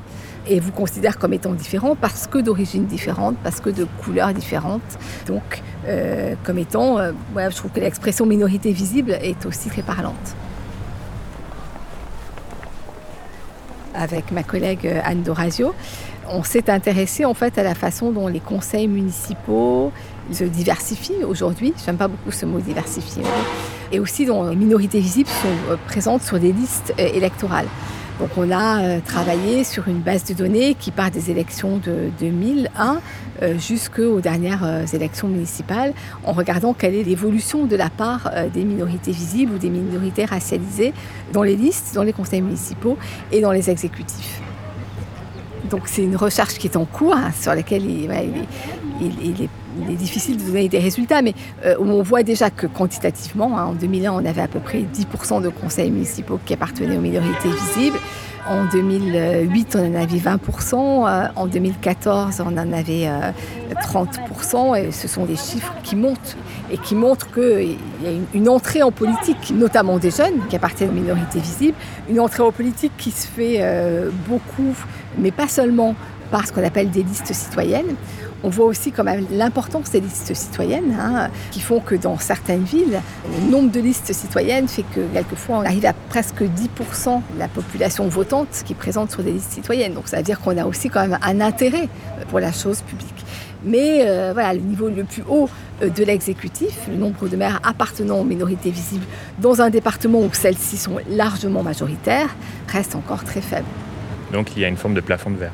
et 0.49 0.59
vous 0.59 0.71
considère 0.71 1.17
comme 1.17 1.33
étant 1.33 1.53
différent 1.53 1.95
parce 1.99 2.27
que 2.27 2.37
d'origine 2.37 2.85
différente, 2.85 3.35
parce 3.43 3.59
que 3.59 3.69
de 3.69 3.85
couleurs 4.03 4.33
différentes. 4.33 4.81
Donc, 5.25 5.61
euh, 5.87 6.35
comme 6.43 6.57
étant, 6.57 6.99
euh, 6.99 7.11
je 7.35 7.55
trouve 7.55 7.71
que 7.71 7.79
l'expression 7.79 8.25
minorité 8.25 8.71
visible 8.71 9.11
est 9.21 9.45
aussi 9.45 9.69
très 9.69 9.81
parlante. 9.81 10.15
Avec 13.93 14.31
ma 14.31 14.43
collègue 14.43 14.85
euh, 14.85 15.01
Anne 15.03 15.23
Dorazio, 15.23 15.73
on 16.29 16.43
s'est 16.43 16.69
intéressé 16.69 17.25
en 17.25 17.33
fait 17.33 17.57
à 17.57 17.63
la 17.63 17.73
façon 17.73 18.11
dont 18.11 18.27
les 18.27 18.41
conseils 18.41 18.87
municipaux 18.87 19.91
se 20.31 20.43
diversifient 20.43 21.23
aujourd'hui. 21.23 21.73
J'aime 21.85 21.97
pas 21.97 22.09
beaucoup 22.09 22.31
ce 22.31 22.45
mot 22.45 22.59
diversifier. 22.59 23.23
Et 23.91 23.99
aussi 23.99 24.25
dont 24.25 24.49
les 24.49 24.55
minorités 24.57 24.99
visibles 24.99 25.29
sont 25.29 25.77
présentes 25.87 26.21
sur 26.21 26.37
des 26.37 26.51
listes 26.51 26.93
électorales. 26.97 27.67
On 28.19 28.51
a 28.51 28.81
euh, 28.81 28.99
travaillé 28.99 29.63
sur 29.63 29.87
une 29.87 29.99
base 29.99 30.23
de 30.23 30.33
données 30.33 30.73
qui 30.73 30.89
part 30.89 31.11
des 31.11 31.29
élections 31.29 31.77
de 31.77 32.09
2001 32.19 32.99
euh, 33.41 33.59
jusqu'aux 33.59 34.21
dernières 34.21 34.63
euh, 34.63 34.85
élections 34.87 35.27
municipales 35.27 35.93
en 36.23 36.33
regardant 36.33 36.73
quelle 36.73 36.95
est 36.95 37.03
l'évolution 37.03 37.65
de 37.67 37.75
la 37.75 37.91
part 37.91 38.31
des 38.53 38.63
minorités 38.63 39.11
visibles 39.11 39.53
ou 39.53 39.57
des 39.59 39.69
minorités 39.69 40.25
racialisées 40.25 40.93
dans 41.31 41.43
les 41.43 41.55
listes, 41.55 41.93
dans 41.93 42.03
les 42.03 42.13
conseils 42.13 42.41
municipaux 42.41 42.97
et 43.31 43.39
dans 43.39 43.51
les 43.51 43.69
exécutifs. 43.69 44.41
Donc 45.69 45.83
c'est 45.85 46.03
une 46.03 46.15
recherche 46.15 46.55
qui 46.57 46.67
est 46.67 46.77
en 46.77 46.85
cours, 46.85 47.15
hein, 47.15 47.31
sur 47.39 47.53
laquelle 47.53 47.85
il, 47.85 48.09
est, 48.11 49.49
difficile 49.95 50.37
de 50.37 50.43
donner 50.43 50.69
des 50.69 50.79
résultats, 50.79 51.21
mais 51.21 51.33
on 51.79 52.01
voit 52.01 52.23
déjà 52.23 52.49
que 52.49 52.67
quantitativement, 52.67 53.57
hein, 53.57 53.65
en 53.65 53.73
2001, 53.73 54.11
on 54.11 54.25
avait 54.25 54.41
à 54.41 54.47
peu 54.47 54.59
près 54.59 54.79
10% 54.79 55.41
de 55.41 55.49
conseils 55.49 55.91
municipaux 55.91 56.39
qui 56.45 56.53
appartenaient 56.53 56.97
aux 56.97 57.01
minorités 57.01 57.49
visibles. 57.49 57.97
En 58.49 58.63
2008, 58.63 59.75
on 59.75 59.91
en 59.91 60.01
avait 60.01 60.17
20%. 60.17 61.05
Euh, 61.05 61.27
en 61.35 61.47
2014, 61.47 62.41
on 62.45 62.57
en 62.57 62.71
avait 62.71 63.09
30%. 63.81 64.71
Euh, 64.71 64.75
et 64.75 64.91
ce 64.91 65.07
sont 65.09 65.25
des 65.25 65.35
chiffres 65.35 65.73
qui 65.83 65.97
montent 65.97 66.37
et 66.71 66.77
qui 66.77 66.95
montrent 66.95 67.29
qu'il 67.31 67.77
y 68.03 68.07
a 68.07 68.11
une 68.33 68.47
entrée 68.47 68.83
en 68.83 68.91
politique, 68.91 69.51
notamment 69.53 69.97
des 69.97 70.11
jeunes 70.11 70.45
qui 70.49 70.55
appartiennent 70.55 70.91
aux 70.91 70.93
minorités 70.93 71.39
visibles, 71.39 71.77
une 72.09 72.21
entrée 72.21 72.43
en 72.43 72.53
politique 72.53 72.93
qui 72.97 73.11
se 73.11 73.27
fait 73.27 73.57
euh, 73.59 74.09
beaucoup, 74.27 74.75
mais 75.17 75.31
pas 75.31 75.49
seulement 75.49 75.95
par 76.31 76.47
ce 76.47 76.53
qu'on 76.53 76.63
appelle 76.63 76.89
des 76.89 77.03
listes 77.03 77.33
citoyennes. 77.33 77.95
On 78.43 78.49
voit 78.49 78.65
aussi 78.65 78.91
quand 78.91 79.03
même 79.03 79.25
l'importance 79.31 79.91
des 79.91 79.99
listes 79.99 80.33
citoyennes, 80.33 80.95
hein, 80.99 81.29
qui 81.51 81.59
font 81.59 81.79
que 81.79 81.95
dans 81.95 82.17
certaines 82.19 82.63
villes, 82.63 83.01
le 83.25 83.51
nombre 83.51 83.71
de 83.71 83.79
listes 83.79 84.13
citoyennes 84.13 84.67
fait 84.67 84.83
que 84.83 85.01
quelquefois 85.13 85.57
on 85.57 85.65
arrive 85.65 85.85
à 85.85 85.93
presque 85.93 86.41
10% 86.41 87.21
de 87.33 87.39
la 87.39 87.47
population 87.47 88.07
votante 88.07 88.49
qui 88.65 88.73
est 88.73 88.75
présente 88.75 89.11
sur 89.11 89.23
des 89.23 89.31
listes 89.31 89.53
citoyennes. 89.53 89.93
Donc 89.93 90.07
ça 90.07 90.17
veut 90.17 90.23
dire 90.23 90.39
qu'on 90.39 90.57
a 90.57 90.65
aussi 90.65 90.89
quand 90.89 91.01
même 91.01 91.17
un 91.21 91.41
intérêt 91.41 91.89
pour 92.29 92.39
la 92.39 92.51
chose 92.51 92.81
publique. 92.81 93.25
Mais 93.63 94.01
euh, 94.05 94.31
voilà, 94.33 94.53
le 94.53 94.59
niveau 94.59 94.87
le 94.89 95.03
plus 95.03 95.23
haut 95.27 95.49
euh, 95.81 95.89
de 95.89 96.03
l'exécutif, 96.03 96.87
le 96.89 96.95
nombre 96.95 97.27
de 97.27 97.35
maires 97.35 97.59
appartenant 97.63 98.19
aux 98.19 98.23
minorités 98.23 98.69
visibles 98.69 99.05
dans 99.39 99.61
un 99.61 99.69
département 99.69 100.19
où 100.19 100.29
celles-ci 100.31 100.77
sont 100.77 100.97
largement 101.09 101.63
majoritaires, 101.63 102.35
reste 102.67 102.95
encore 102.95 103.23
très 103.23 103.41
faible. 103.41 103.65
Donc 104.31 104.55
il 104.55 104.61
y 104.61 104.65
a 104.65 104.67
une 104.67 104.77
forme 104.77 104.93
de 104.93 105.01
plafond 105.01 105.31
de 105.31 105.37
verre 105.37 105.53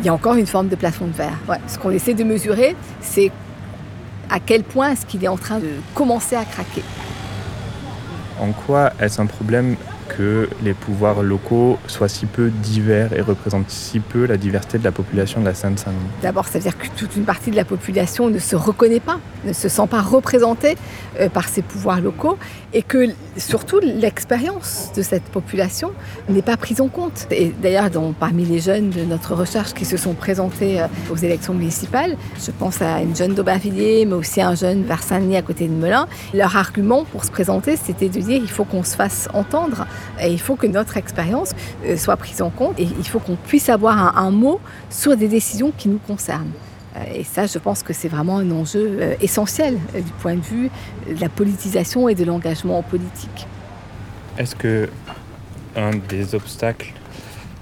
il 0.00 0.06
y 0.06 0.08
a 0.08 0.14
encore 0.14 0.34
une 0.34 0.46
forme 0.46 0.68
de 0.68 0.76
plafond 0.76 1.06
de 1.06 1.12
verre. 1.12 1.38
Ce 1.68 1.78
qu'on 1.78 1.90
essaie 1.90 2.14
de 2.14 2.24
mesurer, 2.24 2.76
c'est 3.00 3.30
à 4.30 4.40
quel 4.40 4.62
point 4.64 4.92
est-ce 4.92 5.06
qu'il 5.06 5.22
est 5.24 5.28
en 5.28 5.36
train 5.36 5.58
de 5.58 5.70
commencer 5.94 6.36
à 6.36 6.44
craquer. 6.44 6.82
En 8.40 8.52
quoi 8.52 8.92
est-ce 8.98 9.20
un 9.20 9.26
problème 9.26 9.76
que 10.08 10.48
les 10.62 10.74
pouvoirs 10.74 11.22
locaux 11.22 11.78
soient 11.86 12.08
si 12.08 12.26
peu 12.26 12.50
divers 12.50 13.12
et 13.12 13.20
représentent 13.20 13.70
si 13.70 14.00
peu 14.00 14.26
la 14.26 14.36
diversité 14.36 14.78
de 14.78 14.84
la 14.84 14.92
population 14.92 15.40
de 15.40 15.46
la 15.46 15.54
Seine-Saint-Denis? 15.54 16.00
D'abord, 16.22 16.46
ça 16.46 16.58
veut 16.58 16.64
dire 16.64 16.76
que 16.76 16.88
toute 16.96 17.16
une 17.16 17.24
partie 17.24 17.50
de 17.50 17.56
la 17.56 17.64
population 17.64 18.28
ne 18.28 18.38
se 18.38 18.56
reconnaît 18.56 19.00
pas, 19.00 19.18
ne 19.44 19.52
se 19.52 19.68
sent 19.68 19.86
pas 19.88 20.00
représentée 20.00 20.76
euh, 21.20 21.28
par 21.28 21.48
ces 21.48 21.62
pouvoirs 21.62 22.00
locaux 22.00 22.38
et 22.74 22.82
que 22.82 23.08
surtout 23.36 23.80
l'expérience 23.80 24.90
de 24.96 25.02
cette 25.02 25.24
population 25.24 25.92
n'est 26.28 26.42
pas 26.42 26.56
prise 26.56 26.80
en 26.80 26.88
compte. 26.88 27.26
Et 27.30 27.52
d'ailleurs, 27.62 27.90
parmi 28.18 28.44
les 28.44 28.60
jeunes 28.60 28.90
de 28.90 29.02
notre 29.02 29.34
recherche 29.34 29.74
qui 29.74 29.84
se 29.84 29.96
sont 29.96 30.14
présentés 30.14 30.80
euh, 30.80 30.86
aux 31.10 31.16
élections 31.16 31.54
municipales, 31.54 32.16
je 32.38 32.50
pense 32.50 32.80
à 32.80 33.00
une 33.02 33.14
jeune 33.14 33.34
d'Aubervilliers, 33.34 34.06
mais 34.06 34.14
aussi 34.14 34.40
à 34.40 34.48
un 34.48 34.54
jeune 34.54 34.84
vers 34.84 35.02
Saint-Denis 35.02 35.36
à 35.36 35.42
côté 35.42 35.68
de 35.68 35.72
Melun, 35.72 36.06
leur 36.34 36.56
argument 36.56 37.04
pour 37.04 37.24
se 37.24 37.30
présenter, 37.30 37.76
c'était 37.76 38.08
de 38.08 38.20
dire 38.20 38.40
il 38.42 38.50
faut 38.50 38.64
qu'on 38.64 38.84
se 38.84 38.96
fasse 38.96 39.28
entendre 39.34 39.86
et 40.20 40.30
il 40.30 40.40
faut 40.40 40.56
que 40.56 40.66
notre 40.66 40.96
expérience 40.96 41.50
euh, 41.84 41.96
soit 41.96 42.16
prise 42.16 42.42
en 42.42 42.50
compte 42.50 42.78
et 42.78 42.88
il 42.98 43.06
faut 43.06 43.18
qu'on 43.18 43.36
puisse 43.36 43.68
avoir 43.68 44.18
un, 44.18 44.30
mot 44.30 44.60
sur 44.88 45.16
des 45.16 45.28
décisions 45.28 45.72
qui 45.76 45.88
nous 45.88 45.98
concernent. 45.98 46.52
Euh, 46.96 47.04
et 47.14 47.24
ça, 47.24 47.46
je 47.46 47.58
pense 47.58 47.82
que 47.82 47.92
c'est 47.92 48.08
vraiment 48.08 48.38
un 48.38 48.50
enjeu 48.50 48.98
euh, 49.00 49.14
essentiel 49.20 49.78
du 49.94 50.12
point 50.20 50.34
de 50.34 50.40
vue 50.40 50.70
de 51.08 51.20
la 51.20 51.28
politisation 51.28 52.08
et 52.08 52.14
de 52.14 52.24
l'engagement 52.24 52.82
politique. 52.82 53.46
Est-ce 54.38 54.56
que 54.56 54.88
un 55.76 55.90
des 56.08 56.34
obstacles 56.34 56.92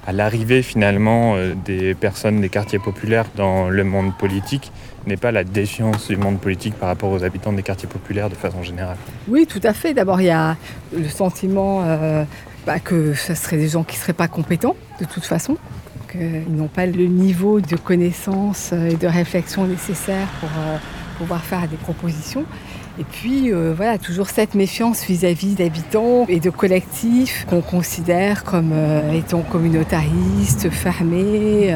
à 0.06 0.12
l'arrivée 0.12 0.62
finalement 0.62 1.36
des 1.64 1.94
personnes 1.94 2.40
des 2.40 2.48
quartiers 2.48 2.78
populaires 2.78 3.26
dans 3.36 3.68
le 3.68 3.84
monde 3.84 4.16
politique 4.16 4.72
n'est 5.06 5.16
pas 5.16 5.32
la 5.32 5.44
défiance 5.44 6.08
du 6.08 6.16
monde 6.16 6.38
politique 6.40 6.74
par 6.74 6.88
rapport 6.88 7.10
aux 7.10 7.24
habitants 7.24 7.52
des 7.52 7.62
quartiers 7.62 7.88
populaires 7.88 8.28
de 8.28 8.34
façon 8.34 8.62
générale? 8.62 8.96
Oui, 9.28 9.46
tout 9.46 9.60
à 9.62 9.72
fait. 9.72 9.94
D'abord, 9.94 10.20
il 10.20 10.26
y 10.26 10.30
a 10.30 10.56
le 10.96 11.08
sentiment 11.08 11.82
euh, 11.84 12.24
bah, 12.66 12.78
que 12.78 13.14
ce 13.14 13.34
seraient 13.34 13.56
des 13.56 13.68
gens 13.68 13.82
qui 13.82 13.96
ne 13.96 14.00
seraient 14.00 14.12
pas 14.12 14.28
compétents 14.28 14.76
de 15.00 15.04
toute 15.06 15.24
façon, 15.24 15.56
qu'ils 16.10 16.54
n'ont 16.54 16.68
pas 16.68 16.86
le 16.86 17.06
niveau 17.06 17.60
de 17.60 17.76
connaissance 17.76 18.72
et 18.72 18.96
de 18.96 19.06
réflexion 19.06 19.66
nécessaire 19.66 20.26
pour 20.40 20.48
euh, 20.58 20.76
pouvoir 21.18 21.42
faire 21.42 21.68
des 21.68 21.76
propositions. 21.76 22.44
Et 22.98 23.04
puis, 23.04 23.52
euh, 23.52 23.72
voilà, 23.74 23.98
toujours 23.98 24.28
cette 24.28 24.54
méfiance 24.54 25.04
vis-à-vis 25.04 25.54
d'habitants 25.54 26.26
et 26.28 26.40
de 26.40 26.50
collectifs 26.50 27.46
qu'on 27.48 27.62
considère 27.62 28.44
comme 28.44 28.72
étant 29.14 29.42
communautaristes, 29.42 30.68
fermés, 30.70 31.74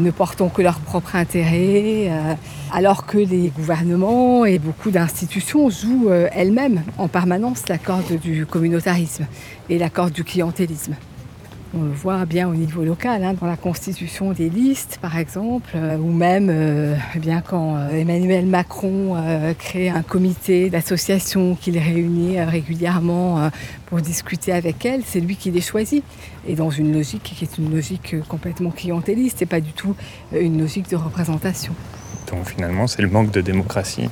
ne 0.00 0.10
portant 0.10 0.48
que 0.48 0.62
leur 0.62 0.78
propre 0.78 1.16
intérêt, 1.16 2.08
euh, 2.08 2.34
alors 2.72 3.06
que 3.06 3.18
les 3.18 3.48
gouvernements 3.48 4.44
et 4.44 4.58
beaucoup 4.58 4.90
d'institutions 4.90 5.70
jouent 5.70 6.10
euh, 6.10 6.28
elles-mêmes 6.32 6.82
en 6.98 7.08
permanence 7.08 7.68
la 7.68 7.78
corde 7.78 8.18
du 8.18 8.46
communautarisme 8.46 9.26
et 9.68 9.78
la 9.78 9.90
corde 9.90 10.12
du 10.12 10.24
clientélisme. 10.24 10.94
On 11.74 11.84
le 11.84 11.90
voit 11.90 12.26
bien 12.26 12.48
au 12.48 12.54
niveau 12.54 12.84
local, 12.84 13.24
hein, 13.24 13.34
dans 13.40 13.46
la 13.46 13.56
constitution 13.56 14.32
des 14.32 14.50
listes 14.50 14.98
par 15.00 15.16
exemple, 15.16 15.70
euh, 15.74 15.96
ou 15.96 16.12
même 16.12 16.48
euh, 16.50 16.94
eh 17.16 17.18
bien, 17.18 17.40
quand 17.40 17.76
euh, 17.76 17.88
Emmanuel 17.90 18.44
Macron 18.44 19.16
crée 19.58 19.88
un 19.88 20.02
comité 20.02 20.68
d'association 20.68 21.54
qu'il 21.54 21.78
réunit 21.78 22.40
régulièrement 22.40 23.50
pour 23.86 24.00
discuter 24.00 24.52
avec 24.52 24.84
elle, 24.84 25.02
c'est 25.04 25.20
lui 25.20 25.36
qui 25.36 25.50
les 25.50 25.60
choisit. 25.60 26.04
Et 26.46 26.54
dans 26.54 26.70
une 26.70 26.92
logique 26.92 27.22
qui 27.22 27.44
est 27.44 27.58
une 27.58 27.74
logique 27.74 28.16
complètement 28.28 28.70
clientéliste 28.70 29.40
et 29.42 29.46
pas 29.46 29.60
du 29.60 29.72
tout 29.72 29.94
une 30.32 30.60
logique 30.60 30.90
de 30.90 30.96
représentation. 30.96 31.74
Donc 32.30 32.46
finalement, 32.48 32.86
c'est 32.86 33.02
le 33.02 33.08
manque 33.08 33.30
de 33.30 33.40
démocratie. 33.40 34.08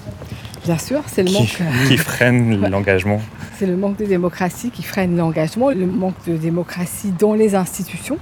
Bien 0.64 0.78
sûr, 0.78 1.02
c'est 1.06 1.22
le 1.22 1.32
manque. 1.32 1.58
Qui 1.88 1.96
freine 1.96 2.60
l'engagement. 2.70 3.20
C'est 3.58 3.66
le 3.66 3.76
manque 3.76 3.96
de 3.96 4.04
démocratie 4.04 4.70
qui 4.70 4.82
freine 4.82 5.16
l'engagement, 5.16 5.70
le 5.70 5.86
manque 5.86 6.16
de 6.26 6.36
démocratie 6.36 7.12
dans 7.18 7.34
les 7.34 7.54
institutions 7.54 8.18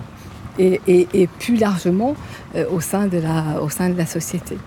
et, 0.58 1.28
plus 1.38 1.56
largement 1.56 2.14
euh, 2.56 2.64
au, 2.70 2.80
sein 2.80 3.06
de 3.06 3.18
la, 3.18 3.60
au 3.62 3.68
sein 3.68 3.90
de 3.90 3.96
la 3.96 4.06
société. 4.06 4.58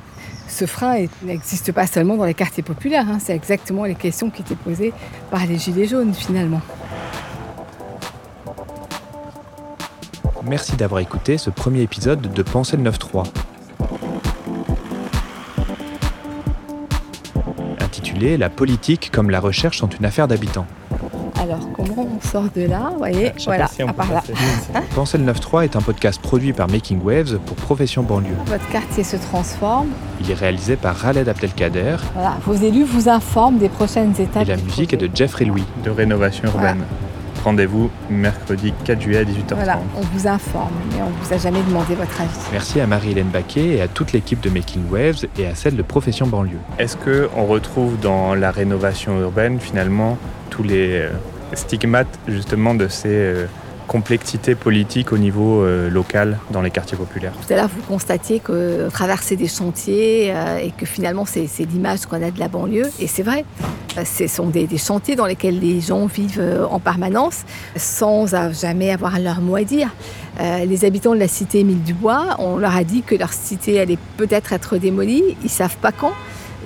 Ce 0.47 0.65
frein 0.65 1.05
n'existe 1.23 1.71
pas 1.71 1.87
seulement 1.87 2.17
dans 2.17 2.25
les 2.25 2.33
quartiers 2.33 2.63
populaires, 2.63 3.05
hein, 3.09 3.19
c'est 3.19 3.35
exactement 3.35 3.85
les 3.85 3.95
questions 3.95 4.29
qui 4.29 4.41
étaient 4.41 4.55
posées 4.55 4.93
par 5.29 5.45
les 5.45 5.57
Gilets 5.57 5.87
jaunes 5.87 6.13
finalement. 6.13 6.61
Merci 10.43 10.75
d'avoir 10.75 10.99
écouté 11.01 11.37
ce 11.37 11.49
premier 11.49 11.81
épisode 11.81 12.33
de 12.33 12.43
Penser 12.43 12.75
le 12.75 12.89
9-3. 12.89 13.25
La 18.21 18.49
politique 18.49 19.09
comme 19.11 19.31
la 19.31 19.39
recherche 19.39 19.79
sont 19.79 19.89
une 19.89 20.05
affaire 20.05 20.27
d'habitants. 20.27 20.67
Alors, 21.41 21.57
comment 21.73 22.07
on 22.15 22.27
sort 22.27 22.45
de 22.55 22.61
là 22.67 22.89
Vous 22.91 22.99
voyez, 22.99 23.31
voilà, 23.45 23.65
à 23.65 23.93
part 23.93 24.13
là. 24.13 24.21
Penser 24.93 25.17
le 25.17 25.25
9.3 25.25 25.63
est 25.63 25.75
un 25.75 25.81
podcast 25.81 26.21
produit 26.21 26.53
par 26.53 26.69
Making 26.69 27.01
Waves 27.01 27.39
pour 27.39 27.55
Profession 27.55 28.03
Banlieue. 28.03 28.35
Votre 28.45 28.69
quartier 28.69 29.03
se 29.03 29.17
transforme. 29.17 29.87
Il 30.19 30.29
est 30.29 30.35
réalisé 30.35 30.75
par 30.75 30.95
Raled 30.97 31.27
Abdelkader. 31.27 31.95
Voilà, 32.13 32.37
vos 32.45 32.53
élus 32.53 32.83
vous 32.83 33.09
informent 33.09 33.57
des 33.57 33.69
prochaines 33.69 34.13
étapes. 34.19 34.43
Et 34.43 34.45
la 34.45 34.57
musique 34.57 34.93
est 34.93 34.97
de 34.97 35.09
Jeffrey 35.11 35.45
Louis. 35.45 35.63
De 35.83 35.89
rénovation 35.89 36.43
urbaine. 36.45 36.83
Rendez-vous 37.43 37.89
mercredi 38.09 38.73
4 38.85 39.01
juillet 39.01 39.19
à 39.19 39.23
18h30. 39.23 39.55
Voilà, 39.55 39.79
on 39.97 40.01
vous 40.01 40.27
informe, 40.27 40.73
mais 40.91 41.01
on 41.01 41.09
ne 41.09 41.23
vous 41.23 41.33
a 41.33 41.37
jamais 41.37 41.61
demandé 41.63 41.95
votre 41.95 42.21
avis. 42.21 42.29
Merci 42.51 42.79
à 42.79 42.87
Marie-Hélène 42.87 43.29
Baquet 43.29 43.77
et 43.77 43.81
à 43.81 43.87
toute 43.87 44.11
l'équipe 44.11 44.41
de 44.41 44.49
Making 44.49 44.83
Waves 44.91 45.25
et 45.39 45.47
à 45.47 45.55
celle 45.55 45.75
de 45.75 45.81
Profession 45.81 46.27
Banlieue. 46.27 46.59
Est-ce 46.77 46.97
qu'on 46.97 47.45
retrouve 47.45 47.99
dans 47.99 48.35
la 48.35 48.51
rénovation 48.51 49.19
urbaine 49.19 49.59
finalement 49.59 50.17
tous 50.51 50.63
les 50.63 50.99
euh, 50.99 51.09
stigmates 51.53 52.19
justement 52.27 52.75
de 52.75 52.87
ces 52.87 53.09
euh, 53.09 53.45
complexité 53.91 54.55
politique 54.55 55.11
au 55.11 55.17
niveau 55.17 55.63
euh, 55.63 55.89
local 55.89 56.39
dans 56.51 56.61
les 56.61 56.71
quartiers 56.71 56.97
populaires. 56.97 57.33
Tout 57.45 57.53
à 57.53 57.57
l'heure, 57.57 57.67
vous 57.67 57.81
constatiez 57.81 58.39
que 58.39 58.87
traverser 58.89 59.35
des 59.35 59.49
chantiers 59.49 60.31
euh, 60.33 60.59
et 60.59 60.71
que 60.71 60.85
finalement, 60.85 61.25
c'est 61.25 61.65
l'image 61.65 62.05
qu'on 62.05 62.23
a 62.23 62.31
de 62.31 62.39
la 62.39 62.47
banlieue. 62.47 62.89
Et 63.01 63.07
c'est 63.07 63.23
vrai, 63.23 63.43
euh, 63.97 64.05
ce 64.05 64.27
sont 64.27 64.47
des, 64.47 64.65
chantiers 64.77 65.17
dans 65.17 65.25
lesquels 65.25 65.59
les 65.59 65.81
gens 65.81 66.05
vivent 66.05 66.41
en 66.71 66.79
permanence 66.79 67.41
sans 67.75 68.27
jamais 68.53 68.91
avoir 68.91 69.19
leur 69.19 69.41
mot 69.41 69.57
à 69.57 69.63
dire. 69.63 69.89
les 70.39 70.85
habitants 70.85 71.13
de 71.13 71.19
la 71.19 71.27
cité 71.27 71.59
Émile 71.59 71.83
Dubois, 71.83 72.37
on 72.39 72.55
leur 72.57 72.75
a 72.75 72.85
dit 72.85 73.01
que 73.01 73.15
leur 73.15 73.33
cité 73.33 73.81
allait 73.81 73.99
peut-être 74.15 74.53
être 74.53 74.77
démolie. 74.77 75.35
Ils 75.43 75.49
savent 75.49 75.77
pas 75.77 75.91
quand. 75.91 76.13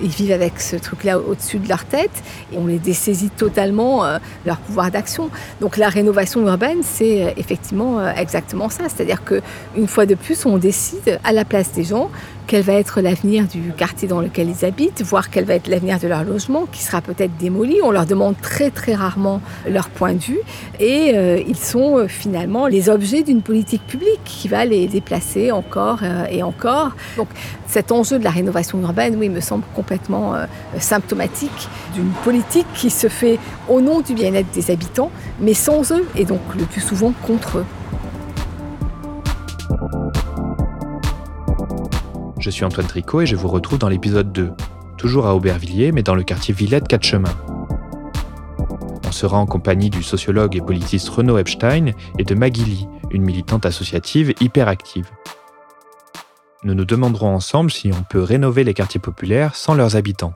Ils 0.02 0.10
vivent 0.10 0.32
avec 0.32 0.60
ce 0.60 0.76
truc-là 0.76 1.18
au-dessus 1.18 1.58
de 1.58 1.68
leur 1.68 1.84
tête 1.84 2.10
et 2.52 2.58
on 2.58 2.66
les 2.66 2.78
dessaisit 2.78 3.30
totalement 3.30 4.04
euh, 4.04 4.18
leur 4.44 4.58
pouvoir 4.58 4.90
d'action. 4.90 5.30
Donc 5.60 5.76
la 5.76 5.88
rénovation 5.88 6.46
urbaine, 6.46 6.78
c'est 6.82 7.24
euh, 7.24 7.30
effectivement 7.36 8.00
euh, 8.00 8.12
exactement 8.16 8.68
ça. 8.68 8.84
C'est-à-dire 8.88 9.22
qu'une 9.24 9.88
fois 9.88 10.06
de 10.06 10.14
plus, 10.14 10.46
on 10.46 10.58
décide 10.58 11.18
à 11.24 11.32
la 11.32 11.44
place 11.44 11.72
des 11.72 11.84
gens 11.84 12.10
quel 12.46 12.62
va 12.62 12.74
être 12.74 13.00
l'avenir 13.00 13.48
du 13.48 13.72
quartier 13.76 14.06
dans 14.06 14.20
lequel 14.20 14.48
ils 14.48 14.64
habitent, 14.64 15.02
voir 15.02 15.30
quel 15.30 15.44
va 15.44 15.54
être 15.54 15.66
l'avenir 15.66 15.98
de 15.98 16.06
leur 16.06 16.22
logement, 16.22 16.66
qui 16.70 16.80
sera 16.80 17.00
peut-être 17.00 17.36
démoli. 17.38 17.80
On 17.82 17.90
leur 17.90 18.06
demande 18.06 18.36
très 18.40 18.70
très 18.70 18.94
rarement 18.94 19.40
leur 19.68 19.88
point 19.88 20.12
de 20.12 20.20
vue 20.20 20.38
et 20.78 21.10
ils 21.44 21.56
sont 21.56 22.06
finalement 22.06 22.68
les 22.68 22.88
objets 22.88 23.24
d'une 23.24 23.42
politique 23.42 23.84
publique 23.84 24.20
qui 24.24 24.46
va 24.46 24.64
les 24.64 24.86
déplacer 24.86 25.50
encore 25.50 26.04
et 26.30 26.44
encore. 26.44 26.92
Cet 27.66 27.92
enjeu 27.92 28.18
de 28.18 28.24
la 28.24 28.30
rénovation 28.30 28.80
urbaine, 28.80 29.16
oui, 29.18 29.28
me 29.28 29.40
semble 29.40 29.64
complètement 29.74 30.34
symptomatique 30.78 31.68
d'une 31.94 32.10
politique 32.24 32.66
qui 32.74 32.90
se 32.90 33.08
fait 33.08 33.38
au 33.68 33.80
nom 33.80 34.00
du 34.00 34.14
bien-être 34.14 34.50
des 34.52 34.70
habitants, 34.70 35.10
mais 35.40 35.54
sans 35.54 35.92
eux 35.92 36.06
et 36.16 36.24
donc 36.24 36.40
le 36.58 36.64
plus 36.64 36.80
souvent 36.80 37.12
contre 37.26 37.58
eux. 37.58 37.66
Je 42.38 42.50
suis 42.50 42.64
Antoine 42.64 42.86
Tricot 42.86 43.22
et 43.22 43.26
je 43.26 43.34
vous 43.34 43.48
retrouve 43.48 43.78
dans 43.78 43.88
l'épisode 43.88 44.30
2, 44.30 44.52
toujours 44.96 45.26
à 45.26 45.34
Aubervilliers, 45.34 45.90
mais 45.90 46.04
dans 46.04 46.14
le 46.14 46.22
quartier 46.22 46.54
Villette 46.54 46.86
4 46.86 47.02
Chemins. 47.02 47.36
On 49.04 49.10
sera 49.10 49.36
en 49.38 49.46
compagnie 49.46 49.90
du 49.90 50.04
sociologue 50.04 50.54
et 50.54 50.60
politiste 50.60 51.08
Renaud 51.08 51.38
Epstein 51.38 51.92
et 52.18 52.24
de 52.24 52.34
Maggie 52.36 52.64
Lee, 52.64 52.88
une 53.10 53.22
militante 53.22 53.66
associative 53.66 54.32
hyper 54.40 54.68
active. 54.68 55.10
Nous 56.66 56.74
nous 56.74 56.84
demanderons 56.84 57.32
ensemble 57.32 57.70
si 57.70 57.92
on 57.92 58.02
peut 58.02 58.20
rénover 58.20 58.64
les 58.64 58.74
quartiers 58.74 58.98
populaires 58.98 59.54
sans 59.54 59.74
leurs 59.74 59.94
habitants. 59.94 60.34